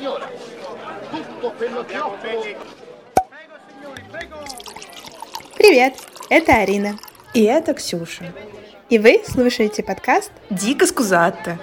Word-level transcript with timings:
signora. 0.00 0.26
Tutto 1.10 1.52
quello 1.52 1.84
che 1.84 1.98
offro 1.98 2.30
Привет, 5.56 5.94
это 6.30 6.56
Арина. 6.56 6.98
И 7.34 7.42
это 7.42 7.74
Ксюша. 7.74 8.32
И 8.88 8.98
вы 8.98 9.22
слушаете 9.26 9.82
подкаст 9.82 10.32
Дико 10.48 10.86
скузатто. 10.86 11.58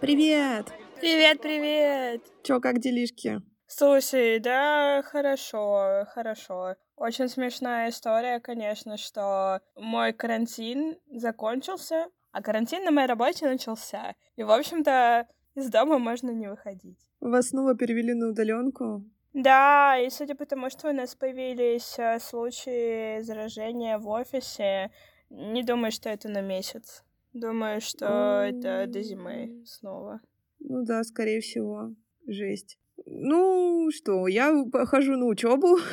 Привет! 0.00 0.72
Привет, 1.00 1.42
привет! 1.42 2.22
Чё, 2.42 2.60
как 2.60 2.78
делишки? 2.78 3.42
Слушай, 3.66 4.38
да, 4.38 5.02
хорошо, 5.04 6.06
хорошо. 6.14 6.76
Очень 6.96 7.28
смешная 7.28 7.90
история, 7.90 8.40
конечно, 8.40 8.96
что 8.96 9.60
мой 9.76 10.14
карантин 10.14 10.96
закончился, 11.12 12.06
а 12.32 12.42
карантин 12.42 12.84
на 12.84 12.90
моей 12.90 13.06
работе 13.06 13.46
начался. 13.46 14.14
И, 14.36 14.42
в 14.42 14.50
общем-то, 14.50 15.28
из 15.54 15.70
дома 15.70 15.98
можно 15.98 16.30
не 16.30 16.48
выходить. 16.48 16.98
Вас 17.20 17.48
снова 17.48 17.74
перевели 17.74 18.14
на 18.14 18.28
удаленку? 18.28 19.04
Да, 19.32 19.98
и 19.98 20.10
судя 20.10 20.34
по 20.34 20.46
тому, 20.46 20.70
что 20.70 20.90
у 20.90 20.92
нас 20.92 21.14
появились 21.14 21.98
э, 21.98 22.20
случаи 22.20 23.20
заражения 23.22 23.98
в 23.98 24.08
офисе, 24.08 24.90
не 25.30 25.64
думаю, 25.64 25.90
что 25.90 26.08
это 26.08 26.28
на 26.28 26.40
месяц. 26.40 27.02
Думаю, 27.32 27.80
что 27.80 28.44
это 28.46 28.86
до 28.86 29.02
зимы 29.02 29.64
снова. 29.66 30.20
Ну 30.60 30.84
да, 30.84 31.02
скорее 31.02 31.40
всего. 31.40 31.92
Жесть. 32.28 32.78
Ну 33.06 33.90
что, 33.90 34.28
я 34.28 34.54
хожу 34.86 35.16
на 35.16 35.26
учебу. 35.26 35.78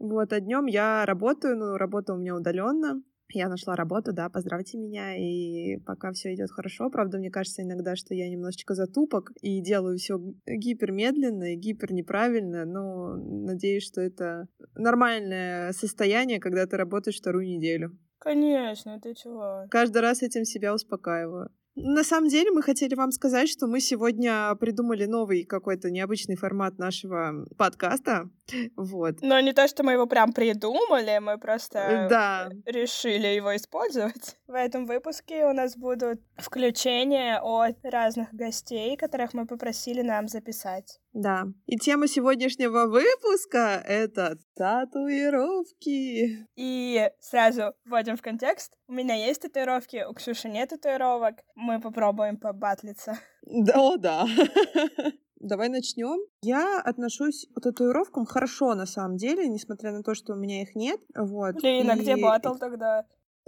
Вот, 0.00 0.32
а 0.32 0.38
днем 0.38 0.66
я 0.66 1.04
работаю, 1.04 1.56
ну, 1.56 1.76
работа 1.76 2.14
у 2.14 2.18
меня 2.18 2.36
удаленно. 2.36 3.02
Я 3.30 3.48
нашла 3.48 3.76
работу, 3.76 4.12
да, 4.12 4.28
поздравьте 4.30 4.78
меня, 4.78 5.16
и 5.16 5.76
пока 5.78 6.12
все 6.12 6.34
идет 6.34 6.50
хорошо. 6.50 6.88
Правда, 6.90 7.18
мне 7.18 7.30
кажется 7.30 7.62
иногда, 7.62 7.94
что 7.94 8.14
я 8.14 8.28
немножечко 8.28 8.74
затупок 8.74 9.32
и 9.42 9.60
делаю 9.60 9.98
все 9.98 10.18
гипермедленно 10.46 11.52
и 11.52 11.56
гипер 11.56 11.92
неправильно, 11.92 12.64
но 12.64 13.16
надеюсь, 13.16 13.84
что 13.84 14.00
это 14.00 14.48
нормальное 14.74 15.72
состояние, 15.72 16.40
когда 16.40 16.66
ты 16.66 16.76
работаешь 16.76 17.18
вторую 17.18 17.46
неделю. 17.46 17.98
Конечно, 18.18 19.00
ты 19.00 19.14
чего? 19.14 19.66
Каждый 19.70 20.02
раз 20.02 20.22
этим 20.22 20.44
себя 20.44 20.74
успокаиваю. 20.74 21.50
На 21.80 22.02
самом 22.02 22.28
деле 22.28 22.50
мы 22.50 22.62
хотели 22.62 22.94
вам 22.96 23.12
сказать, 23.12 23.48
что 23.48 23.68
мы 23.68 23.80
сегодня 23.80 24.52
придумали 24.56 25.04
новый 25.06 25.44
какой-то 25.44 25.90
необычный 25.90 26.34
формат 26.36 26.78
нашего 26.78 27.46
подкаста. 27.56 28.28
Вот. 28.76 29.16
Но 29.20 29.38
не 29.40 29.52
то, 29.52 29.68
что 29.68 29.82
мы 29.82 29.92
его 29.92 30.06
прям 30.06 30.32
придумали, 30.32 31.18
мы 31.20 31.36
просто 31.38 32.06
Да. 32.08 32.48
решили 32.64 33.26
его 33.26 33.54
использовать. 33.54 34.38
В 34.48 34.54
этом 34.54 34.86
выпуске 34.86 35.44
у 35.44 35.52
нас 35.52 35.76
будут 35.76 36.22
включения 36.38 37.38
от 37.38 37.76
разных 37.84 38.32
гостей, 38.32 38.96
которых 38.96 39.34
мы 39.34 39.46
попросили 39.46 40.00
нам 40.00 40.26
записать. 40.26 41.00
Да. 41.12 41.44
И 41.66 41.76
тема 41.76 42.08
сегодняшнего 42.08 42.86
выпуска— 42.86 43.82
это 43.86 44.38
татуировки. 44.56 46.46
И 46.56 47.10
сразу 47.20 47.74
вводим 47.84 48.16
в 48.16 48.22
контекст. 48.22 48.72
У 48.88 48.94
меня 48.94 49.16
есть 49.16 49.42
татуировки, 49.42 50.06
у 50.08 50.14
Ксюши 50.14 50.48
нет 50.48 50.70
татуировок. 50.70 51.34
Мы 51.54 51.78
попробуем 51.78 52.38
побатлиться. 52.38 53.18
Да, 53.42 53.74
о, 53.76 53.98
да. 53.98 54.26
Давай 55.40 55.68
начнем. 55.68 56.20
Я 56.40 56.80
отношусь 56.80 57.46
к 57.54 57.60
татуировкам 57.60 58.24
хорошо, 58.24 58.74
на 58.74 58.86
самом 58.86 59.18
деле, 59.18 59.46
несмотря 59.46 59.92
на 59.92 60.02
то, 60.02 60.14
что 60.14 60.32
у 60.32 60.36
меня 60.36 60.62
их 60.62 60.74
нет. 60.74 61.00
Вот. 61.14 61.56
Блин, 61.56 61.90
а 61.90 61.96
где 61.96 62.14
И- 62.16 62.22
батл 62.22 62.54
тогда? 62.54 63.04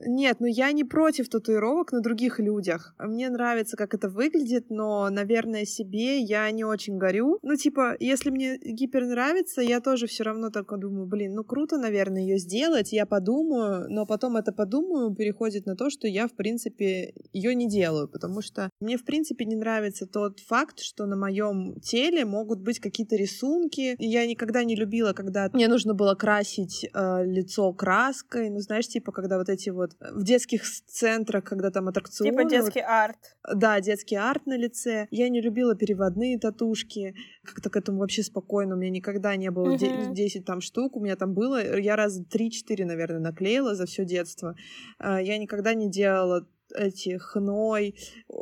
Нет, 0.06 0.36
ну 0.40 0.46
я 0.46 0.72
не 0.72 0.84
против 0.84 1.28
татуировок 1.28 1.92
на 1.92 2.00
других 2.00 2.38
людях. 2.38 2.94
Мне 2.98 3.28
нравится, 3.28 3.76
как 3.76 3.94
это 3.94 4.08
выглядит, 4.08 4.70
но, 4.70 5.08
наверное, 5.10 5.64
себе 5.64 6.20
я 6.20 6.50
не 6.50 6.64
очень 6.64 6.98
горю. 6.98 7.38
Ну, 7.42 7.56
типа, 7.56 7.96
если 8.00 8.30
мне 8.30 8.58
гипер 8.58 9.06
нравится, 9.06 9.60
я 9.60 9.80
тоже 9.80 10.06
все 10.06 10.24
равно 10.24 10.50
так 10.50 10.70
думаю, 10.78 11.06
блин, 11.06 11.34
ну 11.34 11.44
круто, 11.44 11.78
наверное, 11.78 12.22
ее 12.22 12.38
сделать, 12.38 12.92
я 12.92 13.06
подумаю, 13.06 13.86
но 13.90 14.06
потом 14.06 14.36
это 14.36 14.52
подумаю 14.52 15.14
переходит 15.14 15.66
на 15.66 15.76
то, 15.76 15.90
что 15.90 16.06
я, 16.06 16.26
в 16.26 16.32
принципе, 16.32 17.12
ее 17.32 17.54
не 17.54 17.68
делаю, 17.68 18.08
потому 18.08 18.40
что 18.40 18.70
мне, 18.80 18.96
в 18.96 19.04
принципе, 19.04 19.44
не 19.44 19.56
нравится 19.56 20.06
тот 20.06 20.40
факт, 20.40 20.80
что 20.80 21.06
на 21.06 21.16
моем 21.16 21.80
теле 21.80 22.24
могут 22.24 22.60
быть 22.60 22.80
какие-то 22.80 23.16
рисунки. 23.16 23.96
Я 23.98 24.26
никогда 24.26 24.64
не 24.64 24.76
любила, 24.76 25.12
когда 25.12 25.50
мне 25.52 25.68
нужно 25.68 25.94
было 25.94 26.14
красить 26.14 26.88
э, 26.92 27.24
лицо 27.24 27.72
краской, 27.72 28.50
ну, 28.50 28.60
знаешь, 28.60 28.88
типа, 28.88 29.12
когда 29.12 29.38
вот 29.38 29.48
эти 29.48 29.70
вот 29.70 29.89
в 30.00 30.22
детских 30.22 30.62
центрах, 30.86 31.44
когда 31.44 31.70
там 31.70 31.88
аттракционы. 31.88 32.30
Типа 32.30 32.42
вот 32.42 32.50
детский 32.50 32.80
арт. 32.80 33.16
да, 33.54 33.80
детский 33.80 34.16
арт 34.16 34.46
на 34.46 34.56
лице. 34.56 35.08
Я 35.10 35.28
не 35.28 35.40
любила 35.40 35.74
переводные 35.74 36.38
татушки. 36.38 37.14
Как-то 37.44 37.70
к 37.70 37.76
этому 37.76 37.98
вообще 37.98 38.22
спокойно. 38.22 38.74
У 38.74 38.78
меня 38.78 38.90
никогда 38.90 39.36
не 39.36 39.50
было 39.50 39.74
Мгм. 39.74 40.14
10 40.14 40.44
там 40.44 40.60
штук. 40.60 40.96
У 40.96 41.00
меня 41.00 41.16
там 41.16 41.34
было. 41.34 41.78
Я 41.78 41.96
раз 41.96 42.20
3-4, 42.20 42.84
наверное, 42.84 43.20
наклеила 43.20 43.74
за 43.74 43.86
все 43.86 44.04
детство. 44.04 44.54
А, 44.98 45.20
Я 45.20 45.38
никогда 45.38 45.74
не 45.74 45.90
делала 45.90 46.46
эти 46.72 47.18
хной 47.18 47.94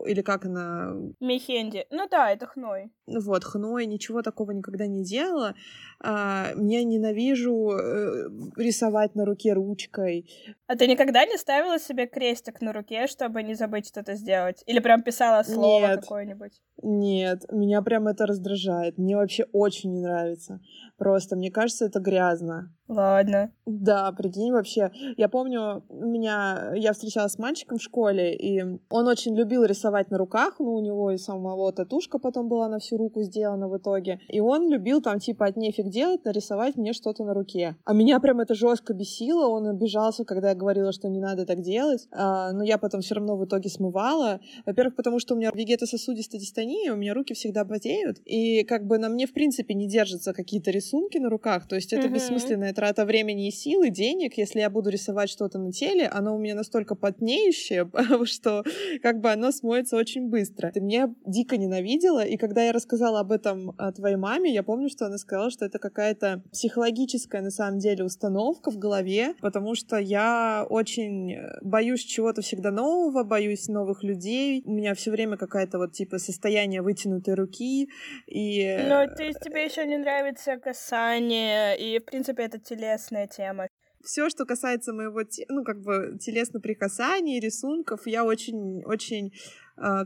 или 0.07 0.23
как 0.23 0.45
она 0.45 0.95
Мехенди. 1.21 1.87
Ну 1.91 2.09
да, 2.11 2.31
это 2.31 2.47
хной. 2.47 2.91
вот, 3.07 3.45
хной, 3.45 3.87
ничего 3.87 4.23
такого 4.23 4.53
никогда 4.53 4.87
не 4.87 5.03
делала. 5.05 5.55
А, 6.01 6.53
я 6.57 6.85
ненавижу 6.85 7.71
э, 7.71 8.29
рисовать 8.57 9.15
на 9.15 9.25
руке 9.25 9.53
ручкой. 9.53 10.31
А 10.67 10.77
ты 10.77 10.87
никогда 10.87 11.25
не 11.25 11.37
ставила 11.37 11.79
себе 11.79 12.07
крестик 12.07 12.61
на 12.61 12.73
руке, 12.73 13.07
чтобы 13.07 13.43
не 13.43 13.55
забыть 13.55 13.89
что-то 13.89 14.15
сделать? 14.15 14.63
Или 14.67 14.79
прям 14.81 15.03
писала 15.03 15.43
слово 15.43 15.89
Нет. 15.89 16.01
какое-нибудь? 16.01 16.61
Нет, 16.83 17.45
меня 17.51 17.83
прям 17.83 18.07
это 18.07 18.27
раздражает. 18.27 18.99
Мне 18.99 19.17
вообще 19.17 19.45
очень 19.53 19.93
не 19.93 20.01
нравится. 20.01 20.61
Просто, 20.97 21.37
мне 21.37 21.51
кажется, 21.51 21.87
это 21.87 22.01
грязно. 22.01 22.73
Ладно. 22.89 23.53
Да, 23.67 24.11
прикинь, 24.13 24.51
вообще. 24.53 24.91
Я 25.17 25.29
помню, 25.29 25.85
меня... 25.91 26.73
Я 26.75 26.93
встречалась 26.93 27.33
с 27.33 27.39
мальчиком 27.39 27.79
в 27.79 27.83
школе, 27.83 28.35
и 28.35 28.63
он 28.91 29.09
очень 29.09 29.37
любил 29.37 29.65
рисовать 29.65 30.11
на 30.11 30.19
руках, 30.19 30.57
ну, 30.59 30.75
у 30.75 30.81
него 30.81 31.11
и 31.11 31.19
самого 31.19 31.71
татушка 31.73 32.19
потом 32.19 32.49
была 32.49 32.69
на 32.69 32.79
всю 32.79 32.97
руку 32.97 33.23
сделана 33.23 33.69
в 33.69 33.77
итоге. 33.77 34.21
И 34.29 34.41
он 34.41 34.71
любил 34.71 35.03
там, 35.03 35.19
типа, 35.19 35.47
от 35.47 35.57
нефиг 35.57 35.89
делать, 35.89 36.25
нарисовать 36.25 36.77
мне 36.77 36.93
что-то 36.93 37.25
на 37.25 37.35
руке. 37.35 37.77
А 37.85 37.93
меня 37.93 38.21
прям 38.21 38.41
это 38.41 38.55
жестко 38.55 38.95
бесило, 38.95 39.49
он 39.49 39.67
обижался, 39.67 40.25
когда 40.25 40.51
я 40.51 40.55
говорила, 40.55 40.93
что 40.93 41.09
не 41.09 41.21
надо 41.21 41.45
так 41.45 41.61
делать. 41.61 42.09
А, 42.11 42.53
но 42.53 42.65
я 42.65 42.79
потом 42.79 43.03
все 43.03 43.17
равно 43.17 43.37
в 43.37 43.45
итоге 43.45 43.69
смывала. 43.69 44.41
Во-первых, 44.65 44.97
потому 44.97 45.19
что 45.19 45.35
у 45.35 45.37
меня 45.37 45.51
вегетососудистая 45.53 46.41
дистония, 46.41 46.93
у 46.93 46.97
меня 46.97 47.13
руки 47.15 47.35
всегда 47.35 47.65
потеют, 47.65 48.19
и 48.25 48.65
как 48.65 48.87
бы 48.87 48.99
на 48.99 49.09
мне, 49.09 49.27
в 49.27 49.33
принципе, 49.33 49.75
не 49.75 49.87
держатся 49.87 50.33
какие-то 50.33 50.71
рисунки 50.71 51.19
на 51.19 51.29
руках, 51.29 51.69
то 51.69 51.77
есть 51.77 51.93
это 51.93 52.07
Мгм. 52.07 52.15
бессмысленная 52.15 52.73
трата 52.79 53.05
времени 53.05 53.49
и 53.49 53.51
сил, 53.51 53.83
и 53.83 53.91
денег, 53.91 54.39
если 54.39 54.61
я 54.61 54.71
буду 54.71 54.89
рисовать 54.89 55.29
что-то 55.31 55.59
на 55.59 55.73
теле, 55.73 56.07
оно 56.07 56.37
у 56.37 56.39
меня 56.39 56.55
настолько 56.55 56.95
потнеющее, 56.95 57.91
что 58.25 58.63
как 59.03 59.21
бы 59.21 59.33
оно 59.33 59.51
смоется 59.51 59.97
очень 59.97 60.29
быстро. 60.29 60.71
Ты 60.71 60.81
меня 60.81 61.13
дико 61.27 61.57
ненавидела, 61.57 62.25
и 62.25 62.37
когда 62.37 62.63
я 62.63 62.71
рассказала 62.71 63.19
об 63.19 63.33
этом 63.33 63.75
а, 63.79 63.91
твоей 63.91 64.15
маме, 64.15 64.55
я 64.55 64.63
помню, 64.63 64.91
что 64.91 65.07
она 65.07 65.19
сказала, 65.19 65.51
что 65.51 65.65
это 65.65 65.81
какая-то 65.81 66.45
психологическая, 66.53 67.43
на 67.43 67.51
самом 67.51 67.81
деле, 67.81 68.05
установка 68.05 68.71
в 68.71 68.79
голове, 68.79 69.35
потому 69.41 69.75
что 69.75 69.97
я 69.97 70.65
очень 70.71 71.33
э, 71.33 71.59
боюсь 71.63 72.05
чего-то 72.05 72.43
всегда 72.43 72.71
нового, 72.71 73.25
боюсь 73.25 73.67
новых 73.67 74.05
людей, 74.05 74.63
у 74.65 74.71
меня 74.71 74.95
все 74.95 75.11
время 75.11 75.37
какая-то 75.37 75.79
вот 75.79 75.95
типа 75.95 76.19
состояние 76.19 76.83
вытянутой 76.83 77.35
руки, 77.35 77.89
и... 78.29 78.79
Но 78.89 79.09
ты, 79.09 79.33
тебе 79.33 79.65
еще 79.65 79.85
не 79.85 79.99
нравится 79.99 80.59
касание, 80.59 81.77
и, 81.77 81.99
в 81.99 82.05
принципе, 82.05 82.45
это 82.45 82.68
телесная 82.69 83.27
тема. 83.27 83.69
все, 84.05 84.29
что 84.29 84.45
касается 84.45 84.93
моего, 84.93 85.23
ну, 85.49 85.65
как 85.65 85.81
бы, 85.81 86.19
телесных 86.21 86.63
прикасаний, 86.63 87.41
рисунков, 87.41 88.07
я 88.07 88.25
очень, 88.25 88.83
очень 88.85 89.29
э, 89.29 89.31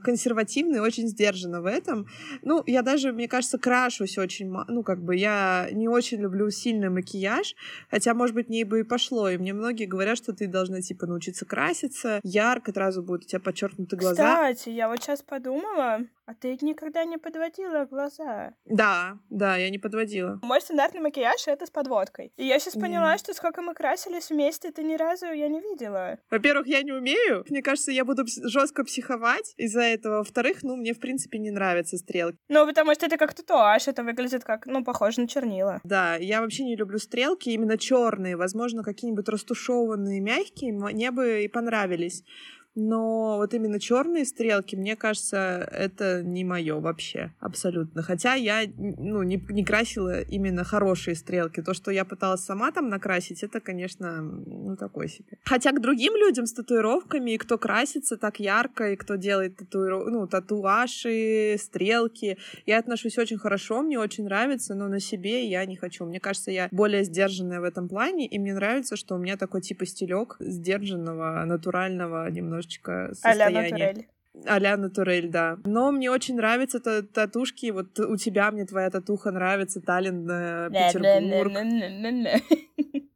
консервативна 0.03 0.77
и 0.77 0.81
очень 0.81 1.09
сдержана 1.09 1.61
в 1.61 1.67
этом. 1.67 2.07
Ну, 2.43 2.63
я 2.67 2.83
даже, 2.83 3.13
мне 3.13 3.29
кажется, 3.29 3.59
крашусь 3.59 4.19
очень, 4.19 4.53
ну, 4.69 4.83
как 4.83 5.03
бы, 5.03 5.17
я 5.17 5.69
не 5.73 5.89
очень 5.89 6.21
люблю 6.21 6.51
сильный 6.51 6.91
макияж, 6.91 7.55
хотя, 7.91 8.15
может 8.15 8.35
быть, 8.35 8.49
мне 8.49 8.65
бы 8.65 8.81
и 8.81 8.83
пошло, 8.85 9.29
и 9.29 9.39
мне 9.39 9.53
многие 9.53 9.87
говорят, 9.87 10.19
что 10.19 10.33
ты 10.33 10.47
должна, 10.47 10.81
типа, 10.81 11.07
научиться 11.07 11.47
краситься, 11.47 12.21
ярко, 12.23 12.73
сразу 12.73 13.03
будут 13.03 13.25
у 13.25 13.29
тебя 13.29 13.41
подчеркнуты 13.41 13.97
глаза. 13.97 14.51
Кстати, 14.51 14.71
я 14.71 14.89
вот 14.89 15.01
сейчас 15.03 15.23
подумала, 15.23 16.01
а 16.27 16.35
ты 16.35 16.59
никогда 16.61 17.05
не 17.05 17.19
подводила 17.19 17.85
глаза. 17.85 18.55
Да, 18.65 19.19
да, 19.31 19.57
я 19.57 19.71
не 19.71 19.79
подводила. 19.79 20.41
Мой 20.43 20.61
стандартный 20.61 21.01
макияж— 21.01 21.45
это 21.47 21.67
с 21.67 21.71
подводкой. 21.71 22.33
И 22.37 22.47
я 22.47 22.59
сейчас 22.59 22.75
поняла, 22.75 23.19
что 23.19 23.35
сколько 23.35 23.63
мы 23.63 23.75
красились 23.75 24.31
вместе, 24.31 24.71
ты 24.71 24.83
ни 24.83 24.95
разу 24.95 25.27
я 25.27 25.49
не 25.49 25.61
видела. 25.61 26.19
Во-первых, 26.31 26.67
я 26.67 26.83
не 26.83 26.93
умею. 26.93 27.45
Мне 27.49 27.63
кажется, 27.63 27.93
я 27.93 28.05
буду 28.05 28.25
жестко 28.27 28.85
психовать 28.85 29.55
из-за 29.63 29.83
этого. 29.83 30.19
Во-вторых, 30.19 30.63
ну, 30.63 30.77
мне, 30.77 30.93
в 30.93 31.01
принципе, 31.01 31.39
не 31.39 31.51
нравятся 31.51 31.97
стрелки. 31.97 32.37
Ну, 32.49 32.67
потому 32.67 32.95
что 32.95 33.07
это 33.07 33.17
как 33.17 33.35
татуаж, 33.35 33.89
это 33.89 34.03
выглядит 34.03 34.45
как, 34.45 34.67
ну, 34.67 34.85
похоже 34.85 35.21
на 35.21 35.29
чернила. 35.29 35.81
Да, 35.85 36.17
я 36.17 36.41
вообще 36.41 36.65
не 36.65 36.77
люблю 36.77 36.99
стрелки, 36.99 37.51
именно 37.51 37.79
черные. 37.79 38.37
Возможно, 38.37 38.83
какие-нибудь 38.83 39.29
растушеванные, 39.29 40.21
мягкие 40.21 40.73
мне 40.73 41.11
бы 41.11 41.45
и 41.45 41.49
понравились. 41.49 42.25
Но 42.75 43.37
вот 43.37 43.53
именно 43.55 43.79
черные 43.79 44.25
стрелки, 44.25 44.77
мне 44.77 44.97
кажется, 44.97 45.69
это 45.73 46.23
не 46.23 46.45
мое 46.45 46.81
вообще 46.81 47.33
абсолютно. 47.39 48.03
Хотя 48.03 48.35
я 48.35 48.63
ну, 48.77 49.23
не, 49.23 49.45
не 49.51 49.65
красила 49.65 50.23
именно 50.23 50.65
хорошие 50.65 51.15
стрелки. 51.15 51.61
То, 51.61 51.75
что 51.75 51.91
я 51.91 52.05
пыталась 52.05 52.45
сама 52.45 52.73
там 52.73 52.89
накрасить, 52.89 53.43
это, 53.43 53.61
конечно, 53.61 54.23
ну 54.23 54.77
такой 54.77 55.09
себе. 55.09 55.39
Хотя 55.45 55.73
к 55.73 55.81
другим 55.81 56.15
людям 56.17 56.47
с 56.47 56.53
татуировками, 56.53 57.33
и 57.33 57.39
кто 57.39 57.59
красится 57.59 58.17
так 58.17 58.41
ярко, 58.41 58.93
и 58.93 58.97
кто 58.97 59.17
делает 59.17 59.57
татуиров... 59.57 60.07
ну, 60.07 60.27
татуаши, 60.27 61.57
стрелки, 61.59 62.39
я 62.65 62.79
отношусь 62.79 63.19
очень 63.19 63.39
хорошо, 63.39 63.83
мне 63.83 63.99
очень 63.99 64.25
нравится, 64.25 64.75
но 64.75 64.89
на 64.89 65.01
себе 65.01 65.47
я 65.47 65.65
не 65.67 65.77
хочу. 65.77 66.07
Мне 66.07 66.21
кажется, 66.21 66.51
я 66.51 66.69
более 66.71 67.05
сдержанная 67.05 67.61
в 67.61 67.65
этом 67.65 67.89
плане, 67.89 68.27
и 68.27 68.39
мне 68.39 68.55
нравится, 68.55 68.97
что 68.97 69.17
у 69.17 69.19
меня 69.19 69.37
такой 69.37 69.61
типа 69.61 69.85
стилек 69.85 70.37
сдержанного, 70.41 71.45
натурального 71.45 72.31
немножечко 72.63 73.11
состояния. 73.15 74.07
А-ля 74.47 74.77
натурель, 74.79 75.29
да. 75.29 75.59
Но 75.65 75.93
мне 75.93 76.11
очень 76.11 76.37
нравятся 76.37 76.81
татушки. 77.03 77.71
Вот 77.71 78.01
у 78.01 78.17
тебя 78.17 78.51
мне 78.51 78.65
твоя 78.65 78.89
татуха 78.91 79.31
нравится, 79.31 79.81
Таллин, 79.81 80.27
Петербург. 80.71 81.53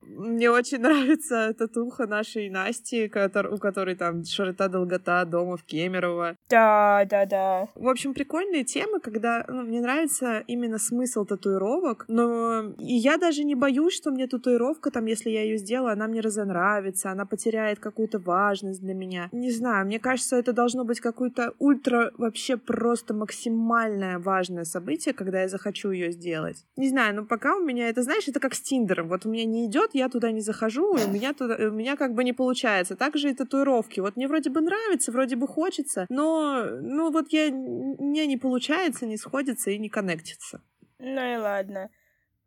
Мне 0.09 0.51
очень 0.51 0.79
нравится 0.81 1.55
татуха 1.55 2.07
нашей 2.07 2.49
Насти, 2.51 3.07
у 3.07 3.59
которой 3.59 3.97
там 3.97 4.25
широта 4.25 4.69
долгота 4.69 5.25
дома 5.25 5.57
в 5.57 5.65
Кемерово. 5.65 6.37
Да, 6.49 7.05
да, 7.09 7.27
да. 7.27 7.69
В 7.75 7.89
общем, 7.89 8.15
прикольные 8.15 8.65
темы, 8.65 9.01
когда 9.01 9.45
ну, 9.49 9.63
мне 9.63 9.81
нравится 9.81 10.43
именно 10.47 10.79
смысл 10.79 11.25
татуировок, 11.25 12.05
но 12.09 12.75
и 12.79 12.95
я 12.95 13.17
даже 13.17 13.45
не 13.45 13.55
боюсь, 13.55 13.95
что 13.95 14.11
мне 14.11 14.27
татуировка, 14.27 14.91
там, 14.91 15.07
если 15.07 15.31
я 15.31 15.43
ее 15.43 15.59
сделаю, 15.59 15.93
она 15.93 16.07
мне 16.07 16.21
разонравится, 16.21 17.11
она 17.11 17.27
потеряет 17.27 17.79
какую-то 17.79 18.19
важность 18.19 18.81
для 18.81 18.95
меня. 18.95 19.29
Не 19.33 19.51
знаю, 19.51 19.87
мне 19.87 19.99
кажется, 19.99 20.37
это 20.37 20.53
должно 20.53 20.85
быть 20.85 21.01
какое-то 21.01 21.55
ультра 21.59 22.13
вообще 22.19 22.57
просто 22.57 23.15
максимальное 23.15 24.19
важное 24.19 24.65
событие, 24.65 25.15
когда 25.15 25.43
я 25.43 25.49
захочу 25.49 25.91
ее 25.91 26.13
сделать. 26.13 26.65
Не 26.77 26.89
знаю, 26.89 27.15
но 27.15 27.25
пока 27.25 27.57
у 27.57 27.61
меня 27.61 27.89
это, 27.89 28.03
знаешь, 28.03 28.29
это 28.29 28.41
как 28.41 28.55
с 28.55 28.61
Тиндером. 28.61 29.09
Вот 29.09 29.27
у 29.27 29.31
меня 29.31 29.45
не 29.45 29.67
идет, 29.67 29.95
я 29.97 30.09
туда 30.09 30.31
не 30.31 30.41
захожу, 30.41 30.93
у 30.93 31.09
меня, 31.11 31.33
туда, 31.33 31.57
у 31.57 31.71
меня 31.71 31.97
как 31.97 32.15
бы 32.15 32.25
не 32.25 32.33
получается. 32.33 32.97
Также 32.97 33.31
и 33.31 33.35
татуировки. 33.35 34.01
Вот 34.01 34.17
мне 34.17 34.29
вроде 34.29 34.51
бы 34.51 34.61
нравится, 34.61 35.13
вроде 35.13 35.37
бы 35.37 35.47
хочется, 35.47 36.07
но 36.09 36.65
ну 36.81 37.11
вот 37.11 37.33
я, 37.33 37.51
мне 37.51 38.27
не 38.27 38.37
получается, 38.37 39.07
не 39.07 39.17
сходится 39.17 39.71
и 39.71 39.79
не 39.79 39.89
коннектится. 39.89 40.63
Ну 40.99 41.35
и 41.35 41.37
ладно. 41.37 41.91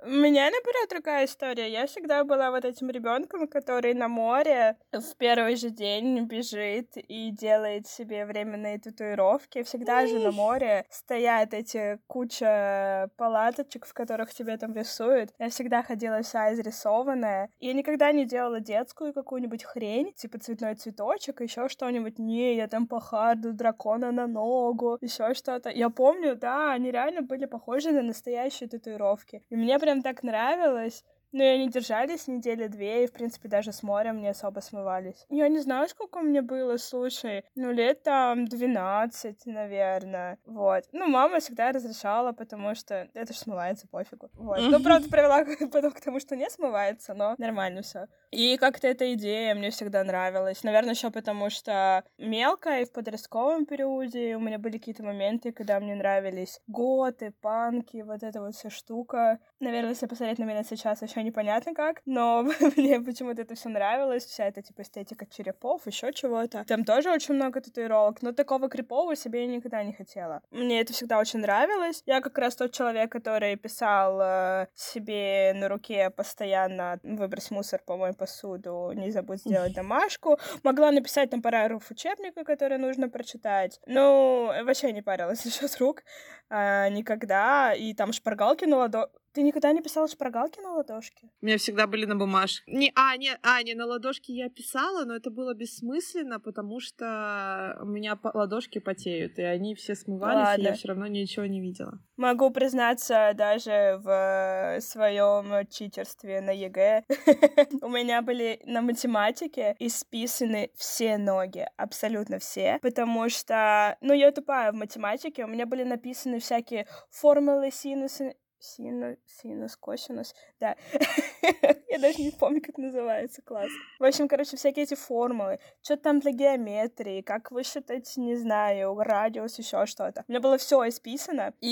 У 0.01 0.09
меня, 0.09 0.49
наоборот, 0.49 0.89
другая 0.89 1.25
история. 1.25 1.69
Я 1.69 1.85
всегда 1.85 2.23
была 2.23 2.51
вот 2.51 2.63
этим 2.63 2.89
ребенком, 2.89 3.49
который 3.49 3.93
на 3.93 4.07
море 4.07 4.77
в 4.93 5.17
первый 5.17 5.57
же 5.57 5.71
день 5.71 6.23
бежит 6.23 6.91
и 6.95 7.31
делает 7.31 7.85
себе 7.85 8.25
временные 8.25 8.79
татуировки. 8.79 9.61
Всегда 9.63 10.07
же 10.07 10.19
на 10.19 10.31
море 10.31 10.85
стоят 10.89 11.53
эти 11.53 11.99
куча 12.07 13.09
палаточек, 13.17 13.85
в 13.85 13.93
которых 13.93 14.33
тебе 14.33 14.55
там 14.55 14.73
рисуют. 14.73 15.31
Я 15.37 15.49
всегда 15.49 15.83
ходила 15.83 16.21
вся 16.21 16.53
изрисованная. 16.53 17.49
Я 17.59 17.73
никогда 17.73 18.13
не 18.13 18.23
делала 18.23 18.61
детскую 18.61 19.13
какую-нибудь 19.13 19.65
хрень, 19.65 20.13
типа 20.13 20.39
цветной 20.39 20.75
цветочек, 20.75 21.41
еще 21.41 21.67
что-нибудь. 21.67 22.19
Не, 22.19 22.55
я 22.55 22.69
там 22.69 22.87
по 22.87 23.01
харду 23.01 23.51
дракона 23.51 24.13
на 24.13 24.27
ногу, 24.27 24.97
еще 25.01 25.33
что-то. 25.33 25.69
Я 25.69 25.89
помню, 25.89 26.37
да, 26.37 26.71
они 26.71 26.89
реально 26.89 27.21
были 27.21 27.43
похожи 27.43 27.91
на 27.91 28.01
настоящие 28.01 28.69
татуировки. 28.69 29.43
И 29.49 29.57
мне 29.57 29.77
прям 29.77 29.88
так 30.03 30.23
нравилось. 30.23 31.03
Но 31.31 31.43
и 31.43 31.47
они 31.47 31.69
держались 31.69 32.27
недели 32.27 32.67
две, 32.67 33.03
и, 33.03 33.07
в 33.07 33.11
принципе, 33.11 33.49
даже 33.49 33.71
с 33.71 33.83
морем 33.83 34.21
не 34.21 34.29
особо 34.29 34.59
смывались. 34.59 35.25
Я 35.29 35.47
не 35.47 35.59
знаю, 35.59 35.87
сколько 35.87 36.19
мне 36.19 36.41
было, 36.41 36.77
слушай, 36.77 37.43
ну, 37.55 37.71
лет 37.71 38.03
там 38.03 38.45
12, 38.45 39.45
наверное, 39.45 40.37
вот. 40.45 40.85
Ну, 40.91 41.07
мама 41.07 41.39
всегда 41.39 41.71
разрешала, 41.71 42.31
потому 42.31 42.75
что 42.75 43.07
это 43.13 43.33
же 43.33 43.39
смывается, 43.39 43.87
пофигу. 43.87 44.29
Вот. 44.33 44.59
Ну, 44.59 44.81
правда, 44.81 45.09
привела 45.09 45.45
потом 45.71 45.91
к 45.91 46.01
тому, 46.01 46.19
что 46.19 46.35
не 46.35 46.49
смывается, 46.49 47.13
но 47.13 47.35
нормально 47.37 47.81
все. 47.81 48.07
И 48.31 48.57
как-то 48.57 48.87
эта 48.87 49.13
идея 49.13 49.55
мне 49.55 49.71
всегда 49.71 50.03
нравилась. 50.03 50.63
Наверное, 50.63 50.93
еще 50.93 51.09
потому, 51.09 51.49
что 51.49 52.03
мелко 52.17 52.79
и 52.79 52.85
в 52.85 52.91
подростковом 52.91 53.65
периоде 53.65 54.35
у 54.35 54.39
меня 54.39 54.59
были 54.59 54.77
какие-то 54.77 55.03
моменты, 55.03 55.51
когда 55.51 55.79
мне 55.79 55.95
нравились 55.95 56.61
готы, 56.67 57.33
панки, 57.41 58.01
вот 58.01 58.21
эта 58.23 58.39
вот 58.41 58.55
вся 58.55 58.69
штука. 58.69 59.39
Наверное, 59.59 59.91
если 59.91 60.05
посмотреть 60.05 60.37
на 60.39 60.43
меня 60.43 60.63
сейчас, 60.63 61.01
еще 61.01 61.18
непонятно 61.21 61.73
как, 61.73 62.01
но 62.05 62.43
мне 62.77 62.99
почему-то 62.99 63.41
это 63.41 63.55
все 63.55 63.69
нравилось, 63.69 64.25
вся 64.25 64.45
эта 64.45 64.61
типа 64.61 64.81
эстетика 64.81 65.25
черепов, 65.25 65.85
еще 65.87 66.11
чего-то. 66.13 66.65
Там 66.65 66.83
тоже 66.83 67.11
очень 67.11 67.35
много 67.35 67.61
татуировок, 67.61 68.21
но 68.21 68.31
такого 68.31 68.69
крипового 68.69 69.15
себе 69.15 69.45
я 69.45 69.47
никогда 69.47 69.83
не 69.83 69.93
хотела. 69.93 70.41
Мне 70.51 70.81
это 70.81 70.93
всегда 70.93 71.19
очень 71.19 71.39
нравилось. 71.39 72.03
Я 72.05 72.21
как 72.21 72.37
раз 72.37 72.55
тот 72.55 72.71
человек, 72.71 73.11
который 73.11 73.55
писал 73.55 74.19
э, 74.21 74.67
себе 74.75 75.53
на 75.55 75.67
руке 75.67 76.09
постоянно 76.09 76.99
«выбрось 77.03 77.51
мусор, 77.51 77.81
помой 77.85 78.13
посуду, 78.13 78.91
не 78.93 79.11
забудь 79.11 79.39
сделать 79.39 79.73
домашку». 79.73 80.37
Могла 80.63 80.91
написать 80.91 81.29
там 81.29 81.41
параграф 81.41 81.89
учебника, 81.91 82.43
который 82.43 82.77
нужно 82.77 83.09
прочитать. 83.09 83.79
Ну, 83.85 84.47
вообще 84.63 84.91
не 84.91 85.01
парилась 85.01 85.45
насчет 85.45 85.75
рук 85.77 86.03
э, 86.49 86.89
никогда. 86.89 87.73
И 87.73 87.93
там 87.93 88.13
шпаргалки 88.13 88.65
на 88.65 88.77
ладо 88.77 89.09
ты 89.33 89.41
никогда 89.41 89.71
не 89.71 89.81
писала 89.81 90.07
шпаргалки 90.07 90.59
на 90.59 90.73
ладошке? 90.73 91.29
У 91.41 91.45
меня 91.45 91.57
всегда 91.57 91.87
были 91.87 92.05
на 92.05 92.15
бумажке. 92.15 92.71
Не, 92.71 92.91
а, 92.95 93.15
не, 93.17 93.37
а, 93.43 93.61
не, 93.63 93.73
на 93.73 93.85
ладошке 93.85 94.33
я 94.33 94.49
писала, 94.49 95.05
но 95.05 95.15
это 95.15 95.29
было 95.31 95.53
бессмысленно, 95.53 96.39
потому 96.39 96.79
что 96.79 97.77
у 97.81 97.85
меня 97.85 98.17
ладошки 98.33 98.79
потеют, 98.79 99.39
и 99.39 99.43
они 99.43 99.75
все 99.75 99.95
смывались, 99.95 100.47
Ладно. 100.47 100.61
и 100.61 100.65
я 100.65 100.73
все 100.73 100.87
равно 100.89 101.07
ничего 101.07 101.45
не 101.45 101.61
видела. 101.61 101.99
Могу 102.17 102.49
признаться, 102.51 103.31
даже 103.33 103.99
в 104.03 104.77
своем 104.81 105.67
читерстве 105.67 106.41
на 106.41 106.51
ЕГЭ 106.51 107.03
у 107.81 107.89
меня 107.89 108.21
были 108.21 108.61
на 108.65 108.81
математике 108.81 109.75
исписаны 109.79 110.71
все 110.75 111.17
ноги, 111.17 111.65
абсолютно 111.77 112.39
все, 112.39 112.79
потому 112.81 113.29
что, 113.29 113.97
ну, 114.01 114.13
я 114.13 114.31
тупая 114.31 114.71
в 114.71 114.75
математике, 114.75 115.45
у 115.45 115.47
меня 115.47 115.65
были 115.65 115.83
написаны 115.83 116.39
всякие 116.39 116.87
формулы, 117.09 117.71
синусы, 117.71 118.35
Синус, 118.59 119.17
синус, 119.25 119.75
косинус, 119.77 120.35
да. 120.59 120.75
Я 121.89 121.97
даже 121.97 122.21
не 122.21 122.31
помню, 122.31 122.61
как 122.61 122.77
называется, 122.77 123.41
класс. 123.41 123.71
В 123.99 124.03
общем, 124.03 124.27
короче, 124.27 124.57
всякие 124.57 124.83
эти 124.83 124.95
формулы, 124.95 125.59
что 125.81 125.95
там 125.95 126.19
для 126.19 126.31
геометрии, 126.31 127.21
как 127.21 127.51
высчитать, 127.51 128.11
не 128.17 128.35
знаю, 128.35 128.95
радиус, 128.99 129.57
еще 129.57 129.85
что-то. 129.85 130.25
У 130.27 130.31
меня 130.31 130.41
было 130.41 130.57
все 130.57 130.87
исписано, 130.89 131.53
и 131.61 131.69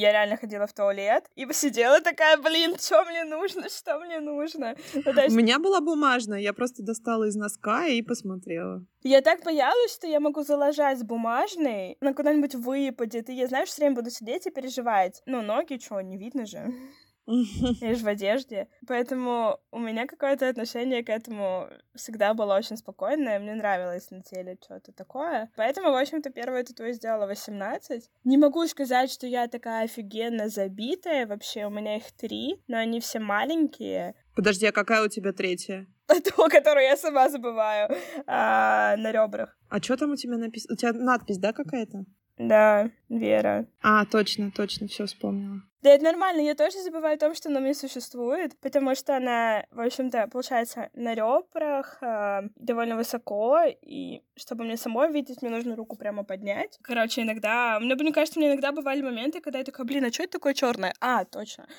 я 0.00 0.12
реально 0.12 0.36
ходила 0.36 0.66
в 0.66 0.72
туалет, 0.72 1.24
и 1.34 1.44
посидела 1.44 2.00
такая, 2.00 2.36
блин, 2.36 2.76
что 2.78 3.04
мне 3.04 3.24
нужно, 3.24 3.68
что 3.68 3.98
мне 3.98 4.20
нужно. 4.20 4.76
Ну, 4.94 5.12
есть... 5.20 5.34
У 5.34 5.38
меня 5.38 5.58
была 5.58 5.80
бумажная, 5.80 6.38
я 6.38 6.52
просто 6.52 6.84
достала 6.84 7.24
из 7.24 7.34
носка 7.34 7.86
и 7.86 8.00
посмотрела. 8.00 8.86
Я 9.02 9.22
так 9.22 9.44
боялась, 9.44 9.94
что 9.94 10.06
я 10.06 10.20
могу 10.20 10.42
заложать 10.42 11.02
бумажный, 11.04 11.96
на 12.00 12.14
куда-нибудь 12.14 12.54
выпадет, 12.54 13.28
и 13.28 13.34
я, 13.34 13.46
знаешь, 13.46 13.68
все 13.68 13.82
время 13.82 13.96
буду 13.96 14.10
сидеть 14.10 14.46
и 14.46 14.50
переживать. 14.50 15.22
Ну, 15.26 15.42
ноги, 15.42 15.78
что, 15.78 16.00
не 16.00 16.16
видно 16.16 16.27
же. 16.46 16.72
Я 17.28 17.94
же 17.94 18.04
в 18.04 18.08
одежде. 18.08 18.68
Поэтому 18.86 19.60
у 19.70 19.78
меня 19.78 20.06
какое-то 20.06 20.48
отношение 20.48 21.04
к 21.04 21.10
этому 21.10 21.68
всегда 21.94 22.32
было 22.32 22.56
очень 22.56 22.78
спокойное. 22.78 23.38
Мне 23.38 23.54
нравилось 23.54 24.10
на 24.10 24.22
теле 24.22 24.56
что-то 24.62 24.92
такое. 24.92 25.50
Поэтому, 25.56 25.90
в 25.90 25.96
общем-то, 25.96 26.30
первое 26.30 26.64
тату 26.64 26.90
сделала 26.90 27.26
18. 27.26 28.10
Не 28.24 28.38
могу 28.38 28.66
сказать, 28.66 29.10
что 29.10 29.26
я 29.26 29.46
такая 29.46 29.84
офигенно 29.84 30.48
забитая. 30.48 31.26
Вообще, 31.26 31.66
у 31.66 31.70
меня 31.70 31.96
их 31.96 32.10
три, 32.12 32.62
но 32.66 32.78
они 32.78 32.98
все 33.00 33.18
маленькие. 33.18 34.14
Подожди, 34.34 34.66
а 34.66 34.72
какая 34.72 35.04
у 35.04 35.08
тебя 35.08 35.32
третья? 35.32 35.86
То, 36.06 36.48
которую 36.48 36.86
я 36.86 36.96
сама 36.96 37.28
забываю 37.28 37.90
а, 38.26 38.96
на 38.96 39.12
ребрах. 39.12 39.57
А 39.68 39.82
что 39.82 39.96
там 39.96 40.12
у 40.12 40.16
тебя 40.16 40.36
написано? 40.36 40.74
У 40.74 40.76
тебя 40.76 40.92
надпись, 40.92 41.38
да, 41.38 41.52
какая-то? 41.52 42.04
Да, 42.38 42.90
Вера. 43.08 43.66
А, 43.82 44.04
точно, 44.04 44.50
точно, 44.50 44.86
все 44.86 45.06
вспомнила. 45.06 45.62
Да 45.80 45.90
это 45.90 46.04
нормально, 46.04 46.40
я 46.40 46.56
тоже 46.56 46.82
забываю 46.82 47.14
о 47.14 47.18
том, 47.18 47.36
что 47.36 47.48
она 47.48 47.60
меня 47.60 47.74
существует, 47.74 48.58
потому 48.60 48.96
что 48.96 49.16
она, 49.16 49.64
в 49.70 49.80
общем-то, 49.80 50.26
получается 50.26 50.90
на 50.92 51.14
ребрах 51.14 51.98
э, 52.02 52.48
довольно 52.56 52.96
высоко, 52.96 53.60
и 53.80 54.22
чтобы 54.34 54.64
мне 54.64 54.76
самой 54.76 55.12
видеть, 55.12 55.40
мне 55.40 55.52
нужно 55.52 55.76
руку 55.76 55.96
прямо 55.96 56.24
поднять. 56.24 56.76
Короче, 56.82 57.22
иногда, 57.22 57.78
мне, 57.78 57.94
мне 57.94 58.12
кажется, 58.12 58.40
мне 58.40 58.48
иногда 58.48 58.72
бывали 58.72 59.02
моменты, 59.02 59.40
когда 59.40 59.60
я 59.60 59.64
такая, 59.64 59.86
блин, 59.86 60.04
а 60.04 60.12
что 60.12 60.24
это 60.24 60.32
такое 60.32 60.54
черное? 60.54 60.94
А, 61.00 61.24
точно. 61.24 61.66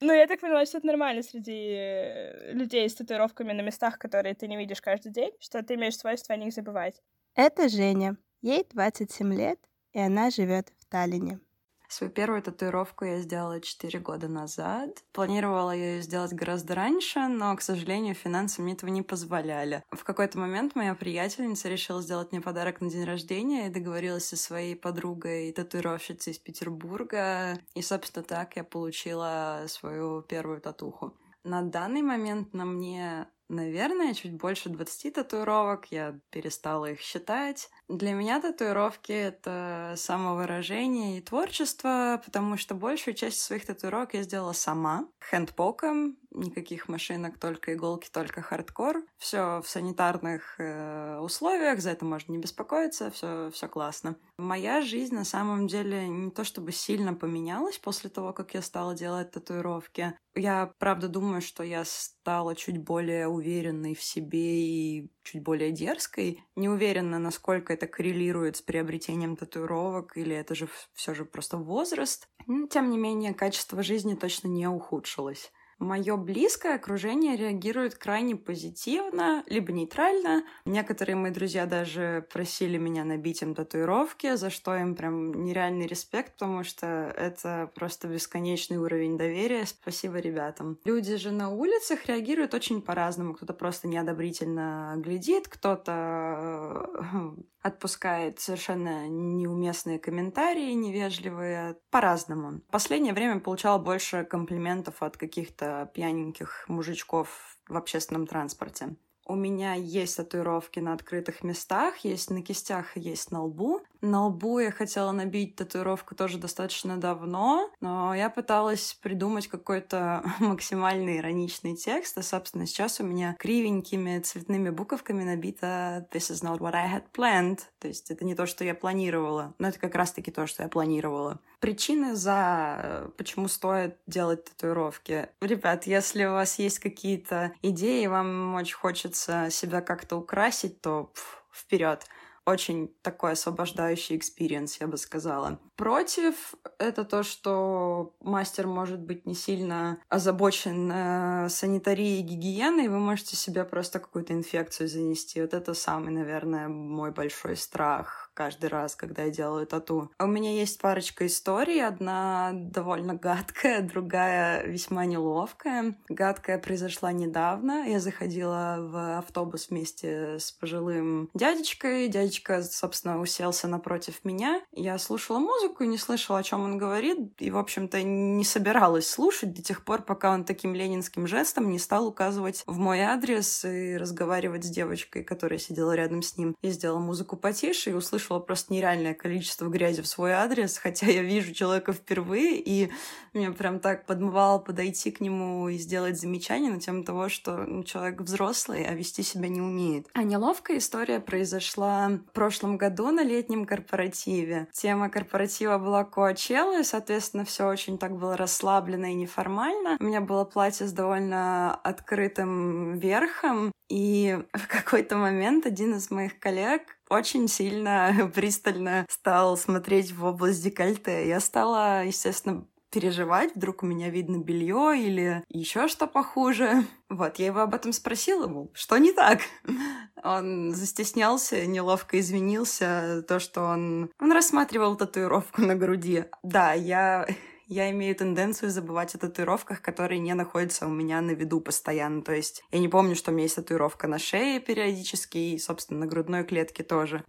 Ну, 0.00 0.12
я 0.12 0.26
так 0.26 0.40
поняла, 0.40 0.66
что 0.66 0.78
это 0.78 0.86
нормально 0.86 1.22
среди 1.22 2.52
людей 2.52 2.86
с 2.88 2.94
татуировками 2.94 3.52
на 3.52 3.62
местах, 3.62 3.98
которые 3.98 4.34
ты 4.34 4.46
не 4.46 4.56
видишь 4.58 4.82
каждый 4.82 5.12
день, 5.12 5.32
что 5.40 5.62
ты 5.62 5.74
имеешь 5.74 5.96
свойство 5.96 6.33
о 6.34 6.36
них 6.36 6.52
забывать. 6.52 7.00
Это 7.34 7.68
Женя. 7.68 8.16
Ей 8.42 8.66
27 8.70 9.34
лет, 9.34 9.58
и 9.92 10.00
она 10.00 10.30
живет 10.30 10.72
в 10.78 10.86
Таллине. 10.86 11.40
Свою 11.88 12.12
первую 12.12 12.42
татуировку 12.42 13.04
я 13.04 13.20
сделала 13.20 13.60
4 13.60 14.00
года 14.00 14.26
назад. 14.26 15.04
Планировала 15.12 15.70
ее 15.70 16.02
сделать 16.02 16.32
гораздо 16.32 16.74
раньше, 16.74 17.20
но, 17.28 17.54
к 17.56 17.62
сожалению, 17.62 18.14
финансы 18.14 18.62
мне 18.62 18.72
этого 18.72 18.90
не 18.90 19.02
позволяли. 19.02 19.84
В 19.90 20.02
какой-то 20.02 20.38
момент 20.38 20.74
моя 20.74 20.94
приятельница 20.94 21.68
решила 21.68 22.02
сделать 22.02 22.32
мне 22.32 22.40
подарок 22.40 22.80
на 22.80 22.90
день 22.90 23.04
рождения 23.04 23.68
и 23.68 23.70
договорилась 23.70 24.26
со 24.26 24.36
своей 24.36 24.74
подругой, 24.74 25.52
татуировщицей 25.52 26.32
из 26.32 26.38
Петербурга. 26.38 27.60
И, 27.74 27.82
собственно, 27.82 28.24
так 28.24 28.56
я 28.56 28.64
получила 28.64 29.64
свою 29.68 30.22
первую 30.22 30.60
татуху. 30.60 31.16
На 31.44 31.62
данный 31.62 32.02
момент 32.02 32.54
на 32.54 32.64
мне 32.64 33.28
наверное, 33.48 34.14
чуть 34.14 34.32
больше 34.34 34.68
20 34.68 35.10
татуировок, 35.10 35.86
я 35.90 36.18
перестала 36.30 36.90
их 36.90 37.00
считать. 37.00 37.70
Для 37.88 38.12
меня 38.12 38.40
татуировки— 38.40 39.12
это 39.12 39.94
самовыражение 39.96 41.18
и 41.18 41.20
творчество, 41.20 42.20
потому 42.24 42.56
что 42.56 42.74
большую 42.74 43.14
часть 43.14 43.40
своих 43.40 43.66
татуировок 43.66 44.14
я 44.14 44.22
сделала 44.22 44.52
сама, 44.52 45.08
хендпоком, 45.30 46.16
никаких 46.34 46.88
машинок, 46.88 47.38
только 47.38 47.74
иголки, 47.74 48.08
только 48.10 48.42
хардкор. 48.42 49.04
Все 49.18 49.60
в 49.62 49.68
санитарных 49.68 50.56
э, 50.58 51.18
условиях, 51.18 51.80
за 51.80 51.90
это 51.90 52.04
можно 52.04 52.32
не 52.32 52.38
беспокоиться, 52.38 53.10
все, 53.10 53.50
все 53.52 53.68
классно. 53.68 54.16
Моя 54.36 54.82
жизнь 54.82 55.14
на 55.14 55.24
самом 55.24 55.66
деле 55.66 56.08
не 56.08 56.30
то 56.30 56.44
чтобы 56.44 56.72
сильно 56.72 57.14
поменялась 57.14 57.78
после 57.78 58.10
того, 58.10 58.32
как 58.32 58.54
я 58.54 58.62
стала 58.62 58.94
делать 58.94 59.30
татуировки. 59.30 60.14
Я 60.34 60.72
правда 60.78 61.08
думаю, 61.08 61.40
что 61.40 61.62
я 61.62 61.84
стала 61.84 62.56
чуть 62.56 62.78
более 62.78 63.28
уверенной 63.28 63.94
в 63.94 64.02
себе 64.02 64.66
и 64.66 65.12
чуть 65.22 65.42
более 65.42 65.70
дерзкой. 65.70 66.42
Не 66.56 66.68
уверена, 66.68 67.18
насколько 67.18 67.72
это 67.72 67.86
коррелирует 67.86 68.56
с 68.56 68.62
приобретением 68.62 69.36
татуировок, 69.36 70.16
или 70.16 70.34
это 70.34 70.56
же 70.56 70.68
все 70.92 71.14
же 71.14 71.24
просто 71.24 71.56
возраст. 71.56 72.28
Но, 72.46 72.66
тем 72.66 72.90
не 72.90 72.98
менее, 72.98 73.32
качество 73.32 73.82
жизни 73.82 74.14
точно 74.14 74.48
не 74.48 74.66
ухудшилось. 74.66 75.52
Мое 75.78 76.16
близкое 76.16 76.76
окружение 76.76 77.36
реагирует 77.36 77.94
крайне 77.94 78.36
позитивно, 78.36 79.42
либо 79.46 79.72
нейтрально. 79.72 80.44
Некоторые 80.64 81.16
мои 81.16 81.30
друзья 81.30 81.66
даже 81.66 82.26
просили 82.32 82.78
меня 82.78 83.04
набить 83.04 83.42
им 83.42 83.54
татуировки, 83.54 84.36
за 84.36 84.50
что 84.50 84.76
им 84.76 84.94
прям 84.94 85.44
нереальный 85.44 85.86
респект, 85.86 86.34
потому 86.34 86.64
что 86.64 86.86
это 87.16 87.70
просто 87.74 88.08
бесконечный 88.08 88.76
уровень 88.76 89.18
доверия. 89.18 89.66
Спасибо 89.66 90.18
ребятам. 90.18 90.78
Люди 90.84 91.16
же 91.16 91.30
на 91.30 91.50
улицах 91.50 92.06
реагируют 92.06 92.54
очень 92.54 92.82
по-разному. 92.82 93.34
Кто-то 93.34 93.52
просто 93.52 93.88
неодобрительно 93.88 94.94
глядит, 94.96 95.48
кто-то 95.48 96.90
э, 97.12 97.42
отпускает 97.64 98.40
совершенно 98.40 99.08
неуместные 99.08 99.98
комментарии, 99.98 100.72
невежливые, 100.74 101.78
по-разному. 101.90 102.60
В 102.68 102.70
последнее 102.70 103.14
время 103.14 103.40
получала 103.40 103.78
больше 103.78 104.24
комплиментов 104.24 105.02
от 105.02 105.16
каких-то 105.16 105.90
пьяненьких 105.94 106.66
мужичков 106.68 107.56
в 107.66 107.76
общественном 107.76 108.26
транспорте. 108.26 108.96
У 109.26 109.34
меня 109.34 109.72
есть 109.72 110.18
татуировки 110.18 110.80
на 110.80 110.92
открытых 110.92 111.42
местах, 111.42 111.96
есть 111.98 112.28
на 112.28 112.42
кистях, 112.42 112.98
есть 112.98 113.30
на 113.30 113.42
лбу. 113.44 113.80
На 114.04 114.26
лбу 114.26 114.58
я 114.58 114.70
хотела 114.70 115.12
набить 115.12 115.56
татуировку 115.56 116.14
тоже 116.14 116.36
достаточно 116.36 116.98
давно, 116.98 117.70
но 117.80 118.14
я 118.14 118.28
пыталась 118.28 118.98
придумать 119.00 119.48
какой-то 119.48 120.22
максимально 120.40 121.16
ироничный 121.16 121.74
текст, 121.74 122.18
и, 122.18 122.22
собственно, 122.22 122.66
сейчас 122.66 123.00
у 123.00 123.04
меня 123.04 123.34
кривенькими 123.38 124.18
цветными 124.18 124.68
буковками 124.68 125.24
набито 125.24 126.06
«This 126.12 126.30
is 126.30 126.44
not 126.44 126.58
what 126.58 126.74
I 126.74 126.86
had 126.86 127.04
planned», 127.16 127.60
то 127.78 127.88
есть 127.88 128.10
это 128.10 128.26
не 128.26 128.34
то, 128.34 128.44
что 128.44 128.62
я 128.62 128.74
планировала, 128.74 129.54
но 129.58 129.68
это 129.68 129.78
как 129.78 129.94
раз-таки 129.94 130.30
то, 130.30 130.46
что 130.46 130.62
я 130.64 130.68
планировала. 130.68 131.40
Причины 131.60 132.14
за 132.14 132.76
э, 132.78 133.08
почему 133.16 133.48
стоит 133.48 133.96
делать 134.06 134.44
татуировки. 134.44 135.30
Ребят, 135.40 135.86
если 135.86 136.26
у 136.26 136.32
вас 136.32 136.58
есть 136.58 136.78
какие-то 136.78 137.52
идеи, 137.62 138.04
вам 138.04 138.54
очень 138.54 138.76
хочется 138.76 139.48
себя 139.50 139.80
как-то 139.80 140.16
украсить, 140.16 140.82
то 140.82 141.10
вперед 141.50 142.04
очень 142.46 142.94
такой 143.02 143.32
освобождающий 143.32 144.16
experience, 144.16 144.80
я 144.80 144.86
бы 144.86 144.96
сказала. 144.96 145.58
Против— 145.76 146.54
это 146.78 147.04
то, 147.04 147.22
что 147.22 148.14
мастер 148.20 148.66
может 148.66 149.00
быть 149.00 149.26
не 149.26 149.34
сильно 149.34 149.98
озабочен 150.08 150.90
э, 150.92 151.48
санитарией 151.48 152.20
и 152.20 152.22
гигиеной, 152.22 152.88
вы 152.88 152.98
можете 152.98 153.36
себе 153.36 153.64
просто 153.64 153.98
какую-то 153.98 154.32
инфекцию 154.32 154.88
занести. 154.88 155.40
Вот 155.40 155.54
это 155.54 155.74
самый, 155.74 156.12
наверное, 156.12 156.68
мой 156.68 157.10
большой 157.10 157.56
страх 157.56 158.23
каждый 158.34 158.68
раз, 158.68 158.96
когда 158.96 159.22
я 159.22 159.30
делаю 159.30 159.66
тату. 159.66 160.10
У 160.18 160.26
меня 160.26 160.52
есть 160.52 160.80
парочка 160.80 161.26
историй. 161.26 161.84
Одна 161.84 162.50
довольно 162.52 163.14
гадкая, 163.14 163.80
другая 163.88 164.66
весьма 164.66 165.06
неловкая. 165.06 165.96
Гадкая 166.08 166.58
произошла 166.58 167.12
недавно. 167.12 167.88
Я 167.88 168.00
заходила 168.00 168.78
в 168.80 169.18
автобус 169.18 169.70
вместе 169.70 170.38
с 170.38 170.50
пожилым 170.52 171.30
дядечкой. 171.34 172.08
Дядечка, 172.08 172.62
собственно, 172.62 173.20
уселся 173.20 173.68
напротив 173.68 174.24
меня. 174.24 174.60
Я 174.72 174.98
слушала 174.98 175.38
музыку 175.38 175.84
и 175.84 175.88
не 175.88 175.98
слышала, 175.98 176.40
о 176.40 176.42
чем 176.42 176.64
он 176.64 176.76
говорит. 176.76 177.40
И, 177.40 177.50
в 177.50 177.56
общем-то, 177.56 178.02
не 178.02 178.44
собиралась 178.44 179.08
слушать 179.08 179.54
до 179.54 179.62
тех 179.62 179.84
пор, 179.84 180.02
пока 180.02 180.32
он 180.32 180.44
таким 180.44 180.74
ленинским 180.74 181.26
жестом 181.26 181.70
не 181.70 181.78
стал 181.78 182.08
указывать 182.08 182.64
в 182.66 182.78
мой 182.78 183.00
адрес 183.00 183.64
и 183.64 183.96
разговаривать 183.96 184.64
с 184.64 184.68
девочкой, 184.68 185.22
которая 185.22 185.58
сидела 185.58 185.92
рядом 185.92 186.22
с 186.22 186.36
ним. 186.36 186.56
Я 186.62 186.70
сделала 186.70 186.98
музыку 186.98 187.36
потише 187.36 187.90
и 187.90 187.94
услышала 187.94 188.23
услышала 188.24 188.40
просто 188.40 188.72
нереальное 188.72 189.14
количество 189.14 189.68
грязи 189.68 190.02
в 190.02 190.06
свой 190.06 190.32
адрес, 190.32 190.78
хотя 190.78 191.06
я 191.06 191.22
вижу 191.22 191.52
человека 191.52 191.92
впервые, 191.92 192.58
и 192.58 192.90
меня 193.32 193.52
прям 193.52 193.80
так 193.80 194.06
подмывало 194.06 194.58
подойти 194.58 195.10
к 195.10 195.20
нему 195.20 195.68
и 195.68 195.76
сделать 195.76 196.20
замечание 196.20 196.72
на 196.72 196.80
тему 196.80 197.04
того, 197.04 197.28
что 197.28 197.56
ну, 197.56 197.84
человек 197.84 198.20
взрослый, 198.20 198.84
а 198.84 198.94
вести 198.94 199.22
себя 199.22 199.48
не 199.48 199.60
умеет. 199.60 200.06
А 200.14 200.22
неловкая 200.22 200.78
история 200.78 201.20
произошла 201.20 202.08
в 202.08 202.32
прошлом 202.32 202.76
году 202.76 203.10
на 203.10 203.22
летнем 203.22 203.66
корпоративе. 203.66 204.68
Тема 204.72 205.08
корпоратива 205.08 205.78
была 205.78 206.04
Коачелла, 206.04 206.80
и, 206.80 206.84
соответственно, 206.84 207.44
все 207.44 207.66
очень 207.66 207.98
так 207.98 208.16
было 208.16 208.36
расслаблено 208.36 209.06
и 209.06 209.14
неформально. 209.14 209.96
У 210.00 210.04
меня 210.04 210.20
было 210.20 210.44
платье 210.44 210.86
с 210.86 210.92
довольно 210.92 211.74
открытым 211.74 212.98
верхом, 212.98 213.72
и 213.88 214.38
в 214.52 214.66
какой-то 214.66 215.16
момент 215.16 215.66
один 215.66 215.94
из 215.94 216.10
моих 216.10 216.38
коллег 216.38 216.93
очень 217.10 217.48
сильно 217.48 218.30
пристально 218.34 219.06
стал 219.08 219.56
смотреть 219.56 220.12
в 220.12 220.24
область 220.24 220.62
декольте. 220.62 221.28
Я 221.28 221.40
стала, 221.40 222.04
естественно, 222.04 222.66
переживать, 222.94 223.56
вдруг 223.56 223.82
у 223.82 223.86
меня 223.86 224.08
видно 224.08 224.38
белье 224.38 224.94
или 224.96 225.42
еще 225.48 225.88
что 225.88 226.06
похуже. 226.06 226.84
Вот, 227.10 227.36
я 227.36 227.46
его 227.46 227.60
об 227.60 227.74
этом 227.74 227.92
спросила, 227.92 228.48
мол, 228.48 228.72
что 228.74 228.96
не 228.98 229.12
так? 229.12 229.40
Он 230.24 230.72
застеснялся, 230.74 231.64
неловко 231.64 232.18
извинился, 232.18 233.24
то, 233.28 233.38
что 233.38 233.60
он... 233.62 234.10
Он 234.18 234.32
рассматривал 234.32 234.96
татуировку 234.96 235.60
на 235.60 235.76
груди. 235.76 236.24
Да, 236.42 236.72
я 236.72 237.26
я 237.66 237.90
имею 237.90 238.14
тенденцию 238.14 238.70
забывать 238.70 239.14
о 239.14 239.18
татуировках, 239.18 239.82
которые 239.82 240.18
не 240.18 240.34
находятся 240.34 240.86
у 240.86 240.90
меня 240.90 241.20
на 241.20 241.32
виду 241.32 241.60
постоянно. 241.60 242.22
То 242.22 242.32
есть 242.32 242.62
я 242.70 242.78
не 242.78 242.88
помню, 242.88 243.14
что 243.14 243.30
у 243.30 243.34
меня 243.34 243.44
есть 243.44 243.56
татуировка 243.56 244.06
на 244.08 244.18
шее 244.18 244.60
периодически 244.60 245.38
и, 245.38 245.58
собственно, 245.58 246.00
на 246.00 246.06
грудной 246.06 246.44
клетке 246.44 246.82
тоже. 246.82 247.24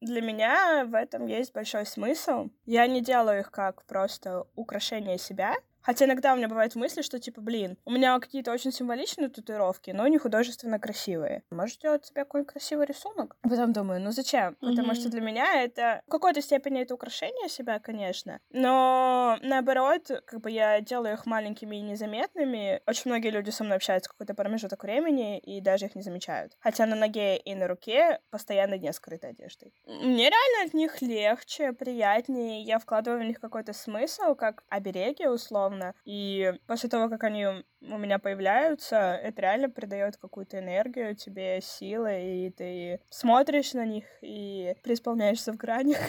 Для 0.00 0.20
меня 0.20 0.84
в 0.84 0.94
этом 0.94 1.26
есть 1.26 1.54
большой 1.54 1.86
смысл. 1.86 2.50
Я 2.66 2.86
не 2.86 3.00
делаю 3.00 3.40
их 3.40 3.50
как 3.50 3.84
просто 3.86 4.46
украшение 4.54 5.18
себя, 5.18 5.54
Хотя 5.84 6.06
иногда 6.06 6.32
у 6.32 6.36
меня 6.36 6.48
бывают 6.48 6.74
мысли, 6.74 7.02
что 7.02 7.18
типа, 7.20 7.40
блин, 7.40 7.76
у 7.84 7.90
меня 7.90 8.18
какие-то 8.18 8.52
очень 8.52 8.72
символичные 8.72 9.28
татуировки, 9.28 9.90
но 9.90 10.06
не 10.08 10.18
художественно 10.18 10.78
красивые. 10.78 11.42
Можешь 11.50 11.76
сделать 11.76 12.06
себе 12.06 12.24
какой-нибудь 12.24 12.52
красивый 12.52 12.86
рисунок? 12.86 13.36
Потом 13.42 13.72
думаю, 13.72 14.00
ну 14.00 14.10
зачем? 14.10 14.54
Mm-hmm. 14.54 14.70
Потому 14.70 14.94
что 14.94 15.10
для 15.10 15.20
меня 15.20 15.62
это 15.62 16.02
в 16.06 16.10
какой-то 16.10 16.40
степени 16.40 16.80
это 16.80 16.94
украшение 16.94 17.48
себя, 17.48 17.78
конечно. 17.78 18.40
Но 18.50 19.38
наоборот, 19.42 20.10
как 20.24 20.40
бы 20.40 20.50
я 20.50 20.80
делаю 20.80 21.14
их 21.14 21.26
маленькими 21.26 21.76
и 21.76 21.82
незаметными. 21.82 22.80
Очень 22.86 23.10
многие 23.10 23.28
люди 23.28 23.50
со 23.50 23.62
мной 23.62 23.76
общаются 23.76 24.10
какой-то 24.10 24.34
промежуток 24.34 24.82
времени 24.82 25.38
и 25.38 25.60
даже 25.60 25.86
их 25.86 25.94
не 25.94 26.02
замечают. 26.02 26.56
Хотя 26.60 26.86
на 26.86 26.96
ноге 26.96 27.36
и 27.36 27.54
на 27.54 27.68
руке 27.68 28.20
постоянно 28.30 28.78
не 28.78 28.92
скрытой 28.92 29.30
одеждой. 29.30 29.74
Мне 29.86 30.30
реально 30.30 30.66
от 30.66 30.72
них 30.72 31.02
легче, 31.02 31.72
приятнее. 31.72 32.62
Я 32.62 32.78
вкладываю 32.78 33.20
в 33.20 33.24
них 33.24 33.38
какой-то 33.38 33.74
смысл, 33.74 34.34
как 34.34 34.62
обереги 34.70 35.26
условно 35.26 35.73
условно. 35.74 35.94
И 36.04 36.52
после 36.66 36.88
того, 36.88 37.08
как 37.08 37.24
они 37.24 37.46
у 37.46 37.98
меня 37.98 38.18
появляются, 38.18 38.96
это 38.96 39.42
реально 39.42 39.70
придает 39.70 40.16
какую-то 40.16 40.58
энергию 40.58 41.14
тебе, 41.14 41.60
силы, 41.62 42.46
и 42.46 42.50
ты 42.50 43.00
смотришь 43.10 43.74
на 43.74 43.84
них 43.84 44.04
и 44.22 44.74
преисполняешься 44.82 45.52
в 45.52 45.56
гранях. 45.56 45.98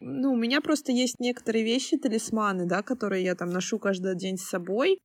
Ну, 0.00 0.32
у 0.32 0.36
меня 0.36 0.60
просто 0.60 0.92
есть 0.92 1.18
некоторые 1.18 1.64
вещи, 1.64 1.96
талисманы, 1.96 2.66
да, 2.66 2.82
которые 2.82 3.24
я 3.24 3.34
там 3.34 3.48
ношу 3.48 3.78
каждый 3.78 4.14
день 4.14 4.36
с 4.36 4.46
собой. 4.46 4.98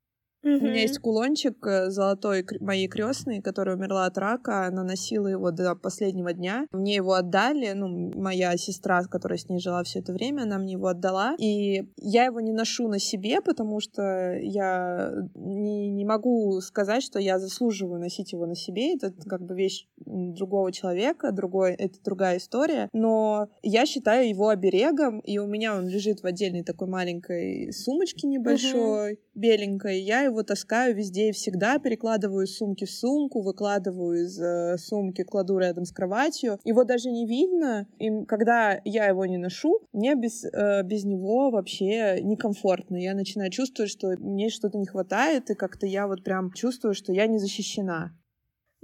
У 0.44 0.48
меня 0.48 0.82
есть 0.82 1.00
кулончик 1.00 1.66
э, 1.66 1.90
золотой 1.90 2.46
моей 2.60 2.88
крестной, 2.88 3.42
которая 3.42 3.78
умерла 3.78 4.06
от 4.06 4.18
рака. 4.18 4.66
Она 4.66 4.84
носила 4.84 5.28
его 5.28 5.52
до 5.52 5.76
последнего 5.76 6.34
дня. 6.34 6.68
Мне 6.72 6.96
его 6.96 7.14
отдали. 7.14 7.72
Ну, 7.72 8.12
моя 8.16 8.58
сестра, 8.58 9.04
которая 9.04 9.38
с 9.38 9.48
ней 9.48 9.60
жила 9.60 9.84
все 9.84 10.00
это 10.00 10.12
время, 10.12 10.44
она 10.44 10.58
мне 10.58 10.74
его 10.74 10.88
отдала. 10.88 11.36
И 11.40 11.88
я 11.98 12.26
его 12.26 12.42
не 12.42 12.52
ношу 12.52 12.90
на 12.90 13.00
себе, 13.00 13.42
потому 13.42 13.80
что 13.80 14.38
я 14.38 15.14
не, 15.36 15.90
не 15.90 16.06
могу 16.06 16.60
сказать, 16.62 17.04
что 17.04 17.20
я 17.20 17.40
заслуживаю 17.40 18.02
носить 18.02 18.34
его 18.34 18.46
на 18.46 18.56
себе. 18.56 18.96
Это 18.96 19.14
как 19.26 19.42
бы 19.42 19.56
вещь 19.56 19.88
другого 20.06 20.72
человека, 20.72 21.32
другой, 21.32 21.74
это 21.74 21.98
другая 22.04 22.38
история. 22.38 22.90
Но 22.92 23.50
я 23.62 23.86
считаю 23.86 24.28
его 24.28 24.50
оберегом, 24.50 25.20
и 25.20 25.38
у 25.38 25.48
меня 25.48 25.76
он 25.78 25.88
лежит 25.88 26.22
в 26.22 26.26
отдельной 26.26 26.64
такой 26.64 26.88
маленькой 26.88 27.72
сумочке 27.72 28.28
небольшой, 28.28 29.14
uh-huh. 29.14 29.20
Беленькой. 29.36 30.02
Я 30.02 30.22
его 30.22 30.44
таскаю 30.44 30.96
везде 30.96 31.30
и 31.30 31.32
всегда, 31.32 31.80
перекладываю 31.80 32.46
из 32.46 32.58
сумки 32.58 32.86
в 32.86 32.92
сумку, 32.92 33.42
выкладываю 33.42 34.24
из 34.24 34.40
э, 34.40 34.78
сумки, 34.78 35.24
кладу 35.24 35.58
рядом 35.58 35.86
с 35.86 35.92
кроватью. 35.92 36.60
Его 36.64 36.84
даже 36.84 37.10
не 37.10 37.26
видно, 37.26 37.88
и 38.00 38.26
когда 38.26 38.80
я 38.84 39.08
его 39.08 39.26
не 39.26 39.38
ношу, 39.38 39.80
мне 39.92 40.16
без, 40.16 40.44
э, 40.44 40.84
без 40.84 41.04
него 41.04 41.50
вообще 41.50 42.22
некомфортно. 42.22 42.98
Я 42.98 43.14
начинаю 43.14 43.52
чувствовать, 43.52 43.92
что 43.92 44.16
мне 44.20 44.50
что-то 44.50 44.78
не 44.78 44.86
хватает, 44.86 45.50
и 45.50 45.56
как-то 45.56 45.86
я 45.86 46.08
вот 46.08 46.24
прям 46.24 46.52
чувствую, 46.52 46.94
что 46.94 47.12
я 47.12 47.28
не 47.28 47.40
защищена. 47.40 48.12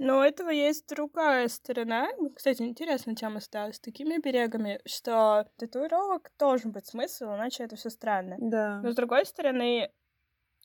Но 0.00 0.20
у 0.20 0.22
этого 0.22 0.48
есть 0.48 0.88
другая 0.88 1.46
сторона. 1.48 2.08
Кстати, 2.34 2.62
интересная 2.62 3.14
тема 3.14 3.38
стала 3.38 3.70
с 3.70 3.78
такими 3.78 4.18
берегами, 4.18 4.80
что 4.86 5.44
татуировок 5.58 6.30
должен 6.38 6.72
быть 6.72 6.86
смысл, 6.86 7.26
иначе 7.26 7.64
это 7.64 7.76
все 7.76 7.90
странно. 7.90 8.36
Да. 8.38 8.80
Но 8.82 8.92
с 8.92 8.94
другой 8.94 9.26
стороны, 9.26 9.90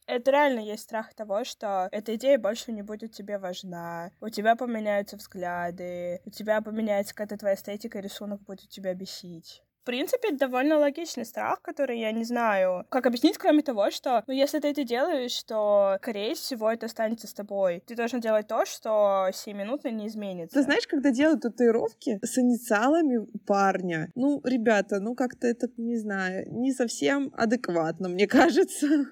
это 0.08 0.32
реально 0.32 0.60
есть 0.60 0.84
страх 0.84 1.14
того, 1.14 1.44
что 1.44 1.90
эта 1.92 2.16
идея 2.16 2.38
больше 2.38 2.72
не 2.72 2.82
будет 2.82 3.12
тебе 3.12 3.38
важна, 3.38 4.12
у 4.22 4.30
тебя 4.30 4.56
поменяются 4.56 5.18
взгляды, 5.18 6.22
у 6.26 6.30
тебя 6.30 6.62
поменяется 6.62 7.14
какая-то 7.14 7.38
твоя 7.38 7.56
эстетика, 7.56 8.00
и 8.00 8.02
рисунок 8.02 8.42
будет 8.42 8.70
тебя 8.70 8.94
бесить. 8.94 9.62
В 9.82 9.86
принципе, 9.86 10.32
довольно 10.32 10.80
логичный 10.80 11.26
страх, 11.26 11.62
который 11.62 12.00
я 12.00 12.12
не 12.12 12.24
знаю, 12.24 12.88
как 12.90 13.06
объяснить, 13.06 13.38
кроме 13.38 13.62
того, 13.62 13.92
что, 13.92 14.24
ну, 14.26 14.34
если 14.34 14.58
ты 14.58 14.70
это 14.70 14.84
делаешь, 14.84 15.44
то, 15.44 15.98
скорее 16.02 16.34
всего, 16.34 16.72
это 16.72 16.88
останется 16.88 17.28
с 17.28 17.34
тобой. 17.36 17.84
Ты 17.86 17.96
должен 17.96 18.20
делать 18.20 18.48
то, 18.48 18.66
что 18.66 19.30
сиюминутно 19.32 19.90
не 19.90 20.08
изменится. 20.08 20.56
Ты 20.56 20.64
знаешь, 20.64 20.88
когда 20.88 21.12
делают 21.12 21.42
татуировки 21.42 22.18
с 22.24 22.36
инициалами 22.40 23.28
парня, 23.46 24.10
ну, 24.16 24.42
ребята, 24.44 25.00
ну, 25.00 25.14
как-то 25.14 25.46
это, 25.46 25.68
не 25.78 25.98
знаю, 25.98 26.52
не 26.52 26.74
совсем 26.74 27.32
адекватно, 27.38 28.10
мне 28.10 28.26
кажется. 28.26 29.06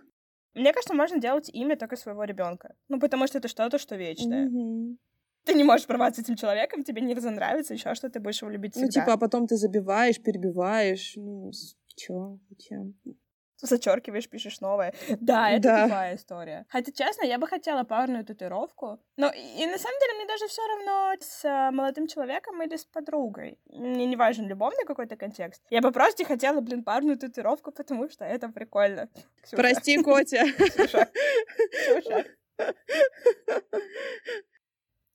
Мне 0.53 0.71
кажется, 0.73 0.93
можно 0.93 1.19
делать 1.19 1.49
имя 1.53 1.75
только 1.75 1.95
своего 1.95 2.23
ребенка. 2.23 2.75
Ну, 2.89 2.99
потому 2.99 3.27
что 3.27 3.39
это 3.39 3.47
что-то, 3.47 3.77
что 3.77 3.95
вечное. 3.95 4.47
Mm-hmm. 4.47 4.97
Ты 5.45 5.53
не 5.55 5.63
можешь 5.63 5.87
порваться 5.87 6.21
этим 6.21 6.35
человеком, 6.35 6.83
тебе 6.83 7.01
не 7.01 7.13
разонравится, 7.13 7.73
еще 7.73 7.95
что 7.95 8.09
ты 8.09 8.19
будешь 8.19 8.41
его 8.41 8.51
любить 8.51 8.75
ну, 8.75 8.83
всегда. 8.83 8.99
Ну, 8.99 9.05
типа, 9.05 9.13
а 9.13 9.17
потом 9.17 9.47
ты 9.47 9.57
забиваешь, 9.57 10.21
перебиваешь. 10.21 11.13
Ну, 11.17 11.51
чё, 11.95 12.39
зачем? 12.49 12.95
Зачеркиваешь, 13.63 14.29
пишешь 14.29 14.61
новое. 14.61 14.93
Да, 15.19 15.51
это 15.51 15.63
да. 15.63 15.83
тупая 15.83 16.15
история. 16.15 16.65
Хотя, 16.69 16.91
честно, 16.91 17.25
я 17.25 17.37
бы 17.37 17.47
хотела 17.47 17.83
парную 17.83 18.25
татуировку. 18.25 18.99
Но 19.17 19.31
и 19.31 19.65
на 19.65 19.77
самом 19.77 19.99
деле 19.99 20.13
мне 20.15 20.25
даже 20.27 20.47
все 20.47 20.61
равно 20.67 21.13
с 21.19 21.45
а, 21.45 21.71
молодым 21.71 22.07
человеком 22.07 22.61
или 22.61 22.75
с 22.75 22.85
подругой. 22.85 23.57
Мне 23.65 24.05
не 24.05 24.15
важен 24.15 24.47
любовный 24.47 24.85
какой-то 24.85 25.15
контекст. 25.15 25.61
Я 25.69 25.81
бы 25.81 25.91
просто 25.91 26.25
хотела, 26.25 26.61
блин, 26.61 26.83
парную 26.83 27.17
татуировку, 27.17 27.71
потому 27.71 28.09
что 28.09 28.25
это 28.25 28.49
прикольно. 28.49 29.09
Ксюша. 29.41 29.57
Прости, 29.57 29.97
Котя. 30.03 30.45
Ксюша. 30.51 31.09
Ксюша. 31.71 32.25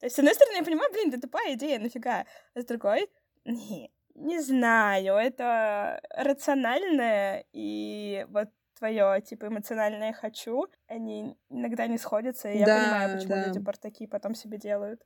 То 0.01 0.07
есть, 0.07 0.17
с 0.17 0.19
одной 0.19 0.35
стороны, 0.35 0.59
я 0.59 0.65
понимаю, 0.65 0.93
блин, 0.93 1.09
это 1.09 1.21
тупая 1.21 1.55
идея, 1.55 1.79
нафига. 1.79 2.25
А 2.55 2.61
с 2.61 2.65
другой, 2.65 3.09
не, 3.45 3.91
не 4.19 4.41
знаю, 4.41 5.15
это 5.15 6.01
рациональное, 6.17 7.45
и 7.53 8.27
вот 8.31 8.49
твое, 8.79 9.21
типа, 9.23 9.47
эмоциональное 9.47 10.13
«хочу», 10.13 10.67
они 10.87 11.37
иногда 11.49 11.87
не 11.87 11.99
сходятся, 11.99 12.49
и 12.49 12.65
да, 12.65 12.77
я 12.77 12.83
понимаю, 12.85 13.17
почему 13.17 13.35
да. 13.35 13.47
люди 13.47 13.61
портаки 13.61 14.07
потом 14.07 14.35
себе 14.35 14.59
делают. 14.59 15.01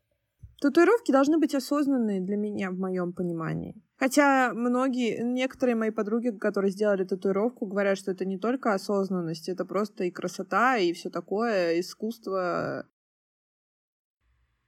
Татуировки 0.61 1.11
должны 1.11 1.39
быть 1.39 1.55
осознанные 1.55 2.21
для 2.21 2.37
меня, 2.37 2.71
в 2.71 2.79
моем 2.79 3.13
понимании. 3.13 3.75
Хотя 3.97 4.53
многие, 4.55 5.23
некоторые 5.23 5.75
мои 5.75 5.91
подруги, 5.91 6.31
которые 6.31 6.71
сделали 6.71 7.05
татуировку, 7.05 7.67
говорят, 7.67 7.99
что 7.99 8.13
это 8.13 8.25
не 8.25 8.39
только 8.39 8.73
осознанность, 8.73 9.49
это 9.49 9.65
просто 9.65 10.05
и 10.05 10.11
красота, 10.11 10.77
и 10.77 10.93
все 10.93 11.11
такое, 11.11 11.81
искусство. 11.81 12.87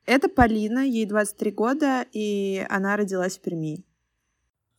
Это 0.05 0.29
Полина, 0.29 0.81
ей 0.81 1.07
23 1.07 1.51
года, 1.53 2.07
и 2.13 2.67
она 2.69 2.97
родилась 2.97 3.39
в 3.39 3.43
Перми. 3.43 3.85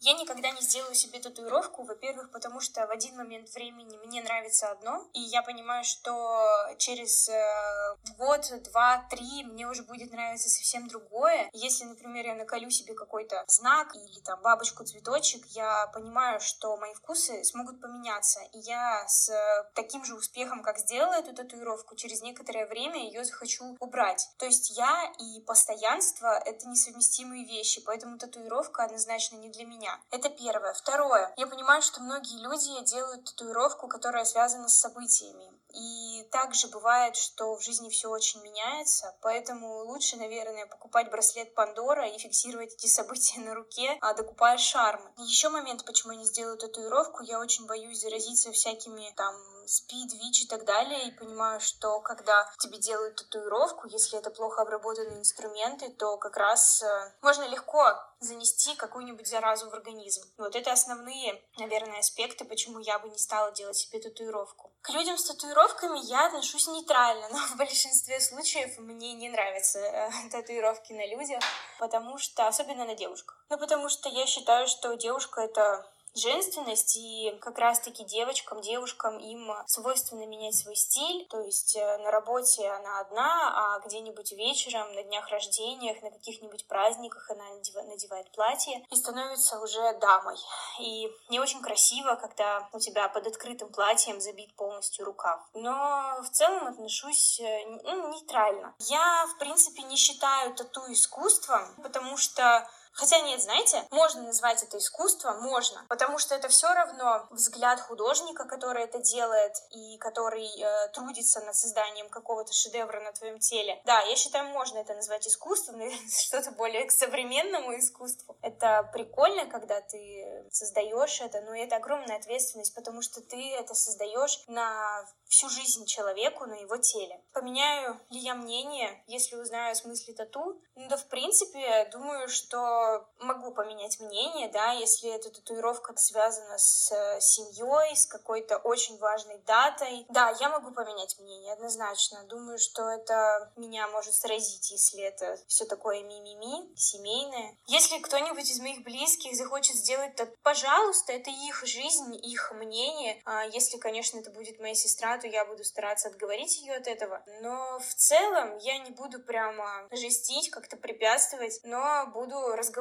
Я 0.05 0.13
никогда 0.13 0.51
не 0.51 0.61
сделаю 0.61 0.93
себе 0.93 1.19
татуировку, 1.19 1.83
во-первых, 1.83 2.29
потому 2.29 2.59
что 2.59 2.85
в 2.85 2.91
один 2.91 3.17
момент 3.17 3.49
времени 3.49 3.97
мне 4.05 4.21
нравится 4.21 4.69
одно, 4.69 5.03
и 5.13 5.19
я 5.19 5.41
понимаю, 5.41 5.83
что 5.83 6.75
через 6.77 7.27
э, 7.27 7.95
год, 8.15 8.41
два, 8.65 9.07
три 9.09 9.43
мне 9.45 9.67
уже 9.67 9.81
будет 9.81 10.11
нравиться 10.11 10.47
совсем 10.47 10.87
другое. 10.87 11.49
Если, 11.53 11.85
например, 11.85 12.27
я 12.27 12.35
наколю 12.35 12.69
себе 12.69 12.93
какой-то 12.93 13.43
знак 13.47 13.95
или 13.95 14.19
там 14.19 14.39
бабочку, 14.43 14.83
цветочек, 14.83 15.43
я 15.47 15.87
понимаю, 15.87 16.39
что 16.39 16.77
мои 16.77 16.93
вкусы 16.93 17.43
смогут 17.43 17.81
поменяться, 17.81 18.41
и 18.53 18.59
я 18.59 19.07
с 19.07 19.31
таким 19.73 20.05
же 20.05 20.13
успехом, 20.13 20.61
как 20.61 20.77
сделала 20.77 21.15
эту 21.15 21.33
татуировку, 21.33 21.95
через 21.95 22.21
некоторое 22.21 22.67
время 22.67 23.03
ее 23.03 23.23
захочу 23.23 23.75
убрать. 23.79 24.29
То 24.37 24.45
есть 24.45 24.77
я 24.77 25.11
и 25.17 25.41
постоянство— 25.41 26.27
это 26.45 26.67
несовместимые 26.67 27.43
вещи, 27.43 27.81
поэтому 27.83 28.19
татуировка 28.19 28.83
однозначно 28.83 29.37
не 29.37 29.49
для 29.49 29.65
меня 29.65 29.94
Это 30.11 30.29
первое. 30.29 30.73
Второе. 30.73 31.33
Я 31.37 31.47
понимаю, 31.47 31.81
что 31.81 32.01
многие 32.01 32.41
люди 32.41 32.85
делают 32.85 33.25
татуировку, 33.25 33.87
которая 33.87 34.25
связана 34.25 34.67
с 34.67 34.79
событиями. 34.79 35.51
И 35.75 36.23
также 36.31 36.67
бывает, 36.67 37.15
что 37.15 37.55
в 37.55 37.61
жизни 37.61 37.89
все 37.89 38.09
очень 38.09 38.41
меняется, 38.41 39.15
поэтому 39.21 39.83
лучше, 39.83 40.15
наверное, 40.15 40.65
покупать 40.67 41.11
браслет 41.11 41.53
Пандора 41.53 42.07
и 42.07 42.17
фиксировать 42.17 42.73
эти 42.73 42.87
события 42.87 43.39
на 43.41 43.53
руке, 43.53 43.97
а 44.01 44.13
докупая 44.13 44.57
шармы. 44.57 45.11
Еще 45.17 45.49
момент, 45.49 45.85
почему 45.85 46.13
я 46.13 46.19
не 46.19 46.25
сделаю 46.25 46.57
татуировку, 46.57 47.23
я 47.23 47.39
очень 47.39 47.67
боюсь 47.67 47.99
заразиться 47.99 48.51
всякими 48.51 49.13
там 49.15 49.35
спид, 49.67 50.13
ВИЧ 50.13 50.43
и 50.43 50.47
так 50.47 50.65
далее, 50.65 51.07
и 51.07 51.11
понимаю, 51.11 51.59
что 51.59 51.99
когда 52.01 52.49
тебе 52.59 52.77
делают 52.77 53.15
татуировку, 53.15 53.87
если 53.87 54.19
это 54.19 54.29
плохо 54.29 54.61
обработанные 54.61 55.19
инструменты, 55.19 55.89
то 55.89 56.17
как 56.17 56.37
раз 56.37 56.83
э, 56.83 57.13
можно 57.21 57.47
легко 57.47 57.97
занести 58.19 58.75
какую-нибудь 58.75 59.27
заразу 59.27 59.69
в 59.69 59.73
организм. 59.73 60.21
Вот 60.37 60.55
это 60.55 60.71
основные, 60.71 61.43
наверное, 61.57 61.99
аспекты, 61.99 62.45
почему 62.45 62.79
я 62.79 62.99
бы 62.99 63.09
не 63.09 63.17
стала 63.17 63.51
делать 63.51 63.77
себе 63.77 63.99
татуировку. 63.99 64.73
К 64.81 64.91
людям 64.91 65.17
с 65.17 65.25
татуировками 65.65 65.99
я 66.03 66.27
отношусь 66.27 66.67
нейтрально, 66.67 67.27
но 67.31 67.37
в 67.37 67.57
большинстве 67.57 68.19
случаев 68.19 68.77
мне 68.77 69.13
не 69.13 69.29
нравятся 69.29 69.79
э, 69.79 70.09
татуировки 70.31 70.93
на 70.93 71.05
людях, 71.07 71.43
потому 71.79 72.17
что, 72.17 72.47
особенно 72.47 72.85
на 72.85 72.95
девушках. 72.95 73.43
Ну, 73.49 73.57
потому 73.57 73.89
что 73.89 74.09
я 74.09 74.25
считаю, 74.25 74.67
что 74.67 74.95
девушка— 74.95 75.41
это 75.41 75.85
женственность, 76.15 76.95
и 76.95 77.37
как 77.41 77.57
раз-таки 77.57 78.03
девочкам, 78.05 78.61
девушкам 78.61 79.19
им 79.19 79.51
свойственно 79.67 80.25
менять 80.25 80.55
свой 80.55 80.75
стиль, 80.75 81.27
то 81.29 81.41
есть 81.41 81.75
э, 81.75 81.97
на 81.99 82.11
работе 82.11 82.67
она 82.69 82.99
одна, 82.99 83.75
а 83.75 83.79
где-нибудь 83.85 84.31
вечером, 84.33 84.93
на 84.93 85.03
днях 85.03 85.29
рождениях, 85.29 86.01
на 86.01 86.11
каких-нибудь 86.11 86.67
праздниках 86.67 87.29
она 87.29 87.45
надевает 87.87 88.31
платье 88.31 88.85
и 88.89 88.95
становится 88.95 89.59
уже 89.59 89.93
дамой. 89.99 90.37
И 90.79 91.09
не 91.29 91.39
очень 91.39 91.61
красиво, 91.61 92.15
когда 92.15 92.69
у 92.73 92.79
тебя 92.79 93.09
под 93.09 93.27
открытым 93.27 93.71
платьем 93.71 94.21
забит 94.21 94.55
полностью 94.55 95.05
рукав. 95.05 95.41
Но 95.53 96.21
в 96.21 96.29
целом 96.29 96.67
отношусь 96.67 97.39
э, 97.39 97.65
ну, 97.83 98.13
нейтрально. 98.13 98.73
Я, 98.79 99.27
в 99.35 99.37
принципе, 99.37 99.83
не 99.83 99.97
считаю 99.97 100.55
тату 100.55 100.81
искусством, 100.91 101.75
потому 101.81 102.17
что 102.17 102.67
Хотя 102.95 103.19
нет, 103.19 103.41
знаете, 103.41 103.85
можно 103.91 104.23
назвать 104.23 104.63
это 104.63 104.77
искусством, 104.77 105.41
можно, 105.41 105.85
потому 105.89 106.17
что 106.17 106.33
это 106.33 106.47
все 106.47 106.73
равно 106.73 107.27
взгляд 107.29 107.81
художника, 107.81 108.45
который 108.45 108.83
это 108.83 108.99
делает 108.99 109.53
и 109.71 109.97
который 109.97 110.47
э, 110.47 110.87
трудится 110.93 111.41
над 111.41 111.55
созданием 111.55 112.09
какого-то 112.09 112.53
шедевра 112.53 113.01
на 113.01 113.11
твоем 113.11 113.39
теле. 113.39 113.81
Да, 113.83 113.99
я 114.01 114.15
считаю, 114.15 114.45
можно 114.49 114.77
это 114.77 114.93
назвать 114.93 115.27
искусством, 115.27 115.77
наверное, 115.79 116.09
что-то 116.09 116.51
более 116.51 116.85
к 116.85 116.91
современному 116.91 117.77
искусству. 117.77 118.37
Это 118.41 118.89
прикольно, 118.93 119.45
когда 119.47 119.81
ты 119.81 120.47
создаешь 120.51 121.19
это, 121.19 121.41
но 121.41 121.53
это 121.53 121.75
огромная 121.75 122.17
ответственность, 122.17 122.73
потому 122.73 123.01
что 123.01 123.19
ты 123.21 123.51
это 123.55 123.75
создаешь 123.75 124.41
на 124.47 125.05
всю 125.27 125.49
жизнь 125.49 125.85
человеку, 125.85 126.45
на 126.45 126.55
его 126.55 126.77
теле. 126.77 127.21
Поменяю 127.33 127.99
ли 128.09 128.19
я 128.19 128.35
мнение, 128.35 129.03
если 129.07 129.35
узнаю 129.35 129.73
о 129.73 129.75
смысле 129.75 130.13
тату? 130.13 130.61
Ну 130.75 130.87
да, 130.87 130.95
в 130.95 131.07
принципе, 131.07 131.89
думаю, 131.91 132.29
что 132.29 132.84
могу 133.19 133.51
поменять 133.51 133.99
мнение, 133.99 134.49
да, 134.49 134.71
если 134.71 135.09
эта 135.09 135.29
татуировка 135.29 135.93
связана 135.97 136.57
с 136.57 136.91
э, 136.91 137.19
семьей, 137.21 137.95
с 137.95 138.05
какой-то 138.05 138.57
очень 138.57 138.97
важной 138.97 139.37
датой. 139.45 140.05
Да, 140.09 140.35
я 140.39 140.49
могу 140.49 140.71
поменять 140.71 141.17
мнение, 141.19 141.53
однозначно. 141.53 142.23
Думаю, 142.25 142.59
что 142.59 142.89
это 142.89 143.51
меня 143.55 143.87
может 143.87 144.13
сразить, 144.13 144.71
если 144.71 145.01
это 145.01 145.37
все 145.47 145.65
такое 145.65 146.03
мимими, 146.03 146.75
семейное. 146.75 147.57
Если 147.67 147.99
кто-нибудь 147.99 148.49
из 148.49 148.59
моих 148.59 148.83
близких 148.83 149.35
захочет 149.35 149.75
сделать 149.75 150.15
то, 150.15 150.27
пожалуйста, 150.43 151.13
это 151.13 151.29
их 151.29 151.65
жизнь, 151.65 152.15
их 152.15 152.51
мнение. 152.51 153.21
А 153.25 153.45
если, 153.45 153.77
конечно, 153.77 154.19
это 154.19 154.31
будет 154.31 154.59
моя 154.59 154.75
сестра, 154.75 155.17
то 155.17 155.27
я 155.27 155.45
буду 155.45 155.63
стараться 155.63 156.09
отговорить 156.09 156.57
ее 156.57 156.75
от 156.75 156.87
этого. 156.87 157.23
Но 157.41 157.79
в 157.79 157.95
целом 157.95 158.57
я 158.59 158.77
не 158.77 158.91
буду 158.91 159.19
прямо 159.19 159.87
жестить, 159.91 160.49
как-то 160.49 160.77
препятствовать, 160.77 161.59
но 161.63 162.05
буду 162.07 162.35
разговаривать, 162.55 162.74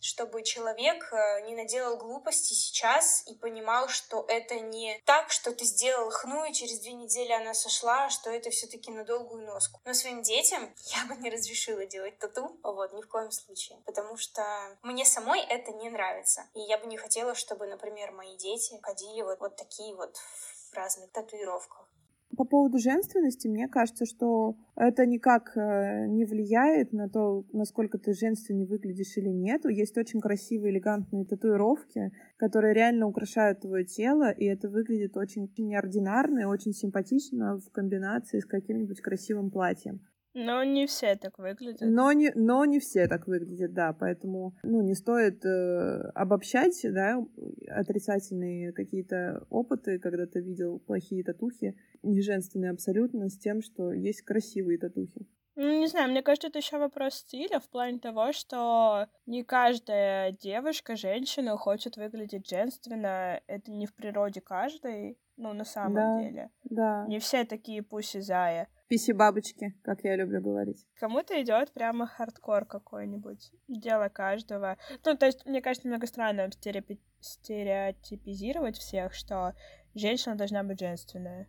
чтобы 0.00 0.42
человек 0.42 1.12
э, 1.12 1.40
не 1.42 1.54
наделал 1.54 1.96
глупости 1.96 2.54
сейчас 2.54 3.22
и 3.26 3.34
понимал, 3.34 3.88
что 3.88 4.24
это 4.28 4.60
не 4.60 5.00
так, 5.06 5.30
что 5.30 5.52
ты 5.52 5.64
сделал 5.64 6.10
хну, 6.10 6.44
и 6.44 6.52
через 6.52 6.80
две 6.80 6.92
недели 6.92 7.32
она 7.32 7.54
сошла, 7.54 8.06
а 8.06 8.10
что 8.10 8.30
это 8.30 8.50
все-таки 8.50 8.90
на 8.90 9.04
долгую 9.04 9.46
носку. 9.46 9.80
Но 9.84 9.94
своим 9.94 10.22
детям 10.22 10.74
я 10.84 11.06
бы 11.06 11.16
не 11.20 11.30
разрешила 11.30 11.84
делать 11.86 12.18
тату, 12.18 12.58
вот, 12.62 12.92
ни 12.92 13.02
в 13.02 13.08
коем 13.08 13.30
случае, 13.30 13.78
потому 13.86 14.16
что 14.16 14.42
мне 14.82 15.04
самой 15.04 15.40
это 15.40 15.72
не 15.72 15.90
нравится. 15.90 16.48
И 16.54 16.60
я 16.60 16.78
бы 16.78 16.86
не 16.86 16.96
хотела, 16.96 17.34
чтобы, 17.34 17.66
например, 17.66 18.12
мои 18.12 18.36
дети 18.36 18.78
ходили 18.82 19.22
вот, 19.22 19.40
вот 19.40 19.56
такие 19.56 19.94
вот 19.94 20.16
в 20.70 20.74
разных 20.74 21.10
татуировках. 21.12 21.89
По 22.40 22.46
поводу 22.46 22.78
женственности, 22.78 23.48
мне 23.48 23.68
кажется, 23.68 24.06
что 24.06 24.56
это 24.74 25.04
никак 25.04 25.54
э, 25.58 26.06
не 26.06 26.24
влияет 26.24 26.90
на 26.90 27.06
то, 27.06 27.44
насколько 27.52 27.98
ты 27.98 28.14
женственнее 28.14 28.66
выглядишь 28.66 29.18
или 29.18 29.28
нет. 29.28 29.66
Есть 29.66 29.98
очень 29.98 30.22
красивые, 30.22 30.72
элегантные 30.72 31.26
татуировки, 31.26 32.12
которые 32.38 32.72
реально 32.72 33.08
украшают 33.08 33.60
твое 33.60 33.84
тело, 33.84 34.30
и 34.30 34.46
это 34.46 34.70
выглядит 34.70 35.18
очень 35.18 35.52
неординарно 35.58 36.38
и 36.38 36.44
очень 36.44 36.72
симпатично 36.72 37.58
в 37.58 37.70
комбинации 37.72 38.38
с 38.38 38.46
каким-нибудь 38.46 39.02
красивым 39.02 39.50
платьем. 39.50 40.00
Но 40.34 40.62
не 40.62 40.86
все 40.86 41.16
так 41.16 41.38
выглядят. 41.38 41.80
Но 41.82 42.12
не, 42.12 42.30
но 42.34 42.64
не 42.64 42.78
все 42.78 43.08
так 43.08 43.26
выглядят, 43.26 43.72
да, 43.72 43.92
поэтому, 43.92 44.56
ну, 44.62 44.80
не 44.80 44.94
стоит 44.94 45.44
э, 45.44 46.10
обобщать, 46.14 46.78
да, 46.84 47.24
отрицательные 47.68 48.72
какие-то 48.72 49.46
опыты, 49.50 49.98
когда 49.98 50.26
ты 50.26 50.40
видел 50.40 50.78
плохие 50.78 51.24
татухи, 51.24 51.76
не 52.02 52.20
женственные 52.20 52.70
абсолютно, 52.70 53.28
с 53.28 53.38
тем, 53.38 53.60
что 53.60 53.92
есть 53.92 54.22
красивые 54.22 54.78
татухи. 54.78 55.26
Ну, 55.62 55.78
не 55.78 55.88
знаю, 55.88 56.10
мне 56.10 56.22
кажется, 56.22 56.48
это 56.48 56.58
еще 56.58 56.78
вопрос 56.78 57.16
стиля 57.16 57.60
в 57.60 57.68
плане 57.68 57.98
того, 57.98 58.32
что 58.32 59.08
не 59.26 59.44
каждая 59.44 60.32
девушка, 60.32 60.96
женщина 60.96 61.58
хочет 61.58 61.98
выглядеть 61.98 62.48
женственно. 62.48 63.42
Это 63.46 63.70
не 63.70 63.84
в 63.84 63.94
природе 63.94 64.40
каждой, 64.40 65.18
ну, 65.36 65.52
на 65.52 65.66
самом 65.66 65.94
да, 65.96 66.18
деле. 66.18 66.50
Да. 66.64 67.04
Не 67.08 67.18
все 67.18 67.44
такие 67.44 67.82
пуси 67.82 68.20
зая. 68.20 68.68
Писи-бабочки, 68.88 69.74
как 69.82 70.02
я 70.02 70.16
люблю 70.16 70.40
говорить. 70.40 70.86
Кому-то 70.94 71.38
идет 71.42 71.72
прямо 71.72 72.06
хардкор 72.06 72.64
какой-нибудь. 72.64 73.52
Дело 73.68 74.08
каждого. 74.08 74.78
Ну, 75.04 75.14
то 75.14 75.26
есть, 75.26 75.44
мне 75.44 75.60
кажется, 75.60 75.86
немного 75.86 76.06
странно 76.06 76.50
стереопи... 76.50 76.98
стереотипизировать 77.20 78.78
всех, 78.78 79.12
что 79.12 79.54
женщина 79.94 80.36
должна 80.36 80.62
быть 80.62 80.80
женственная. 80.80 81.48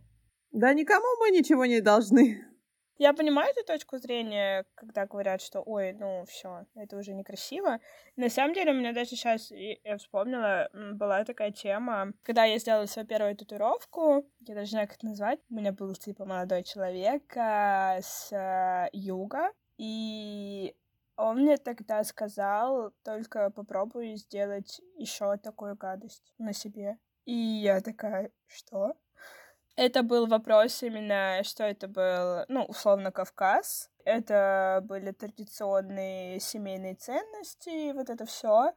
Да 0.50 0.74
никому 0.74 1.06
мы 1.18 1.30
ничего 1.30 1.64
не 1.64 1.80
должны. 1.80 2.51
Я 3.02 3.14
понимаю 3.14 3.50
эту 3.50 3.66
точку 3.66 3.98
зрения, 3.98 4.64
когда 4.76 5.06
говорят, 5.06 5.42
что 5.42 5.60
ой, 5.60 5.92
ну 5.92 6.24
все, 6.28 6.66
это 6.76 6.96
уже 6.96 7.14
некрасиво. 7.14 7.80
На 8.14 8.30
самом 8.30 8.54
деле, 8.54 8.70
у 8.70 8.76
меня 8.76 8.92
даже 8.92 9.10
сейчас, 9.10 9.50
я 9.50 9.98
вспомнила, 9.98 10.68
была 10.72 11.24
такая 11.24 11.50
тема, 11.50 12.12
когда 12.22 12.44
я 12.44 12.60
сделала 12.60 12.86
свою 12.86 13.08
первую 13.08 13.36
татуировку, 13.36 14.24
я 14.38 14.54
даже 14.54 14.66
не 14.66 14.70
знаю, 14.70 14.86
как 14.86 14.98
это 14.98 15.06
назвать, 15.06 15.40
у 15.50 15.54
меня 15.54 15.72
был 15.72 15.92
типа 15.96 16.24
молодой 16.24 16.62
человек 16.62 17.24
а, 17.36 17.98
с 18.00 18.32
а, 18.32 18.88
юга, 18.92 19.50
и 19.78 20.72
он 21.16 21.40
мне 21.40 21.56
тогда 21.56 22.04
сказал, 22.04 22.92
только 23.02 23.50
попробуй 23.50 24.14
сделать 24.14 24.80
еще 24.96 25.36
такую 25.38 25.74
гадость 25.74 26.32
на 26.38 26.52
себе. 26.52 26.98
И 27.24 27.34
я 27.34 27.80
такая, 27.80 28.30
что? 28.46 28.94
Это 29.74 30.02
был 30.02 30.26
вопрос 30.26 30.82
именно, 30.82 31.40
что 31.44 31.64
это 31.64 31.88
был, 31.88 32.44
ну, 32.48 32.64
условно, 32.64 33.10
Кавказ. 33.10 33.90
Это 34.04 34.80
были 34.84 35.12
традиционные 35.12 36.40
семейные 36.40 36.94
ценности, 36.94 37.92
вот 37.92 38.10
это 38.10 38.26
все. 38.26 38.72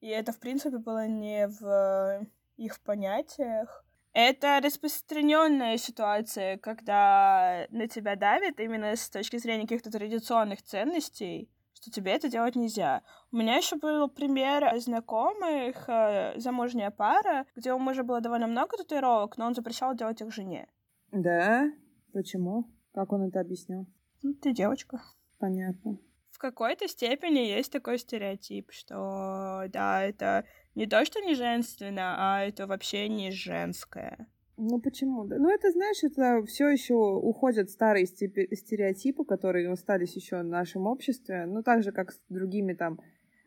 И 0.00 0.08
это, 0.08 0.32
в 0.32 0.38
принципе, 0.38 0.78
было 0.78 1.06
не 1.06 1.48
в 1.48 2.26
их 2.56 2.80
понятиях. 2.80 3.84
Это 4.14 4.60
распространенная 4.62 5.78
ситуация, 5.78 6.58
когда 6.58 7.66
на 7.70 7.88
тебя 7.88 8.16
давит 8.16 8.60
именно 8.60 8.94
с 8.94 9.08
точки 9.08 9.38
зрения 9.38 9.62
каких-то 9.62 9.90
традиционных 9.90 10.62
ценностей 10.62 11.50
что 11.82 11.90
тебе 11.90 12.12
это 12.12 12.28
делать 12.28 12.54
нельзя. 12.54 13.02
У 13.32 13.36
меня 13.36 13.56
еще 13.56 13.76
был 13.76 14.08
пример 14.08 14.78
знакомых, 14.78 15.88
э, 15.88 16.38
замужняя 16.38 16.90
пара, 16.90 17.44
где 17.56 17.72
у 17.72 17.78
мужа 17.78 18.04
было 18.04 18.20
довольно 18.20 18.46
много 18.46 18.76
татуировок, 18.76 19.36
но 19.36 19.46
он 19.46 19.54
запрещал 19.54 19.94
делать 19.94 20.20
их 20.20 20.32
жене. 20.32 20.68
Да? 21.10 21.70
Почему? 22.12 22.70
Как 22.94 23.12
он 23.12 23.28
это 23.28 23.40
объяснил? 23.40 23.86
Ну, 24.22 24.34
ты 24.34 24.52
девочка. 24.52 25.02
Понятно. 25.38 25.98
В 26.30 26.38
какой-то 26.38 26.86
степени 26.86 27.40
есть 27.40 27.72
такой 27.72 27.98
стереотип, 27.98 28.70
что 28.70 29.64
да, 29.68 30.02
это 30.02 30.44
не 30.76 30.86
то, 30.86 31.04
что 31.04 31.20
не 31.20 31.34
женственно, 31.34 32.14
а 32.16 32.44
это 32.44 32.66
вообще 32.66 33.08
не 33.08 33.32
женское. 33.32 34.28
Ну 34.56 34.80
почему? 34.80 35.24
Ну 35.24 35.48
это, 35.48 35.70
знаешь, 35.70 36.04
это 36.04 36.44
все 36.44 36.68
еще 36.68 36.94
уходят 36.94 37.70
старые 37.70 38.06
стереотипы, 38.06 39.24
которые 39.24 39.70
остались 39.70 40.14
еще 40.14 40.40
в 40.40 40.44
нашем 40.44 40.86
обществе, 40.86 41.46
ну 41.46 41.62
так 41.62 41.82
же, 41.82 41.92
как 41.92 42.12
с 42.12 42.20
другими 42.28 42.74
там 42.74 43.00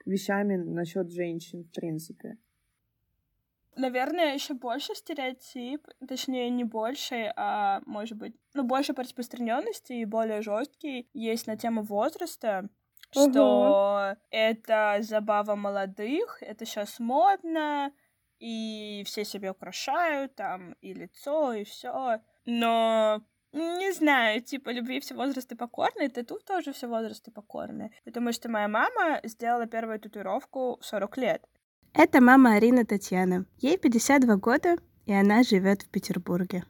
вещами 0.06 0.56
насчет 0.56 1.12
женщин, 1.12 1.63
в 1.63 1.72
принципе. 1.72 2.38
Наверное, 3.78 4.34
еще 4.34 4.54
больше 4.54 4.96
стереотип, 4.96 5.86
точнее, 6.08 6.50
не 6.50 6.63
больше, 6.63 7.34
а 7.36 7.82
может 7.86 8.18
быть, 8.18 8.34
ну, 8.54 8.63
больше 8.63 8.94
по 8.94 9.04
распространенности 9.04 9.91
и 9.91 10.06
более 10.06 10.41
жесткий 10.41 11.10
есть 11.13 11.46
на 11.46 11.58
тему 11.58 11.84
возраста, 11.84 12.70
что 13.12 14.12
угу. 14.12 14.22
это 14.32 14.98
забава 15.02 15.56
молодых, 15.56 16.41
это 16.41 16.65
сейчас 16.65 17.00
модно, 17.00 17.91
и 18.39 19.04
все 19.06 19.26
себе 19.26 19.52
украшают, 19.52 20.36
там, 20.36 20.74
и 20.82 20.93
лицо, 20.93 21.54
и 21.54 21.63
все. 21.63 22.21
Но 22.45 23.21
не 23.54 23.93
знаю, 23.93 24.41
типа, 24.41 24.69
любви 24.69 25.00
все 25.00 25.15
возрасты 25.15 25.56
покорны, 25.56 26.10
тату 26.10 26.39
тоже 26.45 26.74
все 26.74 26.88
возрасты 26.88 27.32
покорны. 27.32 27.91
Потому 28.04 28.34
что 28.34 28.50
моя 28.50 28.67
мама 28.67 29.21
сделала 29.24 29.65
первую 29.65 30.00
татуировку 30.00 30.78
в 30.82 30.86
40 30.86 31.17
лет. 31.17 31.41
Это 31.93 32.19
мама 32.19 32.56
Арины 32.56 32.84
Татьяна. 32.86 33.45
Ей 33.58 33.78
52 33.78 34.36
года, 34.36 34.76
и 35.06 35.13
она 35.13 35.43
живет 35.43 35.84
в 35.84 35.89
Петербурге. 35.89 36.65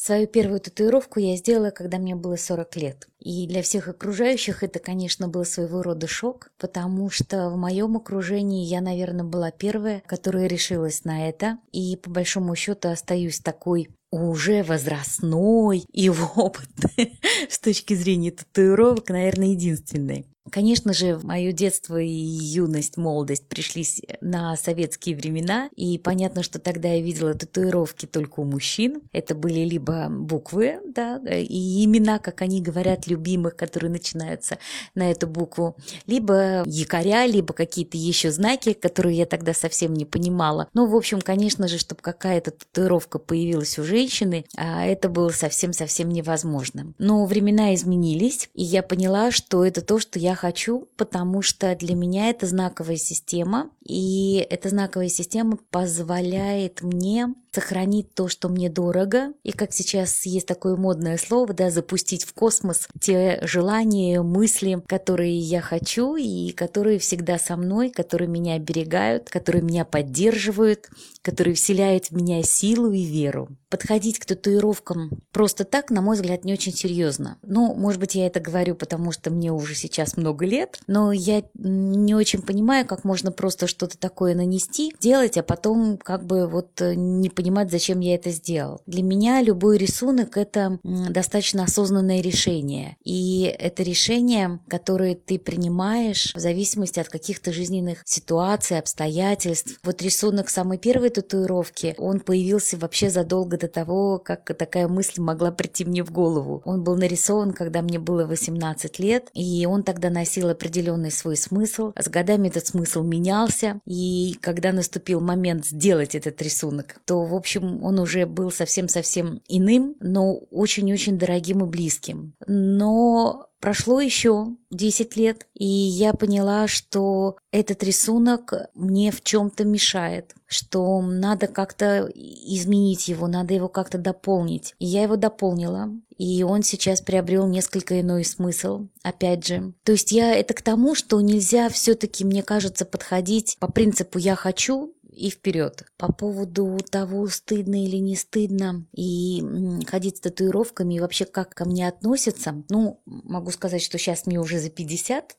Свою 0.00 0.28
первую 0.28 0.60
татуировку 0.60 1.18
я 1.18 1.34
сделала, 1.34 1.70
когда 1.70 1.98
мне 1.98 2.14
было 2.14 2.36
40 2.36 2.76
лет. 2.76 3.08
И 3.18 3.48
для 3.48 3.62
всех 3.62 3.88
окружающих 3.88 4.62
это, 4.62 4.78
конечно, 4.78 5.26
был 5.26 5.44
своего 5.44 5.82
рода 5.82 6.06
шок, 6.06 6.52
потому 6.56 7.10
что 7.10 7.50
в 7.50 7.56
моем 7.56 7.96
окружении 7.96 8.64
я, 8.64 8.80
наверное, 8.80 9.24
была 9.24 9.50
первая, 9.50 10.00
которая 10.06 10.46
решилась 10.46 11.02
на 11.02 11.28
это. 11.28 11.58
И 11.72 11.96
по 11.96 12.10
большому 12.10 12.54
счету 12.54 12.90
остаюсь 12.90 13.40
такой 13.40 13.88
уже 14.12 14.62
возрастной 14.62 15.84
и 15.92 16.08
опытной 16.08 17.18
с 17.50 17.58
точки 17.58 17.94
зрения 17.94 18.30
татуировок, 18.30 19.08
наверное, 19.08 19.48
единственной. 19.48 20.26
Конечно 20.50 20.92
же, 20.92 21.18
мое 21.22 21.52
детство 21.52 22.00
и 22.00 22.08
юность, 22.08 22.96
молодость 22.96 23.46
пришлись 23.48 24.02
на 24.20 24.56
советские 24.56 25.16
времена, 25.16 25.68
и 25.76 25.98
понятно, 25.98 26.42
что 26.42 26.58
тогда 26.58 26.88
я 26.92 27.00
видела 27.00 27.34
татуировки 27.34 28.06
только 28.06 28.40
у 28.40 28.44
мужчин. 28.44 29.02
Это 29.12 29.34
были 29.34 29.60
либо 29.60 30.08
буквы, 30.08 30.80
да, 30.86 31.20
и 31.26 31.84
имена, 31.84 32.18
как 32.18 32.42
они 32.42 32.60
говорят, 32.60 33.06
любимых, 33.06 33.56
которые 33.56 33.90
начинаются 33.90 34.58
на 34.94 35.10
эту 35.10 35.26
букву, 35.26 35.76
либо 36.06 36.62
якоря, 36.66 37.26
либо 37.26 37.52
какие-то 37.52 37.96
еще 37.96 38.30
знаки, 38.30 38.72
которые 38.72 39.16
я 39.16 39.26
тогда 39.26 39.54
совсем 39.54 39.94
не 39.94 40.04
понимала. 40.04 40.68
Ну, 40.74 40.86
в 40.86 40.96
общем, 40.96 41.20
конечно 41.20 41.68
же, 41.68 41.78
чтобы 41.78 42.00
какая-то 42.00 42.52
татуировка 42.52 43.18
появилась 43.18 43.78
у 43.78 43.84
женщины, 43.84 44.44
а 44.56 44.86
это 44.86 45.08
было 45.08 45.30
совсем-совсем 45.30 46.08
невозможно. 46.08 46.92
Но 46.98 47.24
времена 47.26 47.74
изменились, 47.74 48.48
и 48.54 48.62
я 48.62 48.82
поняла, 48.82 49.30
что 49.30 49.64
это 49.64 49.80
то, 49.80 49.98
что 49.98 50.18
я 50.18 50.34
хочу, 50.38 50.88
потому 50.96 51.42
что 51.42 51.74
для 51.74 51.94
меня 51.94 52.30
это 52.30 52.46
знаковая 52.46 52.96
система, 52.96 53.70
и 53.84 54.46
эта 54.48 54.68
знаковая 54.68 55.08
система 55.08 55.58
позволяет 55.70 56.82
мне 56.82 57.34
сохранить 57.58 58.14
то, 58.14 58.28
что 58.28 58.48
мне 58.48 58.70
дорого, 58.70 59.32
и 59.42 59.50
как 59.50 59.72
сейчас 59.72 60.24
есть 60.26 60.46
такое 60.46 60.76
модное 60.76 61.18
слово, 61.18 61.52
да, 61.52 61.70
запустить 61.70 62.24
в 62.24 62.32
космос 62.32 62.86
те 63.00 63.40
желания, 63.42 64.22
мысли, 64.22 64.80
которые 64.86 65.36
я 65.36 65.60
хочу 65.60 66.14
и 66.14 66.52
которые 66.52 67.00
всегда 67.00 67.36
со 67.36 67.56
мной, 67.56 67.90
которые 67.90 68.28
меня 68.28 68.54
оберегают, 68.54 69.28
которые 69.28 69.62
меня 69.62 69.84
поддерживают, 69.84 70.88
которые 71.22 71.54
вселяют 71.54 72.06
в 72.06 72.12
меня 72.12 72.44
силу 72.44 72.92
и 72.92 73.02
веру. 73.02 73.48
Подходить 73.70 74.20
к 74.20 74.24
татуировкам 74.24 75.10
просто 75.32 75.64
так, 75.64 75.90
на 75.90 76.00
мой 76.00 76.14
взгляд, 76.14 76.44
не 76.44 76.52
очень 76.52 76.72
серьезно. 76.72 77.38
Ну, 77.42 77.74
может 77.74 78.00
быть, 78.00 78.14
я 78.14 78.28
это 78.28 78.38
говорю, 78.38 78.76
потому 78.76 79.10
что 79.10 79.30
мне 79.30 79.52
уже 79.52 79.74
сейчас 79.74 80.16
много 80.16 80.46
лет, 80.46 80.78
но 80.86 81.12
я 81.12 81.42
не 81.54 82.14
очень 82.14 82.40
понимаю, 82.40 82.86
как 82.86 83.02
можно 83.02 83.32
просто 83.32 83.66
что-то 83.66 83.98
такое 83.98 84.36
нанести, 84.36 84.94
делать, 85.00 85.36
а 85.36 85.42
потом 85.42 85.98
как 85.98 86.24
бы 86.24 86.46
вот 86.46 86.80
э, 86.80 86.94
не 86.94 87.28
понимать, 87.28 87.47
зачем 87.70 88.00
я 88.00 88.14
это 88.14 88.30
сделал. 88.30 88.80
Для 88.86 89.02
меня 89.02 89.42
любой 89.42 89.78
рисунок– 89.78 90.36
это 90.36 90.78
достаточно 90.82 91.64
осознанное 91.64 92.20
решение. 92.20 92.96
И 93.04 93.42
это 93.58 93.82
решение, 93.82 94.60
которое 94.68 95.14
ты 95.14 95.38
принимаешь 95.38 96.32
в 96.34 96.38
зависимости 96.38 97.00
от 97.00 97.08
каких-то 97.08 97.52
жизненных 97.52 98.02
ситуаций, 98.04 98.78
обстоятельств. 98.78 99.78
Вот 99.82 100.02
рисунок 100.02 100.48
самой 100.48 100.78
первой 100.78 101.10
татуировки, 101.10 101.94
он 101.98 102.20
появился 102.20 102.76
вообще 102.76 103.10
задолго 103.10 103.58
до 103.58 103.68
того, 103.68 104.18
как 104.18 104.44
такая 104.56 104.88
мысль 104.88 105.20
могла 105.20 105.50
прийти 105.50 105.84
мне 105.84 106.02
в 106.02 106.10
голову. 106.10 106.62
Он 106.64 106.82
был 106.84 106.96
нарисован, 106.96 107.52
когда 107.52 107.82
мне 107.82 107.98
было 107.98 108.26
18 108.26 108.98
лет, 108.98 109.28
и 109.34 109.66
он 109.66 109.82
тогда 109.82 110.10
носил 110.10 110.48
определенный 110.48 111.10
свой 111.10 111.36
смысл. 111.36 111.92
С 111.98 112.08
годами 112.08 112.48
этот 112.48 112.66
смысл 112.66 113.02
менялся, 113.02 113.80
и 113.86 114.36
когда 114.40 114.72
наступил 114.72 115.20
момент 115.20 115.66
сделать 115.66 116.14
этот 116.14 116.40
рисунок, 116.42 116.96
то, 117.04 117.24
в 117.28 117.34
общем, 117.34 117.84
он 117.84 117.98
уже 117.98 118.26
был 118.26 118.50
совсем-совсем 118.50 119.40
иным, 119.48 119.94
но 120.00 120.34
очень-очень 120.50 121.18
дорогим 121.18 121.64
и 121.64 121.68
близким. 121.68 122.34
Но 122.46 123.48
Прошло 123.60 124.00
еще 124.00 124.56
10 124.70 125.16
лет, 125.16 125.46
и 125.52 125.66
я 125.66 126.14
поняла, 126.14 126.68
что 126.68 127.36
этот 127.50 127.82
рисунок 127.82 128.52
мне 128.74 129.10
в 129.10 129.20
чем-то 129.22 129.64
мешает, 129.64 130.34
что 130.46 131.02
надо 131.02 131.48
как-то 131.48 132.08
изменить 132.14 133.08
его, 133.08 133.26
надо 133.26 133.54
его 133.54 133.68
как-то 133.68 133.98
дополнить. 133.98 134.76
И 134.78 134.86
я 134.86 135.02
его 135.02 135.16
дополнила, 135.16 135.90
и 136.18 136.44
он 136.44 136.62
сейчас 136.62 137.00
приобрел 137.00 137.48
несколько 137.48 138.00
иной 138.00 138.24
смысл, 138.24 138.86
опять 139.02 139.44
же. 139.44 139.72
То 139.82 139.92
есть 139.92 140.12
я 140.12 140.34
это 140.34 140.54
к 140.54 140.62
тому, 140.62 140.94
что 140.94 141.20
нельзя 141.20 141.68
все-таки, 141.68 142.24
мне 142.24 142.44
кажется, 142.44 142.84
подходить 142.84 143.56
по 143.58 143.70
принципу 143.70 144.18
«я 144.18 144.36
хочу», 144.36 144.94
и 145.18 145.30
вперед. 145.30 145.84
По 145.96 146.12
поводу 146.12 146.78
того, 146.90 147.26
стыдно 147.26 147.84
или 147.84 147.96
не 147.96 148.16
стыдно, 148.16 148.86
и 148.94 149.42
ходить 149.86 150.18
с 150.18 150.20
татуировками, 150.20 150.94
и 150.94 151.00
вообще 151.00 151.24
как 151.24 151.54
ко 151.54 151.64
мне 151.64 151.88
относятся, 151.88 152.62
ну, 152.70 153.02
могу 153.04 153.50
сказать, 153.50 153.82
что 153.82 153.98
сейчас 153.98 154.26
мне 154.26 154.40
уже 154.40 154.58
за 154.58 154.70
50, 154.70 155.36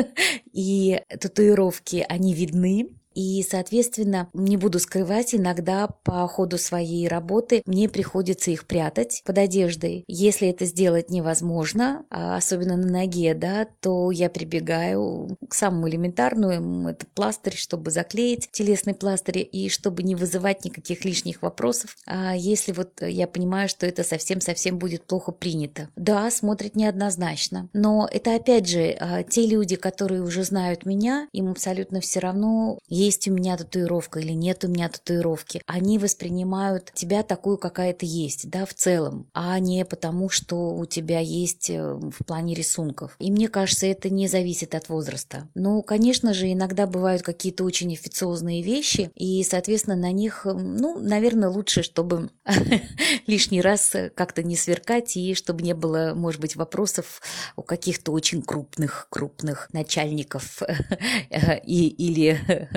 и 0.52 1.02
татуировки, 1.18 2.04
они 2.08 2.34
видны, 2.34 3.01
и, 3.14 3.44
соответственно, 3.48 4.28
не 4.32 4.56
буду 4.56 4.78
скрывать, 4.78 5.34
иногда 5.34 5.88
по 5.88 6.26
ходу 6.28 6.58
своей 6.58 7.08
работы 7.08 7.62
мне 7.66 7.88
приходится 7.88 8.50
их 8.50 8.66
прятать 8.66 9.22
под 9.24 9.38
одеждой. 9.38 10.04
Если 10.06 10.48
это 10.48 10.64
сделать 10.64 11.10
невозможно, 11.10 12.04
а 12.10 12.36
особенно 12.36 12.76
на 12.76 12.88
ноге, 12.88 13.34
да, 13.34 13.66
то 13.80 14.10
я 14.10 14.30
прибегаю 14.30 15.36
к 15.48 15.54
самому 15.54 15.88
элементарному, 15.88 16.88
это 16.88 17.06
пластырь, 17.14 17.56
чтобы 17.56 17.90
заклеить 17.90 18.50
телесный 18.50 18.94
пластырь 18.94 19.48
и 19.50 19.68
чтобы 19.68 20.02
не 20.02 20.14
вызывать 20.14 20.64
никаких 20.64 21.04
лишних 21.04 21.42
вопросов. 21.42 21.96
А 22.06 22.34
если 22.34 22.72
вот 22.72 23.02
я 23.02 23.26
понимаю, 23.26 23.68
что 23.68 23.86
это 23.86 24.04
совсем-совсем 24.04 24.78
будет 24.78 25.04
плохо 25.04 25.32
принято. 25.32 25.88
Да, 25.96 26.30
смотрит 26.30 26.76
неоднозначно, 26.76 27.68
но 27.72 28.08
это 28.10 28.34
опять 28.34 28.68
же 28.68 28.96
а, 28.98 29.22
те 29.22 29.46
люди, 29.46 29.76
которые 29.76 30.22
уже 30.22 30.44
знают 30.44 30.86
меня, 30.86 31.28
им 31.32 31.50
абсолютно 31.50 32.00
все 32.00 32.20
равно, 32.20 32.78
есть 33.04 33.28
у 33.28 33.32
меня 33.32 33.56
татуировка 33.56 34.20
или 34.20 34.32
нет 34.32 34.64
у 34.64 34.68
меня 34.68 34.88
татуировки. 34.88 35.62
Они 35.66 35.98
воспринимают 35.98 36.92
тебя 36.94 37.22
такую, 37.22 37.58
какая 37.58 37.92
ты 37.92 38.06
есть, 38.06 38.48
да, 38.50 38.64
в 38.66 38.74
целом, 38.74 39.26
а 39.34 39.58
не 39.58 39.84
потому, 39.84 40.28
что 40.28 40.74
у 40.74 40.86
тебя 40.86 41.20
есть 41.20 41.70
э, 41.70 41.82
в 41.82 42.24
плане 42.24 42.54
рисунков. 42.54 43.16
И 43.18 43.30
мне 43.30 43.48
кажется, 43.48 43.86
это 43.86 44.10
не 44.10 44.28
зависит 44.28 44.74
от 44.74 44.88
возраста. 44.88 45.48
Ну, 45.54 45.82
конечно 45.82 46.34
же, 46.34 46.52
иногда 46.52 46.86
бывают 46.86 47.22
какие-то 47.22 47.64
очень 47.64 47.92
официозные 47.92 48.62
вещи, 48.62 49.10
и, 49.14 49.42
соответственно, 49.44 49.96
на 49.96 50.12
них, 50.12 50.42
ну, 50.44 50.98
наверное, 50.98 51.48
лучше, 51.48 51.82
чтобы 51.82 52.30
лишний 53.26 53.60
раз 53.60 53.94
как-то 54.14 54.42
не 54.42 54.56
сверкать, 54.56 55.16
и 55.16 55.34
чтобы 55.34 55.62
не 55.62 55.74
было, 55.74 56.12
может 56.14 56.40
быть, 56.40 56.56
вопросов 56.56 57.20
у 57.56 57.62
каких-то 57.62 58.12
очень 58.12 58.42
крупных, 58.42 59.06
крупных 59.10 59.68
начальников 59.72 60.62
и, 61.66 61.88
или 61.88 62.68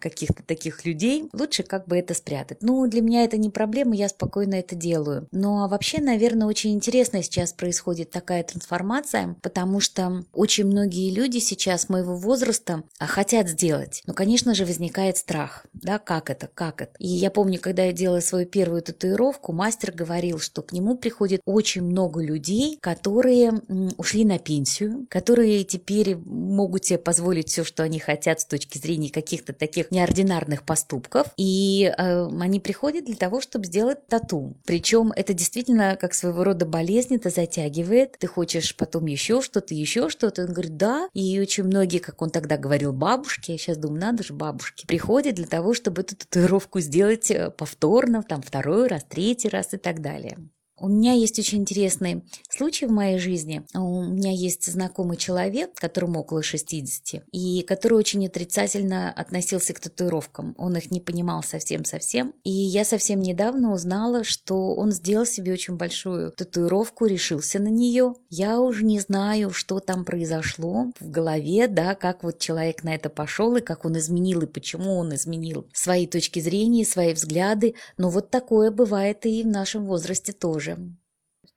каких-то 0.00 0.42
таких 0.42 0.84
людей, 0.84 1.28
лучше 1.32 1.62
как 1.62 1.86
бы 1.86 1.96
это 1.96 2.14
спрятать. 2.14 2.58
Ну, 2.62 2.86
для 2.86 3.00
меня 3.00 3.24
это 3.24 3.36
не 3.36 3.50
проблема, 3.50 3.94
я 3.94 4.08
спокойно 4.08 4.54
это 4.54 4.74
делаю. 4.74 5.28
Но 5.32 5.68
вообще, 5.68 6.00
наверное, 6.00 6.46
очень 6.46 6.72
интересно 6.72 7.22
сейчас 7.22 7.52
происходит 7.52 8.10
такая 8.10 8.42
трансформация, 8.42 9.36
потому 9.42 9.80
что 9.80 10.24
очень 10.32 10.66
многие 10.66 11.10
люди 11.10 11.38
сейчас 11.38 11.88
моего 11.88 12.16
возраста 12.16 12.82
а, 12.98 13.06
хотят 13.06 13.48
сделать. 13.48 14.02
Но, 14.06 14.14
конечно 14.14 14.54
же, 14.54 14.64
возникает 14.64 15.16
страх. 15.16 15.66
Да, 15.72 15.98
как 15.98 16.30
это, 16.30 16.48
как 16.52 16.82
это? 16.82 16.92
И 16.98 17.08
я 17.08 17.30
помню, 17.30 17.58
когда 17.60 17.84
я 17.84 17.92
делала 17.92 18.20
свою 18.20 18.46
первую 18.46 18.82
татуировку, 18.82 19.52
мастер 19.52 19.92
говорил, 19.92 20.38
что 20.38 20.62
к 20.62 20.72
нему 20.72 20.96
приходит 20.96 21.40
очень 21.44 21.82
много 21.82 22.22
людей, 22.22 22.78
которые 22.80 23.52
ушли 23.96 24.24
на 24.24 24.38
пенсию, 24.38 25.06
которые 25.08 25.64
теперь 25.64 26.16
могут 26.16 26.84
себе 26.84 26.98
позволить 26.98 27.48
все, 27.48 27.64
что 27.64 27.82
они 27.82 27.98
хотят 27.98 28.40
с 28.40 28.44
точки 28.44 28.78
зрения 28.78 29.10
каких-то 29.10 29.52
таких 29.60 29.90
неординарных 29.90 30.64
поступков, 30.64 31.28
и 31.36 31.92
э, 31.96 32.28
они 32.40 32.58
приходят 32.58 33.04
для 33.04 33.14
того, 33.14 33.40
чтобы 33.40 33.66
сделать 33.66 34.06
тату. 34.08 34.56
Причем 34.64 35.12
это 35.14 35.34
действительно 35.34 35.96
как 36.00 36.14
своего 36.14 36.42
рода 36.42 36.66
болезнь, 36.66 37.14
это 37.14 37.30
затягивает. 37.30 38.16
Ты 38.18 38.26
хочешь 38.26 38.74
потом 38.74 39.06
еще 39.06 39.42
что-то, 39.42 39.74
еще 39.74 40.08
что-то. 40.08 40.44
Он 40.44 40.52
говорит, 40.52 40.76
да. 40.76 41.08
И 41.12 41.38
очень 41.38 41.64
многие, 41.64 41.98
как 41.98 42.22
он 42.22 42.30
тогда 42.30 42.56
говорил, 42.56 42.92
бабушки, 42.92 43.52
я 43.52 43.58
сейчас 43.58 43.76
думаю, 43.76 44.00
надо 44.00 44.24
же, 44.24 44.32
бабушки, 44.32 44.86
приходят 44.86 45.34
для 45.34 45.46
того, 45.46 45.74
чтобы 45.74 46.00
эту 46.02 46.16
татуировку 46.16 46.80
сделать 46.80 47.30
э, 47.30 47.50
повторно, 47.50 48.22
там 48.22 48.42
второй 48.42 48.88
раз, 48.88 49.04
третий 49.08 49.48
раз 49.48 49.74
и 49.74 49.76
так 49.76 50.00
далее. 50.00 50.38
У 50.82 50.88
меня 50.88 51.12
есть 51.12 51.38
очень 51.38 51.58
интересный 51.58 52.24
случай 52.48 52.86
в 52.86 52.90
моей 52.90 53.18
жизни. 53.18 53.62
У 53.74 54.02
меня 54.02 54.30
есть 54.32 54.64
знакомый 54.64 55.18
человек, 55.18 55.74
которому 55.74 56.20
около 56.20 56.42
60, 56.42 57.22
и 57.32 57.62
который 57.68 57.98
очень 57.98 58.26
отрицательно 58.26 59.12
относился 59.12 59.74
к 59.74 59.80
татуировкам. 59.80 60.54
Он 60.56 60.74
их 60.78 60.90
не 60.90 61.00
понимал 61.00 61.42
совсем-совсем. 61.42 62.32
И 62.44 62.50
я 62.50 62.86
совсем 62.86 63.20
недавно 63.20 63.74
узнала, 63.74 64.24
что 64.24 64.74
он 64.74 64.90
сделал 64.90 65.26
себе 65.26 65.52
очень 65.52 65.76
большую 65.76 66.32
татуировку, 66.32 67.04
решился 67.04 67.58
на 67.58 67.68
нее. 67.68 68.14
Я 68.30 68.58
уже 68.58 68.82
не 68.82 69.00
знаю, 69.00 69.50
что 69.50 69.80
там 69.80 70.06
произошло 70.06 70.86
в 70.98 71.10
голове, 71.10 71.68
да, 71.68 71.94
как 71.94 72.24
вот 72.24 72.38
человек 72.38 72.84
на 72.84 72.94
это 72.94 73.10
пошел, 73.10 73.54
и 73.56 73.60
как 73.60 73.84
он 73.84 73.98
изменил, 73.98 74.40
и 74.40 74.46
почему 74.46 74.94
он 74.94 75.14
изменил 75.14 75.68
свои 75.74 76.06
точки 76.06 76.40
зрения, 76.40 76.86
свои 76.86 77.12
взгляды. 77.12 77.74
Но 77.98 78.08
вот 78.08 78.30
такое 78.30 78.70
бывает 78.70 79.26
и 79.26 79.42
в 79.42 79.46
нашем 79.46 79.84
возрасте 79.84 80.32
тоже 80.32 80.69
тоже. 80.76 80.96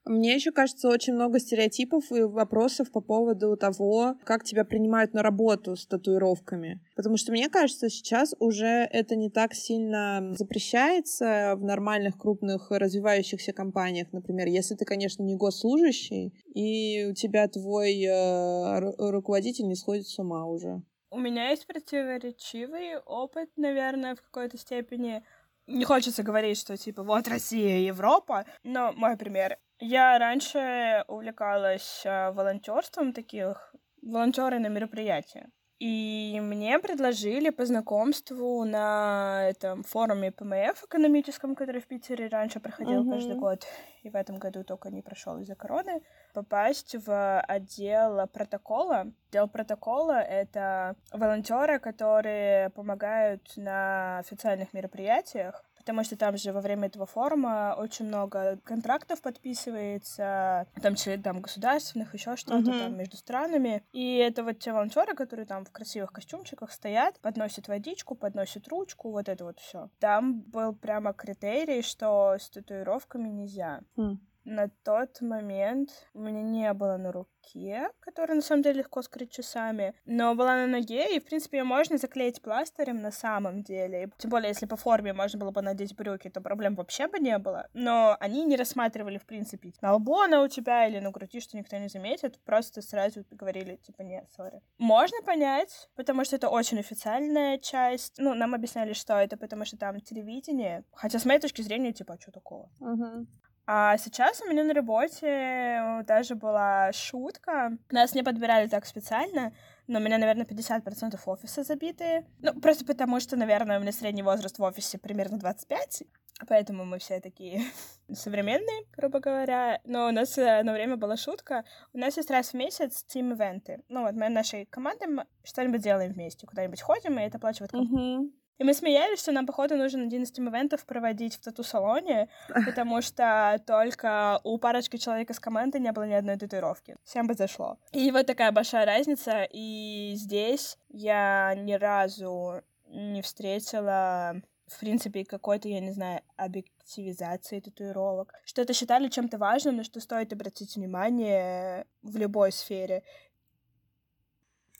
Мне 0.06 0.34
еще 0.34 0.52
кажется 0.52 0.88
очень 0.88 1.14
много 1.14 1.38
стереотипов 1.38 2.12
и 2.12 2.22
вопросов 2.22 2.92
по 2.92 3.00
поводу 3.00 3.56
того, 3.56 4.16
как 4.24 4.44
тебя 4.44 4.64
принимают 4.64 5.14
на 5.14 5.22
работу 5.22 5.76
с 5.76 5.86
татуировками. 5.86 6.82
Потому 6.94 7.16
что 7.16 7.32
мне 7.32 7.48
кажется, 7.48 7.88
сейчас 7.88 8.34
уже 8.38 8.66
это 8.66 9.16
не 9.16 9.30
так 9.30 9.54
сильно 9.54 10.34
запрещается 10.36 11.54
в 11.56 11.64
нормальных 11.64 12.18
крупных 12.18 12.70
развивающихся 12.70 13.52
компаниях. 13.54 14.12
Например, 14.12 14.46
если 14.46 14.74
ты, 14.74 14.84
конечно, 14.84 15.22
не 15.22 15.36
госслужащий, 15.36 16.34
и 16.54 17.06
у 17.06 17.14
тебя 17.14 17.48
твой 17.48 18.02
э, 18.04 18.80
руководитель 18.98 19.66
не 19.66 19.74
сходит 19.74 20.06
с 20.06 20.18
ума 20.18 20.44
уже. 20.46 20.82
У 21.14 21.18
меня 21.18 21.50
есть 21.50 21.66
противоречивый 21.68 22.98
опыт, 22.98 23.48
наверное, 23.56 24.16
в 24.16 24.22
какой-то 24.22 24.58
степени 24.58 25.22
не 25.66 25.84
хочется 25.84 26.22
говорить, 26.22 26.58
что 26.58 26.76
типа 26.76 27.02
вот 27.02 27.28
Россия, 27.28 27.78
Европа, 27.78 28.44
но 28.62 28.92
мой 28.92 29.16
пример. 29.16 29.58
Я 29.80 30.18
раньше 30.18 31.04
увлекалась 31.08 32.02
э, 32.04 32.30
волонтерством 32.30 33.12
таких, 33.12 33.74
волонтеры 34.02 34.58
на 34.58 34.68
мероприятия. 34.68 35.50
И 35.80 36.38
мне 36.40 36.78
предложили 36.78 37.50
по 37.50 37.66
знакомству 37.66 38.64
на 38.64 39.48
этом 39.48 39.82
форуме 39.82 40.30
ПМФ 40.30 40.84
экономическом, 40.84 41.56
который 41.56 41.80
в 41.80 41.86
Питере 41.86 42.28
раньше 42.28 42.60
проходил 42.60 43.04
mm-hmm. 43.04 43.10
каждый 43.10 43.36
год, 43.36 43.66
и 44.02 44.08
в 44.08 44.14
этом 44.14 44.38
году 44.38 44.62
только 44.62 44.90
не 44.90 45.02
прошел 45.02 45.36
из-за 45.38 45.56
короны, 45.56 46.00
попасть 46.32 46.94
в 47.04 47.40
отдел 47.40 48.26
протокола. 48.28 49.12
Отдел 49.28 49.48
протокола— 49.48 50.20
это 50.22 50.94
волонтеры, 51.12 51.80
которые 51.80 52.70
помогают 52.70 53.56
на 53.56 54.18
официальных 54.18 54.72
мероприятиях, 54.74 55.64
потому 55.84 56.02
что 56.02 56.16
там 56.16 56.36
же 56.38 56.50
во 56.52 56.62
время 56.62 56.86
этого 56.88 57.04
форума 57.04 57.74
очень 57.76 58.06
много 58.06 58.58
контрактов 58.64 59.20
подписывается, 59.20 60.66
в 60.74 60.80
том 60.80 60.94
числе 60.94 61.18
там 61.18 61.40
государственных, 61.42 62.14
еще 62.14 62.36
что-то 62.36 62.56
Мгм. 62.70 62.78
там 62.78 62.96
между 62.96 63.16
странами. 63.18 63.84
И 63.92 64.16
это 64.16 64.42
вот 64.42 64.58
те 64.58 64.72
волонтеры, 64.72 65.14
которые 65.14 65.44
там 65.46 65.64
в 65.66 65.70
красивых 65.70 66.10
костюмчиках 66.10 66.72
стоят, 66.72 67.20
подносят 67.20 67.68
водичку, 67.68 68.14
подносят 68.14 68.66
ручку, 68.68 69.10
вот 69.10 69.28
это 69.28 69.44
вот 69.44 69.60
все. 69.60 69.90
Там 69.98 70.40
был 70.40 70.74
прямо 70.74 71.12
критерий, 71.12 71.82
что 71.82 72.36
с 72.40 72.48
татуировками 72.48 73.28
нельзя. 73.28 73.80
Хм. 73.96 74.18
На 74.44 74.68
тот 74.68 75.20
момент 75.22 75.90
у 76.12 76.20
меня 76.20 76.42
не 76.42 76.72
было 76.74 76.98
на 76.98 77.12
руке, 77.12 77.88
которая 78.00 78.36
на 78.36 78.42
самом 78.42 78.62
деле 78.62 78.80
легко 78.80 79.00
скрыть 79.00 79.32
часами, 79.32 79.94
но 80.04 80.34
была 80.34 80.56
на 80.56 80.66
ноге, 80.66 81.16
и, 81.16 81.20
в 81.20 81.24
принципе, 81.24 81.58
ее 81.58 81.64
можно 81.64 81.96
заклеить 81.96 82.42
пластырем 82.42 83.00
на 83.00 83.10
самом 83.10 83.62
деле. 83.62 84.10
Тем 84.18 84.30
более, 84.30 84.48
если 84.48 84.66
по 84.66 84.76
форме 84.76 85.14
можно 85.14 85.38
было 85.38 85.50
бы 85.50 85.62
надеть 85.62 85.96
брюки, 85.96 86.28
то 86.28 86.42
проблем 86.42 86.74
вообще 86.74 87.08
бы 87.08 87.18
не 87.18 87.38
было. 87.38 87.68
Но 87.72 88.16
они 88.20 88.44
не 88.44 88.56
рассматривали, 88.56 89.16
в 89.16 89.24
принципе, 89.24 89.72
на 89.80 89.94
лбу 89.94 90.20
она 90.20 90.42
у 90.42 90.48
тебя 90.48 90.86
или 90.86 90.98
на 90.98 91.10
груди, 91.10 91.40
что 91.40 91.56
никто 91.56 91.78
не 91.78 91.88
заметит, 91.88 92.38
просто 92.44 92.82
сразу 92.82 93.24
говорили, 93.30 93.76
типа, 93.76 94.02
нет, 94.02 94.30
сори. 94.36 94.60
Можно 94.76 95.22
понять, 95.24 95.88
потому 95.96 96.24
что 96.24 96.36
это 96.36 96.50
очень 96.50 96.78
официальная 96.80 97.58
часть. 97.58 98.18
Ну, 98.18 98.34
нам 98.34 98.54
объясняли, 98.54 98.92
что 98.92 99.14
это, 99.14 99.38
потому 99.38 99.64
что 99.64 99.78
там 99.78 100.00
телевидение. 100.00 100.84
Хотя, 100.92 101.18
с 101.18 101.24
моей 101.24 101.40
точки 101.40 101.62
зрения, 101.62 101.92
типа, 101.92 102.14
а 102.14 102.20
что 102.20 102.30
такого? 102.30 102.70
Мгм. 102.80 103.26
А 103.66 103.96
сейчас 103.96 104.42
у 104.42 104.50
меня 104.50 104.62
на 104.62 104.74
работе 104.74 106.02
даже 106.06 106.34
была 106.34 106.92
шутка. 106.92 107.78
Нас 107.90 108.14
не 108.14 108.22
подбирали 108.22 108.68
так 108.68 108.84
специально, 108.84 109.54
но 109.86 109.98
у 109.98 110.02
меня, 110.02 110.18
наверное, 110.18 110.44
50% 110.44 111.18
офиса 111.24 111.62
забитые. 111.62 112.26
Ну, 112.40 112.52
просто 112.60 112.84
потому 112.84 113.20
что, 113.20 113.36
наверное, 113.36 113.78
у 113.78 113.82
меня 113.82 113.92
средний 113.92 114.22
возраст 114.22 114.58
в 114.58 114.62
офисе 114.62 114.98
примерно 114.98 115.38
25, 115.38 116.02
поэтому 116.46 116.84
мы 116.84 116.98
все 116.98 117.20
такие 117.20 117.62
современные, 118.12 118.84
грубо 118.96 119.20
говоря. 119.20 119.80
Но 119.84 120.08
у 120.08 120.10
нас 120.10 120.36
на 120.36 120.72
время 120.72 120.96
была 120.96 121.16
шутка. 121.16 121.64
У 121.94 121.98
нас 121.98 122.18
есть 122.18 122.30
раз 122.30 122.50
в 122.50 122.54
месяц 122.54 123.02
тим-ивенты. 123.04 123.82
Ну, 123.88 124.02
вот 124.02 124.12
мы 124.12 124.28
нашей 124.28 124.66
командой 124.66 125.24
что-нибудь 125.42 125.80
делаем 125.80 126.12
вместе, 126.12 126.46
куда-нибудь 126.46 126.82
ходим, 126.82 127.18
и 127.18 127.22
это 127.22 127.38
оплачивает 127.38 127.72
компания. 127.72 128.18
Мгм. 128.18 128.32
И 128.58 128.64
мы 128.64 128.72
смеялись, 128.72 129.18
что 129.20 129.32
нам, 129.32 129.46
походу, 129.46 129.76
нужен 129.76 130.06
один 130.06 130.22
из 130.22 130.30
тим-ивентов 130.30 130.86
проводить 130.86 131.34
в 131.34 131.40
тату-салоне, 131.40 132.28
потому 132.66 133.02
что 133.02 133.60
только 133.66 134.40
у 134.44 134.58
парочки 134.58 134.96
человек 134.96 135.30
из 135.30 135.40
команды 135.40 135.78
не 135.78 135.92
было 135.92 136.04
ни 136.04 136.14
одной 136.14 136.36
татуировки. 136.36 136.96
Всем 137.04 137.26
бы 137.26 137.34
зашло. 137.34 137.78
И 137.92 138.10
вот 138.10 138.26
такая 138.26 138.52
большая 138.52 138.86
разница. 138.86 139.48
И 139.50 140.14
здесь 140.16 140.78
я 140.88 141.54
ни 141.56 141.72
разу 141.72 142.62
не 142.88 143.22
встретила 143.22 144.42
в 144.66 144.80
принципе, 144.80 145.24
какой-то, 145.24 145.68
я 145.68 145.80
не 145.80 145.92
знаю, 145.92 146.22
объективизации 146.36 147.60
татуировок. 147.60 148.32
Что 148.44 148.62
это 148.62 148.72
считали 148.72 149.08
чем-то 149.08 149.38
важным, 149.38 149.76
на 149.76 149.84
что 149.84 150.00
стоит 150.00 150.32
обратить 150.32 150.76
внимание 150.76 151.86
в 152.02 152.16
любой 152.16 152.50
сфере. 152.50 153.02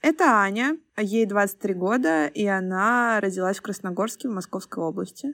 Это 0.06 0.42
Аня, 0.42 0.76
ей 0.98 1.24
23 1.24 1.72
года, 1.72 2.26
и 2.26 2.44
она 2.44 3.18
родилась 3.22 3.56
в 3.56 3.62
Красногорске 3.62 4.28
в 4.28 4.32
Московской 4.32 4.84
области. 4.84 5.32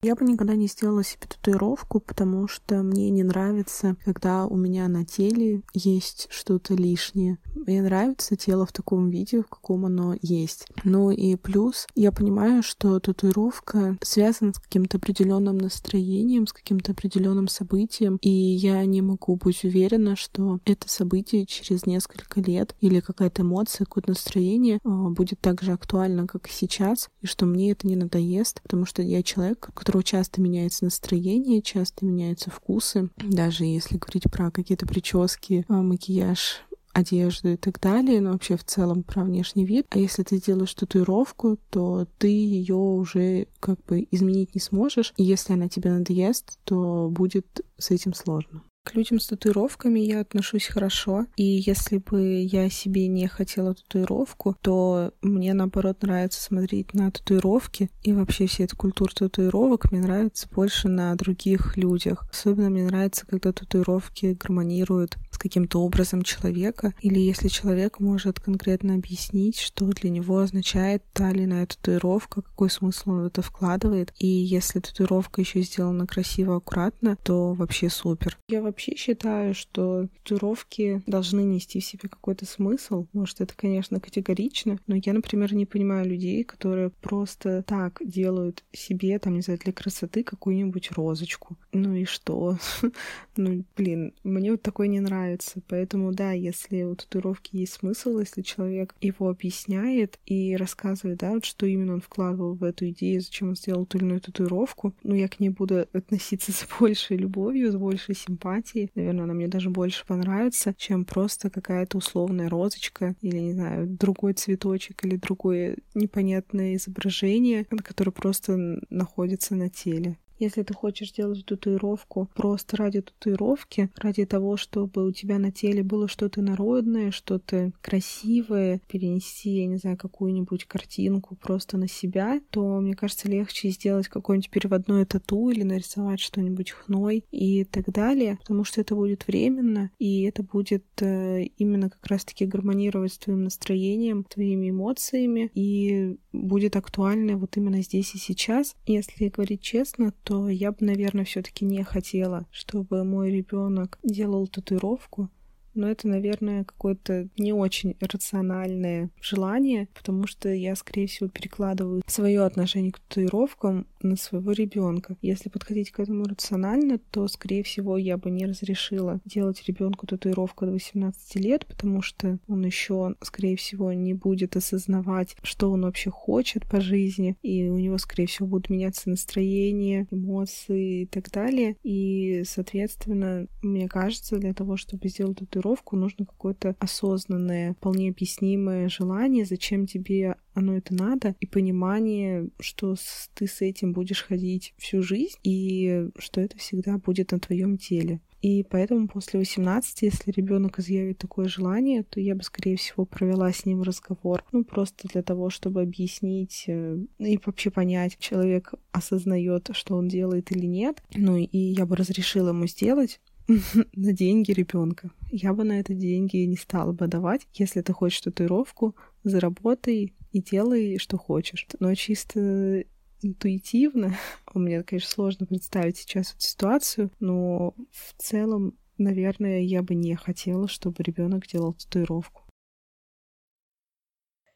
Я 0.00 0.14
бы 0.14 0.24
никогда 0.24 0.54
не 0.54 0.68
сделала 0.68 1.02
себе 1.02 1.26
татуировку, 1.28 1.98
потому 1.98 2.46
что 2.46 2.84
мне 2.84 3.10
не 3.10 3.24
нравится, 3.24 3.96
когда 4.04 4.46
у 4.46 4.56
меня 4.56 4.86
на 4.86 5.04
теле 5.04 5.62
есть 5.74 6.28
что-то 6.30 6.74
лишнее. 6.74 7.38
Мне 7.56 7.82
нравится 7.82 8.36
тело 8.36 8.64
в 8.64 8.72
таком 8.72 9.10
виде, 9.10 9.42
в 9.42 9.48
каком 9.48 9.86
оно 9.86 10.14
есть. 10.22 10.68
Ну 10.84 11.10
и 11.10 11.34
плюс 11.34 11.88
я 11.96 12.12
понимаю, 12.12 12.62
что 12.62 13.00
татуировка 13.00 13.98
связана 14.00 14.52
с 14.52 14.60
каким-то 14.60 14.98
определенным 14.98 15.58
настроением, 15.58 16.46
с 16.46 16.52
каким-то 16.52 16.92
определенным 16.92 17.48
событием, 17.48 18.18
и 18.20 18.30
я 18.30 18.84
не 18.84 19.02
могу 19.02 19.34
быть 19.34 19.64
уверена, 19.64 20.14
что 20.14 20.60
это 20.64 20.88
событие 20.88 21.44
через 21.44 21.86
несколько 21.86 22.40
лет 22.40 22.76
или 22.80 23.00
какая-то 23.00 23.42
эмоция, 23.42 23.84
какое-то 23.84 24.10
настроение 24.10 24.78
а, 24.84 25.08
будет 25.08 25.40
так 25.40 25.60
же 25.60 25.72
актуально, 25.72 26.28
как 26.28 26.46
и 26.46 26.52
сейчас, 26.52 27.08
и 27.20 27.26
что 27.26 27.46
мне 27.46 27.72
это 27.72 27.88
не 27.88 27.96
надоест, 27.96 28.62
потому 28.62 28.86
что 28.86 29.02
я 29.02 29.24
человек, 29.24 29.70
которого 29.88 30.04
часто 30.04 30.42
меняется 30.42 30.84
настроение, 30.84 31.62
часто 31.62 32.04
меняются 32.04 32.50
вкусы, 32.50 33.08
даже 33.16 33.64
если 33.64 33.96
говорить 33.96 34.24
про 34.30 34.50
какие-то 34.50 34.86
прически, 34.86 35.64
а, 35.66 35.80
макияж, 35.80 36.60
одежду 36.92 37.52
и 37.52 37.56
так 37.56 37.80
далее, 37.80 38.20
но 38.20 38.32
вообще 38.32 38.58
в 38.58 38.64
целом 38.64 39.02
про 39.02 39.24
внешний 39.24 39.64
вид. 39.64 39.86
А 39.88 39.98
если 39.98 40.24
ты 40.24 40.42
делаешь 40.42 40.74
татуировку, 40.74 41.58
то 41.70 42.06
ты 42.18 42.28
ее 42.28 42.74
уже 42.74 43.46
как 43.60 43.82
бы 43.86 44.06
изменить 44.10 44.54
не 44.54 44.60
сможешь. 44.60 45.14
И 45.16 45.24
если 45.24 45.54
она 45.54 45.70
тебе 45.70 45.90
надоест, 45.90 46.58
то 46.64 47.08
будет 47.10 47.62
с 47.78 47.90
этим 47.90 48.12
сложно. 48.12 48.62
К 48.88 48.94
людям 48.94 49.20
с 49.20 49.26
татуировками 49.26 50.00
я 50.00 50.20
отношусь 50.20 50.66
хорошо, 50.66 51.26
и 51.36 51.44
если 51.44 51.98
бы 51.98 52.40
я 52.40 52.70
себе 52.70 53.06
не 53.06 53.26
хотела 53.26 53.74
татуировку, 53.74 54.56
то 54.62 55.12
мне 55.20 55.52
наоборот 55.52 56.02
нравится 56.02 56.42
смотреть 56.42 56.94
на 56.94 57.10
татуировки, 57.10 57.90
и 58.02 58.14
вообще 58.14 58.46
вся 58.46 58.64
эта 58.64 58.74
культура 58.74 59.10
татуировок 59.14 59.92
мне 59.92 60.00
нравится 60.00 60.48
больше 60.50 60.88
на 60.88 61.14
других 61.16 61.76
людях. 61.76 62.24
Особенно 62.32 62.70
мне 62.70 62.84
нравится, 62.84 63.26
когда 63.26 63.52
татуировки 63.52 64.38
гармонируют 64.40 65.18
с 65.32 65.36
каким-то 65.36 65.82
образом 65.82 66.22
человека, 66.22 66.94
или 67.02 67.20
если 67.20 67.48
человек 67.48 68.00
может 68.00 68.40
конкретно 68.40 68.94
объяснить, 68.94 69.58
что 69.58 69.84
для 69.88 70.08
него 70.08 70.38
означает 70.38 71.02
та 71.12 71.30
или 71.30 71.44
иная 71.44 71.66
татуировка, 71.66 72.40
какой 72.40 72.70
смысл 72.70 73.10
он 73.10 73.22
в 73.24 73.26
это 73.26 73.42
вкладывает, 73.42 74.14
и 74.18 74.26
если 74.26 74.80
татуировка 74.80 75.42
еще 75.42 75.60
сделана 75.60 76.06
красиво, 76.06 76.56
аккуратно, 76.56 77.18
то 77.22 77.52
вообще 77.52 77.90
супер. 77.90 78.38
Я 78.48 78.62
вообще 78.62 78.77
считаю, 78.78 79.54
что 79.54 80.08
татуировки 80.22 81.02
должны 81.06 81.42
нести 81.42 81.80
в 81.80 81.84
себе 81.84 82.08
какой-то 82.08 82.46
смысл. 82.46 83.06
Может, 83.12 83.40
это, 83.40 83.54
конечно, 83.56 84.00
категорично, 84.00 84.78
но 84.86 84.96
я, 84.96 85.12
например, 85.12 85.54
не 85.54 85.66
понимаю 85.66 86.08
людей, 86.08 86.44
которые 86.44 86.90
просто 86.90 87.62
так 87.62 88.00
делают 88.04 88.64
себе, 88.72 89.18
там, 89.18 89.34
не 89.34 89.40
знаю, 89.40 89.58
для 89.62 89.72
красоты 89.72 90.22
какую-нибудь 90.22 90.92
розочку. 90.92 91.56
Ну 91.72 91.94
и 91.94 92.04
что? 92.04 92.58
Ну, 93.40 93.64
блин, 93.76 94.14
мне 94.24 94.50
вот 94.50 94.62
такое 94.62 94.88
не 94.88 94.98
нравится. 94.98 95.60
Поэтому, 95.68 96.12
да, 96.12 96.32
если 96.32 96.82
у 96.82 96.96
татуировки 96.96 97.56
есть 97.56 97.74
смысл, 97.74 98.18
если 98.18 98.42
человек 98.42 98.96
его 99.00 99.28
объясняет 99.28 100.18
и 100.26 100.56
рассказывает, 100.56 101.18
да, 101.18 101.30
вот 101.30 101.44
что 101.44 101.64
именно 101.64 101.94
он 101.94 102.00
вкладывал 102.00 102.54
в 102.54 102.64
эту 102.64 102.88
идею, 102.88 103.20
зачем 103.20 103.50
он 103.50 103.56
сделал 103.56 103.86
ту 103.86 103.98
или 103.98 104.04
иную 104.04 104.20
татуировку, 104.20 104.92
ну, 105.04 105.14
я 105.14 105.28
к 105.28 105.38
ней 105.38 105.50
буду 105.50 105.86
относиться 105.92 106.52
с 106.52 106.66
большей 106.80 107.16
любовью, 107.16 107.70
с 107.70 107.76
большей 107.76 108.14
симпатией. 108.14 108.67
Наверное, 108.94 109.24
она 109.24 109.34
мне 109.34 109.48
даже 109.48 109.70
больше 109.70 110.04
понравится, 110.06 110.74
чем 110.76 111.04
просто 111.04 111.50
какая-то 111.50 111.98
условная 111.98 112.48
розочка 112.48 113.14
или, 113.20 113.38
не 113.38 113.52
знаю, 113.52 113.86
другой 113.86 114.34
цветочек 114.34 115.04
или 115.04 115.16
другое 115.16 115.76
непонятное 115.94 116.76
изображение, 116.76 117.64
которое 117.64 118.12
просто 118.12 118.80
находится 118.90 119.54
на 119.54 119.68
теле. 119.68 120.16
Если 120.38 120.62
ты 120.62 120.74
хочешь 120.74 121.12
делать 121.12 121.44
татуировку 121.44 122.28
просто 122.34 122.76
ради 122.76 123.00
татуировки, 123.00 123.90
ради 123.96 124.24
того, 124.24 124.56
чтобы 124.56 125.06
у 125.06 125.12
тебя 125.12 125.38
на 125.38 125.50
теле 125.50 125.82
было 125.82 126.08
что-то 126.08 126.42
народное, 126.42 127.10
что-то 127.10 127.72
красивое, 127.80 128.80
перенести, 128.88 129.50
я 129.50 129.66
не 129.66 129.76
знаю, 129.76 129.96
какую-нибудь 129.96 130.64
картинку 130.64 131.36
просто 131.36 131.76
на 131.76 131.88
себя, 131.88 132.40
то, 132.50 132.80
мне 132.80 132.94
кажется, 132.94 133.28
легче 133.28 133.70
сделать 133.70 134.08
какое-нибудь 134.08 134.50
переводное 134.50 135.04
тату 135.04 135.50
или 135.50 135.62
нарисовать 135.62 136.20
что-нибудь 136.20 136.70
хной 136.70 137.24
и 137.30 137.64
так 137.64 137.90
далее, 137.90 138.38
потому 138.40 138.64
что 138.64 138.80
это 138.80 138.94
будет 138.94 139.26
временно, 139.26 139.90
и 139.98 140.22
это 140.22 140.42
будет 140.42 140.84
э, 141.00 141.44
именно 141.58 141.90
как 141.90 142.06
раз-таки 142.06 142.46
гармонировать 142.46 143.12
с 143.12 143.18
твоим 143.18 143.44
настроением, 143.44 144.24
твоими 144.24 144.70
эмоциями, 144.70 145.50
и 145.54 146.16
будет 146.32 146.76
актуально 146.76 147.36
вот 147.36 147.56
именно 147.56 147.82
здесь 147.82 148.14
и 148.14 148.18
сейчас. 148.18 148.74
Если 148.86 149.28
говорить 149.28 149.60
честно, 149.60 150.12
то 150.28 150.50
я 150.50 150.72
бы, 150.72 150.84
наверное, 150.84 151.24
все-таки 151.24 151.64
не 151.64 151.82
хотела, 151.82 152.44
чтобы 152.50 153.02
мой 153.02 153.30
ребенок 153.30 153.98
делал 154.02 154.46
татуировку. 154.46 155.30
Но 155.78 155.88
это, 155.88 156.08
наверное, 156.08 156.64
какое-то 156.64 157.28
не 157.38 157.52
очень 157.52 157.94
рациональное 158.00 159.10
желание, 159.20 159.86
потому 159.94 160.26
что 160.26 160.52
я, 160.52 160.74
скорее 160.74 161.06
всего, 161.06 161.28
перекладываю 161.28 162.02
свое 162.08 162.42
отношение 162.42 162.90
к 162.90 162.98
татуировкам 162.98 163.86
на 164.02 164.16
своего 164.16 164.50
ребенка. 164.50 165.16
Если 165.22 165.48
подходить 165.48 165.92
к 165.92 166.00
этому 166.00 166.24
рационально, 166.24 166.98
то, 166.98 167.28
скорее 167.28 167.62
всего, 167.62 167.96
я 167.96 168.16
бы 168.16 168.28
не 168.28 168.44
разрешила 168.44 169.20
делать 169.24 169.62
ребенку 169.68 170.08
татуировку 170.08 170.66
до 170.66 170.72
18 170.72 171.36
лет, 171.36 171.64
потому 171.64 172.02
что 172.02 172.40
он 172.48 172.64
еще, 172.66 173.14
скорее 173.22 173.56
всего, 173.56 173.92
не 173.92 174.14
будет 174.14 174.56
осознавать, 174.56 175.36
что 175.44 175.70
он 175.70 175.82
вообще 175.82 176.10
хочет 176.10 176.68
по 176.68 176.80
жизни, 176.80 177.36
и 177.42 177.68
у 177.68 177.78
него, 177.78 177.98
скорее 177.98 178.26
всего, 178.26 178.48
будут 178.48 178.68
меняться 178.68 179.10
настроение, 179.10 180.08
эмоции 180.10 181.02
и 181.02 181.06
так 181.06 181.30
далее. 181.30 181.76
И, 181.84 182.42
соответственно, 182.44 183.46
мне 183.62 183.86
кажется, 183.86 184.38
для 184.38 184.54
того, 184.54 184.76
чтобы 184.76 185.08
сделать 185.08 185.38
татуировку, 185.38 185.67
татуировку, 185.68 185.96
нужно 185.96 186.26
какое-то 186.26 186.74
осознанное, 186.78 187.74
вполне 187.74 188.10
объяснимое 188.10 188.88
желание, 188.88 189.44
зачем 189.44 189.86
тебе 189.86 190.36
оно 190.54 190.76
это 190.76 190.94
надо, 190.94 191.34
и 191.40 191.46
понимание, 191.46 192.48
что 192.58 192.96
ты 193.34 193.46
с 193.46 193.60
этим 193.60 193.92
будешь 193.92 194.24
ходить 194.24 194.74
всю 194.76 195.02
жизнь, 195.02 195.36
и 195.44 196.08
что 196.18 196.40
это 196.40 196.58
всегда 196.58 196.98
будет 196.98 197.32
на 197.32 197.38
твоем 197.38 197.78
теле. 197.78 198.20
И 198.40 198.62
поэтому 198.62 199.08
после 199.08 199.40
18, 199.40 200.02
если 200.02 200.30
ребенок 200.30 200.78
изъявит 200.78 201.18
такое 201.18 201.48
желание, 201.48 202.04
то 202.04 202.20
я 202.20 202.36
бы, 202.36 202.44
скорее 202.44 202.76
всего, 202.76 203.04
провела 203.04 203.52
с 203.52 203.66
ним 203.66 203.82
разговор. 203.82 204.44
Ну, 204.52 204.64
просто 204.64 205.08
для 205.08 205.22
того, 205.22 205.50
чтобы 205.50 205.82
объяснить 205.82 206.64
э, 206.68 206.98
и 207.18 207.38
вообще 207.44 207.70
понять, 207.70 208.16
человек 208.20 208.74
осознает, 208.92 209.70
что 209.72 209.96
он 209.96 210.06
делает 210.06 210.52
или 210.52 210.66
нет. 210.66 211.02
Ну, 211.16 211.36
и 211.36 211.58
я 211.58 211.84
бы 211.84 211.96
разрешила 211.96 212.50
ему 212.50 212.68
сделать 212.68 213.20
на 213.96 214.12
деньги 214.12 214.52
ребенка. 214.52 215.10
Я 215.30 215.54
бы 215.54 215.64
на 215.64 215.80
это 215.80 215.94
деньги 215.94 216.36
не 216.38 216.56
стала 216.56 216.92
бы 216.92 217.06
давать. 217.06 217.46
Если 217.54 217.80
ты 217.80 217.92
хочешь 217.92 218.20
татуировку, 218.20 218.94
заработай 219.24 220.14
и 220.32 220.42
делай, 220.42 220.98
что 220.98 221.16
хочешь. 221.16 221.66
Но 221.80 221.94
чисто 221.94 222.84
интуитивно. 223.22 224.16
Мне, 224.54 224.82
конечно, 224.82 225.10
сложно 225.10 225.46
представить 225.46 225.96
сейчас 225.96 226.32
эту 226.32 226.40
ситуацию, 226.40 227.10
но 227.20 227.74
в 227.90 228.14
целом, 228.18 228.76
наверное, 228.98 229.60
я 229.60 229.82
бы 229.82 229.94
не 229.94 230.14
хотела, 230.14 230.68
чтобы 230.68 231.02
ребенок 231.02 231.46
делал 231.46 231.72
татуировку. 231.72 232.42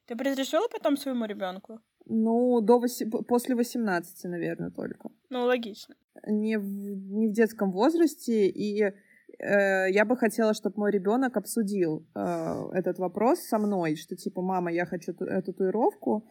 Ты 0.04 0.14
разрешила 0.14 0.68
потом 0.68 0.96
своему 0.96 1.24
ребенку? 1.24 1.80
Ну, 2.14 2.60
до 2.60 2.78
воси... 2.78 3.06
после 3.06 3.54
18, 3.54 4.24
наверное, 4.24 4.70
только. 4.70 5.10
Ну, 5.30 5.44
логично. 5.44 5.94
Не 6.26 6.58
в, 6.58 6.64
не 7.10 7.28
в 7.28 7.32
детском 7.32 7.72
возрасте, 7.72 8.48
и 8.48 8.82
э, 8.82 9.90
я 9.90 10.04
бы 10.04 10.16
хотела, 10.16 10.52
чтобы 10.52 10.74
мой 10.76 10.90
ребенок 10.90 11.36
обсудил 11.36 12.06
э, 12.14 12.70
этот 12.74 12.98
вопрос 12.98 13.38
со 13.40 13.58
мной, 13.58 13.96
что 13.96 14.14
типа, 14.14 14.42
мама, 14.42 14.70
я 14.70 14.84
хочу 14.84 15.12
эту 15.12 15.52
татуировку, 15.52 16.24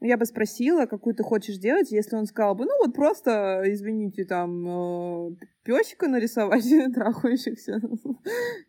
я 0.00 0.16
бы 0.18 0.26
спросила, 0.26 0.86
какую 0.86 1.14
ты 1.14 1.22
хочешь 1.22 1.56
делать, 1.56 1.90
если 1.90 2.16
он 2.16 2.26
сказал 2.26 2.54
бы, 2.54 2.64
ну 2.64 2.72
вот 2.78 2.94
просто, 2.94 3.62
извините, 3.64 4.24
там, 4.24 5.30
э, 5.30 5.36
песика 5.62 6.08
нарисовать, 6.08 6.64
трахающихся, 6.94 7.80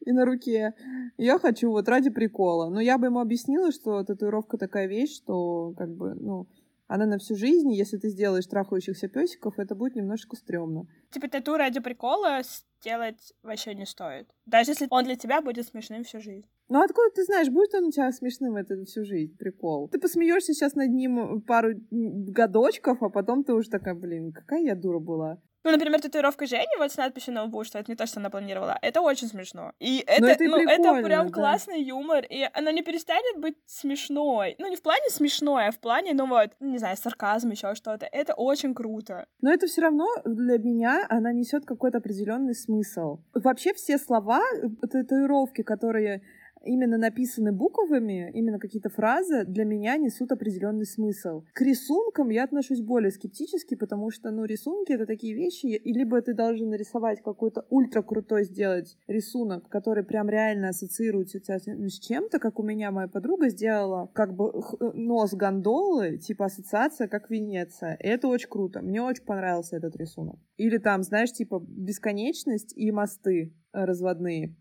и 0.05 0.11
на 0.11 0.25
руке. 0.25 0.73
Я 1.17 1.38
хочу 1.39 1.69
вот 1.69 1.89
ради 1.89 2.09
прикола. 2.09 2.69
Но 2.69 2.80
я 2.80 2.97
бы 2.97 3.07
ему 3.07 3.19
объяснила, 3.19 3.71
что 3.71 4.03
татуировка 4.03 4.57
такая 4.57 4.88
вещь, 4.88 5.15
что 5.15 5.73
как 5.78 5.89
бы, 5.89 6.15
ну, 6.15 6.47
она 6.88 7.05
на 7.05 7.17
всю 7.17 7.36
жизнь, 7.36 7.73
если 7.73 7.97
ты 7.97 8.09
сделаешь 8.09 8.47
трахающихся 8.47 9.09
песиков, 9.09 9.59
это 9.59 9.75
будет 9.75 9.95
немножко 9.95 10.38
стрёмно. 10.38 10.88
Типа 11.11 11.28
тату 11.28 11.57
ради 11.57 11.82
прикола 11.82 12.41
сделать 12.80 13.34
вообще 13.43 13.75
не 13.75 13.86
стоит. 13.86 14.30
Даже 14.45 14.71
если 14.71 14.88
он 14.89 15.03
для 15.03 15.17
тебя 15.17 15.41
будет 15.41 15.67
смешным 15.67 16.03
всю 16.03 16.21
жизнь. 16.21 16.47
Ну 16.70 16.82
откуда 16.82 17.09
ты 17.15 17.24
знаешь, 17.24 17.49
будет 17.49 17.74
он 17.76 17.86
у 17.86 17.91
тебя 17.91 18.11
смешным 18.11 18.55
это 18.57 18.84
всю 18.84 19.05
жизнь, 19.05 19.38
прикол? 19.38 19.88
Ты 19.89 19.99
посмеешься 19.99 20.53
сейчас 20.53 20.76
над 20.76 20.89
ним 20.89 21.41
пару 21.41 21.70
годочков, 21.89 23.01
а 23.01 23.09
потом 23.09 23.43
ты 23.43 23.53
уже 23.53 23.70
такая, 23.70 23.95
блин, 23.95 24.34
какая 24.34 24.61
я 24.61 24.76
дура 24.76 24.99
была. 24.99 25.39
Ну, 25.68 25.74
например, 25.74 25.99
татуировка 25.99 26.45
Жени 26.45 26.78
вот 26.78 26.93
с 26.93 26.97
надписью 26.97 27.34
на 27.34 27.43
лбу, 27.43 27.65
что 27.65 27.78
это 27.80 27.91
не 27.91 27.97
то, 27.97 28.05
что 28.05 28.22
она 28.22 28.30
планировала. 28.30 28.78
Это 28.82 29.01
очень 29.01 29.28
смешно. 29.28 29.74
И 29.80 30.01
это, 30.07 30.28
это, 30.28 30.43
ну, 30.45 30.57
это 30.57 31.03
прям 31.03 31.28
да. 31.28 31.34
классный 31.34 31.84
юмор, 31.84 32.24
и 32.24 32.47
она 32.53 32.72
не 32.72 32.84
перестанет 32.84 33.41
быть 33.41 33.57
смешной. 33.65 34.55
Ну, 34.59 34.70
не 34.70 34.78
в 34.78 34.82
плане 34.82 35.09
смешной, 35.09 35.68
а 35.68 35.72
в 35.72 35.80
плане, 35.80 36.13
ну 36.13 36.26
вот, 36.26 36.51
не 36.61 36.78
знаю, 36.78 36.95
сарказм, 36.95 37.49
еще 37.49 37.76
что-то. 37.76 38.07
Это 38.09 38.34
очень 38.34 38.74
круто. 38.74 39.26
Но 39.41 39.51
это 39.51 39.68
все 39.68 39.82
равно 39.82 40.07
для 40.24 40.57
меня 40.57 41.05
она 41.09 41.34
несет 41.34 41.65
какой-то 41.65 41.97
определенный 41.97 42.55
смысл. 42.55 43.20
Вообще 43.34 43.74
все 43.74 43.97
слова, 43.97 44.41
э, 44.63 44.88
татуировки, 44.88 45.63
которые 45.63 46.22
именно 46.68 46.97
написаны 46.97 47.51
буквами, 47.51 48.32
именно 48.34 48.59
какие-то 48.59 48.89
фразы 48.89 49.45
для 49.45 49.65
меня 49.65 49.97
несут 49.97 50.32
определенный 50.32 50.86
смысл. 50.86 51.43
К 51.53 51.61
рисункам 51.61 52.30
я 52.30 52.43
отношусь 52.43 52.82
более 52.82 53.11
скептически, 53.11 53.76
потому 53.76 54.11
что, 54.11 54.32
ну, 54.32 54.45
рисунки— 54.45 54.91
это 54.93 55.05
такие 55.05 55.34
вещи, 55.34 55.68
и 55.68 55.93
либо 55.93 56.22
ты 56.22 56.34
должен 56.34 56.70
нарисовать 56.70 57.22
какой-то 57.22 57.65
ультра 57.70 58.01
крутой 58.01 58.43
сделать 58.43 58.97
рисунок, 59.07 59.70
который 59.70 60.03
прям 60.03 60.30
реально 60.30 60.70
ассоциируется 60.70 61.39
с 61.39 61.99
чем-то, 61.99 62.39
как 62.39 62.59
у 62.59 62.63
меня 62.63 62.91
моя 62.91 63.07
подруга 63.07 63.49
сделала, 63.49 64.09
как 64.13 64.36
бы 64.36 64.51
нос 64.93 65.34
гондолы, 65.34 66.18
типа 66.18 66.45
ассоциация, 66.45 67.07
как 67.07 67.30
Венеция. 67.30 67.95
И 67.95 68.07
это 68.07 68.28
очень 68.28 68.49
круто. 68.49 68.82
Мне 68.82 69.01
очень 69.01 69.24
понравился 69.24 69.78
этот 69.78 69.95
рисунок. 69.95 70.38
Или 70.57 70.78
там, 70.78 71.03
знаешь, 71.03 71.32
типа 71.32 71.63
бесконечность 71.68 72.74
и 72.76 72.91
мосты 72.91 73.53
разводные. 73.72 74.55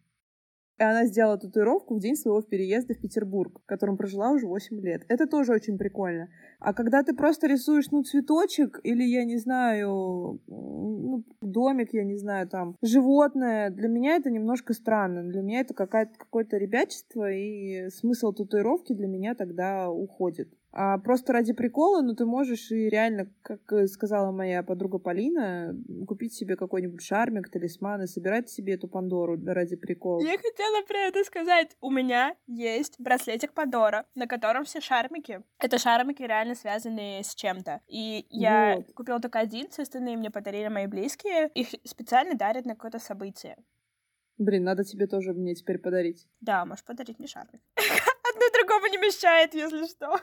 И 0.79 0.83
она 0.83 1.07
сделала 1.07 1.39
татуировку 1.39 1.95
в 1.95 2.01
день 2.01 2.16
своего 2.16 2.43
переезда 2.43 2.95
в 2.95 3.01
Петербург, 3.01 3.61
в 3.62 3.66
котором 3.66 3.97
прожила 3.97 4.31
уже 4.31 4.47
8 4.47 4.81
лет. 4.81 5.05
Это 5.09 5.27
тоже 5.27 5.53
очень 5.53 5.79
прикольно. 5.79 6.29
А 6.59 6.73
когда 6.75 7.03
ты 7.03 7.15
просто 7.15 7.47
рисуешь, 7.47 7.91
ну, 7.91 8.03
цветочек 8.03 8.81
или, 8.83 9.03
я 9.03 9.25
не 9.25 9.39
знаю, 9.39 10.41
ну, 10.47 11.25
домик, 11.41 11.93
я 11.93 12.05
не 12.05 12.17
знаю, 12.17 12.49
там, 12.49 12.77
животное, 12.83 13.71
для 13.71 13.89
меня 13.89 14.17
это 14.17 14.31
немножко 14.31 14.73
странно. 14.73 15.23
Для 15.25 15.43
меня 15.43 15.61
это 15.61 15.75
какое-то 15.75 16.57
ребячество, 16.57 17.31
и 17.31 17.89
смысл 17.91 18.33
татуировки 18.33 18.93
для 18.93 19.07
меня 19.07 19.35
тогда 19.35 19.91
уходит 19.91 20.49
а 20.79 20.99
просто 20.99 21.33
ради 21.33 21.55
прикола, 21.55 22.03
ну, 22.03 22.15
ты 22.15 22.27
можешь 22.27 22.71
и 22.71 22.91
реально, 22.91 23.33
как 23.41 23.89
сказала 23.89 24.31
моя 24.31 24.63
подруга 24.63 24.99
Полина, 24.99 25.75
купить 26.07 26.35
себе 26.35 26.55
какой-нибудь 26.55 27.01
шармик, 27.03 27.49
талисман 27.49 28.03
и 28.03 28.07
собирать 28.07 28.51
себе 28.51 28.75
эту 28.75 28.87
Пандору 28.87 29.39
ради 29.47 29.77
прикола. 29.77 30.21
Я 30.21 30.37
хотела 30.37 30.83
про 30.87 30.99
это 30.99 31.25
сказать. 31.25 31.75
У 31.81 31.91
меня 31.91 32.37
есть 32.47 32.97
браслетик 32.99 33.55
Пандора, 33.55 34.05
на 34.15 34.27
котором 34.27 34.65
все 34.65 34.83
шармики. 34.83 35.41
Это 35.59 35.79
шармики 35.79 36.21
реально 36.21 36.45
связанные 36.55 37.22
с 37.22 37.34
чем-то. 37.34 37.80
И 37.86 38.26
я 38.30 38.76
вот. 38.76 38.92
купила 38.94 39.20
только 39.20 39.38
один, 39.38 39.68
все 39.68 39.82
остальные 39.82 40.16
мне 40.16 40.30
подарили 40.30 40.68
мои 40.68 40.86
близкие. 40.86 41.51
Их 41.55 41.68
специально 41.84 42.34
дарят 42.34 42.64
на 42.64 42.74
какое-то 42.74 42.99
событие. 42.99 43.57
Блин, 44.38 44.64
надо 44.64 44.84
тебе 44.84 45.07
тоже 45.07 45.32
мне 45.32 45.55
теперь 45.55 45.78
подарить. 45.78 46.26
Да, 46.40 46.64
можешь 46.64 46.84
подарить 46.84 47.18
мне 47.18 47.28
шармик. 47.28 47.62
Одно 47.76 48.44
другому 48.53 48.86
не 48.88 48.99
мешает, 48.99 49.55
если 49.55 49.86
что. 49.86 50.18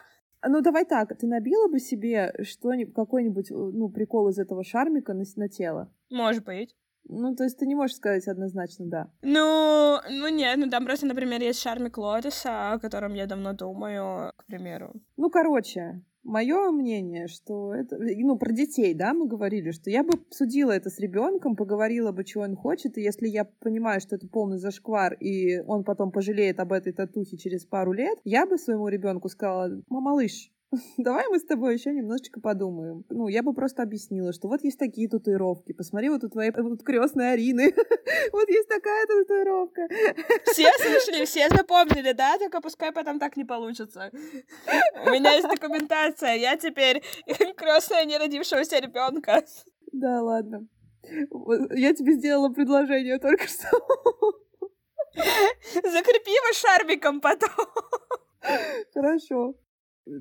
Ну, 0.46 0.62
давай 0.62 0.86
так, 0.86 1.18
ты 1.18 1.26
набила 1.26 1.68
бы 1.70 1.80
себе 1.80 2.34
что-нибудь, 2.44 2.94
какой-нибудь, 2.94 3.50
э, 3.50 3.56
ну, 3.56 3.90
прикол 3.90 4.28
из 4.30 4.38
этого 4.38 4.64
шармика 4.64 5.14
на, 5.14 5.24
на 5.38 5.48
тело? 5.48 5.92
Может 6.10 6.44
быть. 6.44 6.76
Ну, 7.06 7.36
то 7.36 7.44
есть 7.44 7.58
ты 7.58 7.66
не 7.66 7.76
можешь 7.76 7.98
сказать 7.98 8.28
однозначно 8.28 8.86
«да». 8.86 9.12
Ну, 9.22 10.00
ну 10.10 10.28
нет, 10.30 10.58
ну 10.58 10.70
там 10.70 10.86
просто, 10.86 11.06
например, 11.06 11.42
есть 11.42 11.60
шармик 11.60 11.98
лотоса, 11.98 12.74
о 12.74 12.80
котором 12.80 13.14
я 13.14 13.26
давно 13.26 13.54
думаю, 13.54 14.34
к 14.38 14.46
примеру. 14.46 14.94
Ну, 15.18 15.30
короче, 15.30 16.02
Мое 16.24 16.72
мнение, 16.72 17.28
что 17.28 17.74
это, 17.74 17.98
ну, 18.00 18.38
про 18.38 18.54
детей, 18.54 18.94
да, 18.94 19.14
мы 19.14 19.28
говорили, 19.28 19.72
что 19.72 19.90
я 19.90 20.04
бы 20.04 20.14
обсудила 20.14 20.72
это 20.72 20.90
с 20.90 20.98
ребенком, 21.00 21.58
поговорила 21.58 22.14
бы, 22.14 22.24
чего 22.24 22.44
он 22.44 22.56
хочет, 22.56 22.98
и 22.98 23.02
если 23.02 23.28
я 23.28 23.44
понимаю, 23.44 24.00
что 24.00 24.16
это 24.16 24.28
полный 24.30 24.58
зашквар, 24.58 25.16
и 25.16 25.60
он 25.68 25.84
потом 25.84 26.12
пожалеет 26.12 26.62
об 26.62 26.72
этой 26.72 26.94
татухе 26.94 27.36
через 27.38 27.66
пару 27.66 27.92
лет, 27.92 28.18
я 28.24 28.46
бы 28.46 28.58
своему 28.58 28.88
ребенку 28.88 29.28
сказала, 29.28 29.82
малыш, 29.90 30.53
давай 30.98 31.28
мы 31.30 31.40
с 31.40 31.46
тобой 31.46 31.74
еще 31.74 31.92
немножечко 31.92 32.40
подумаем. 32.40 33.06
Ну, 33.10 33.28
я 33.28 33.44
бы 33.44 33.54
просто 33.54 33.84
объяснила, 33.84 34.34
что 34.34 34.48
вот 34.48 34.64
есть 34.64 34.80
такие 34.80 35.08
татуировки. 35.08 35.74
Посмотри, 35.74 36.10
вот 36.10 36.24
у 36.24 36.30
твоей 36.30 36.52
вот 36.52 36.84
крестной 36.84 37.34
Арины. 37.34 37.74
вот 38.32 38.50
есть 38.50 38.68
такая 38.68 39.06
татуировка. 39.06 39.88
все 40.46 40.72
слышали, 40.78 41.26
все 41.26 41.50
запомнили, 41.50 42.14
да? 42.14 42.38
Только 42.38 42.62
пускай 42.62 42.92
потом 42.92 43.20
так 43.20 43.38
не 43.38 43.46
получится. 43.46 44.12
У 45.06 45.10
меня 45.10 45.34
есть 45.34 45.48
документация. 45.48 46.36
Я 46.36 46.58
теперь 46.58 47.04
крестная 47.56 48.06
неродившегося 48.06 48.80
ребенка. 48.80 49.44
Да, 49.92 50.22
ладно. 50.22 50.68
Я 51.76 51.94
тебе 51.94 52.14
сделала 52.14 52.50
предложение 52.50 53.20
только 53.20 53.48
что. 53.48 53.70
Закрепи 55.74 56.32
его 56.32 56.54
шармиком 56.54 57.22
потом. 57.22 57.50
Хорошо. 58.94 59.56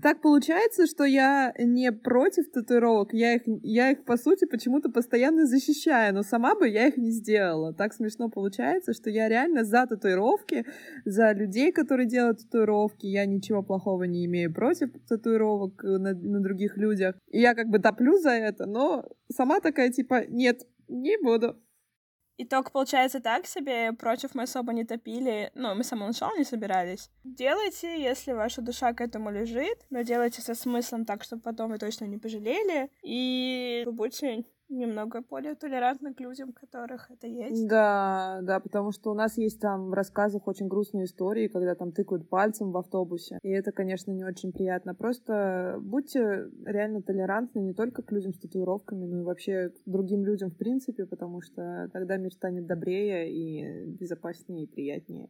Так 0.01 0.23
получается, 0.23 0.87
что 0.87 1.05
я 1.05 1.53
не 1.59 1.91
против 1.91 2.51
татуировок, 2.53 3.13
я 3.13 3.35
их, 3.35 3.43
я 3.63 3.91
их 3.91 4.05
по 4.05 4.17
сути 4.17 4.45
почему-то 4.45 4.91
постоянно 4.91 5.45
защищаю, 5.45 6.15
но 6.15 6.23
сама 6.23 6.55
бы 6.55 6.69
я 6.69 6.87
их 6.87 6.97
не 6.97 7.11
сделала. 7.11 7.75
Так 7.75 7.93
смешно 7.93 8.29
получается, 8.29 8.93
что 8.93 9.11
я 9.11 9.29
реально 9.29 9.65
за 9.65 9.87
татуировки, 9.87 10.65
за 11.05 11.33
людей, 11.33 11.73
которые 11.73 12.07
делают 12.07 12.39
татуировки, 12.39 13.07
я 13.07 13.27
ничего 13.27 13.65
плохого 13.65 14.05
не 14.05 14.25
имею 14.27 14.55
против 14.55 14.91
татуировок 15.09 15.83
на, 15.83 16.15
на 16.15 16.41
других 16.41 16.77
людях. 16.77 17.17
Я 17.33 17.55
как 17.55 17.69
бы 17.69 17.81
топлю 17.81 18.17
за 18.19 18.31
это, 18.31 18.67
но 18.67 19.05
сама 19.35 19.59
такая 19.59 19.91
типа, 19.91 20.27
нет, 20.29 20.63
не 20.87 21.17
буду. 21.21 21.57
Итог 22.39 22.73
получается 22.73 23.21
так 23.21 23.47
себе, 23.47 23.93
против 23.93 24.35
мы 24.35 24.45
особо 24.45 24.73
не 24.73 24.85
топили, 24.85 25.51
ну, 25.55 25.75
мы 25.75 25.85
с 25.85 25.89
самого 25.89 26.09
начала 26.09 26.37
не 26.37 26.45
собирались. 26.45 27.11
Делайте, 27.25 28.03
если 28.03 28.33
ваша 28.33 28.63
душа 28.63 28.93
к 28.95 29.01
этому 29.01 29.31
лежит, 29.31 29.79
но 29.91 30.03
делайте 30.03 30.41
со 30.41 30.55
смыслом 30.55 31.05
так, 31.05 31.23
чтобы 31.25 31.43
потом 31.43 31.71
вы 31.71 31.79
точно 31.79 32.07
не 32.07 32.19
пожалели, 32.19 32.91
и 33.03 33.83
вы 33.87 33.93
будете 33.93 34.45
немного 34.73 35.23
более 35.23 35.55
толерантны 35.55 36.15
к 36.15 36.21
людям, 36.21 36.53
которых 36.53 37.11
это 37.11 37.27
есть. 37.27 37.69
Да, 37.69 38.41
да, 38.43 38.61
потому 38.61 38.93
что 38.93 39.11
у 39.11 39.15
нас 39.15 39.39
есть 39.39 39.61
там 39.61 39.91
в 39.91 39.93
рассказах 39.93 40.47
очень 40.47 40.69
грустные 40.69 41.05
истории, 41.05 41.49
когда 41.49 41.75
там 41.75 41.93
тыкают 41.93 42.29
пальцем 42.29 42.73
в 42.73 42.77
автобусе. 42.77 43.39
И 43.43 43.51
это, 43.51 43.73
конечно, 43.73 44.11
не 44.13 44.25
очень 44.25 44.53
приятно. 44.53 44.95
Просто 44.95 45.79
будьте 45.81 46.49
реально 46.65 47.03
толерантны 47.03 47.61
не 47.61 47.75
только 47.75 48.03
к 48.03 48.13
людям 48.13 48.33
с 48.33 48.39
татуировками, 48.39 49.05
но 49.05 49.21
и 49.21 49.25
вообще 49.25 49.71
к 49.71 49.89
другим 49.89 50.25
людям 50.25 50.51
в 50.51 50.57
принципе, 50.57 51.07
потому 51.07 51.41
что 51.41 51.89
тогда 51.93 52.17
мир 52.17 52.33
станет 52.33 52.67
добрее 52.67 53.33
и 53.33 53.87
безопаснее 53.87 54.65
и 54.65 54.67
приятнее. 54.67 55.29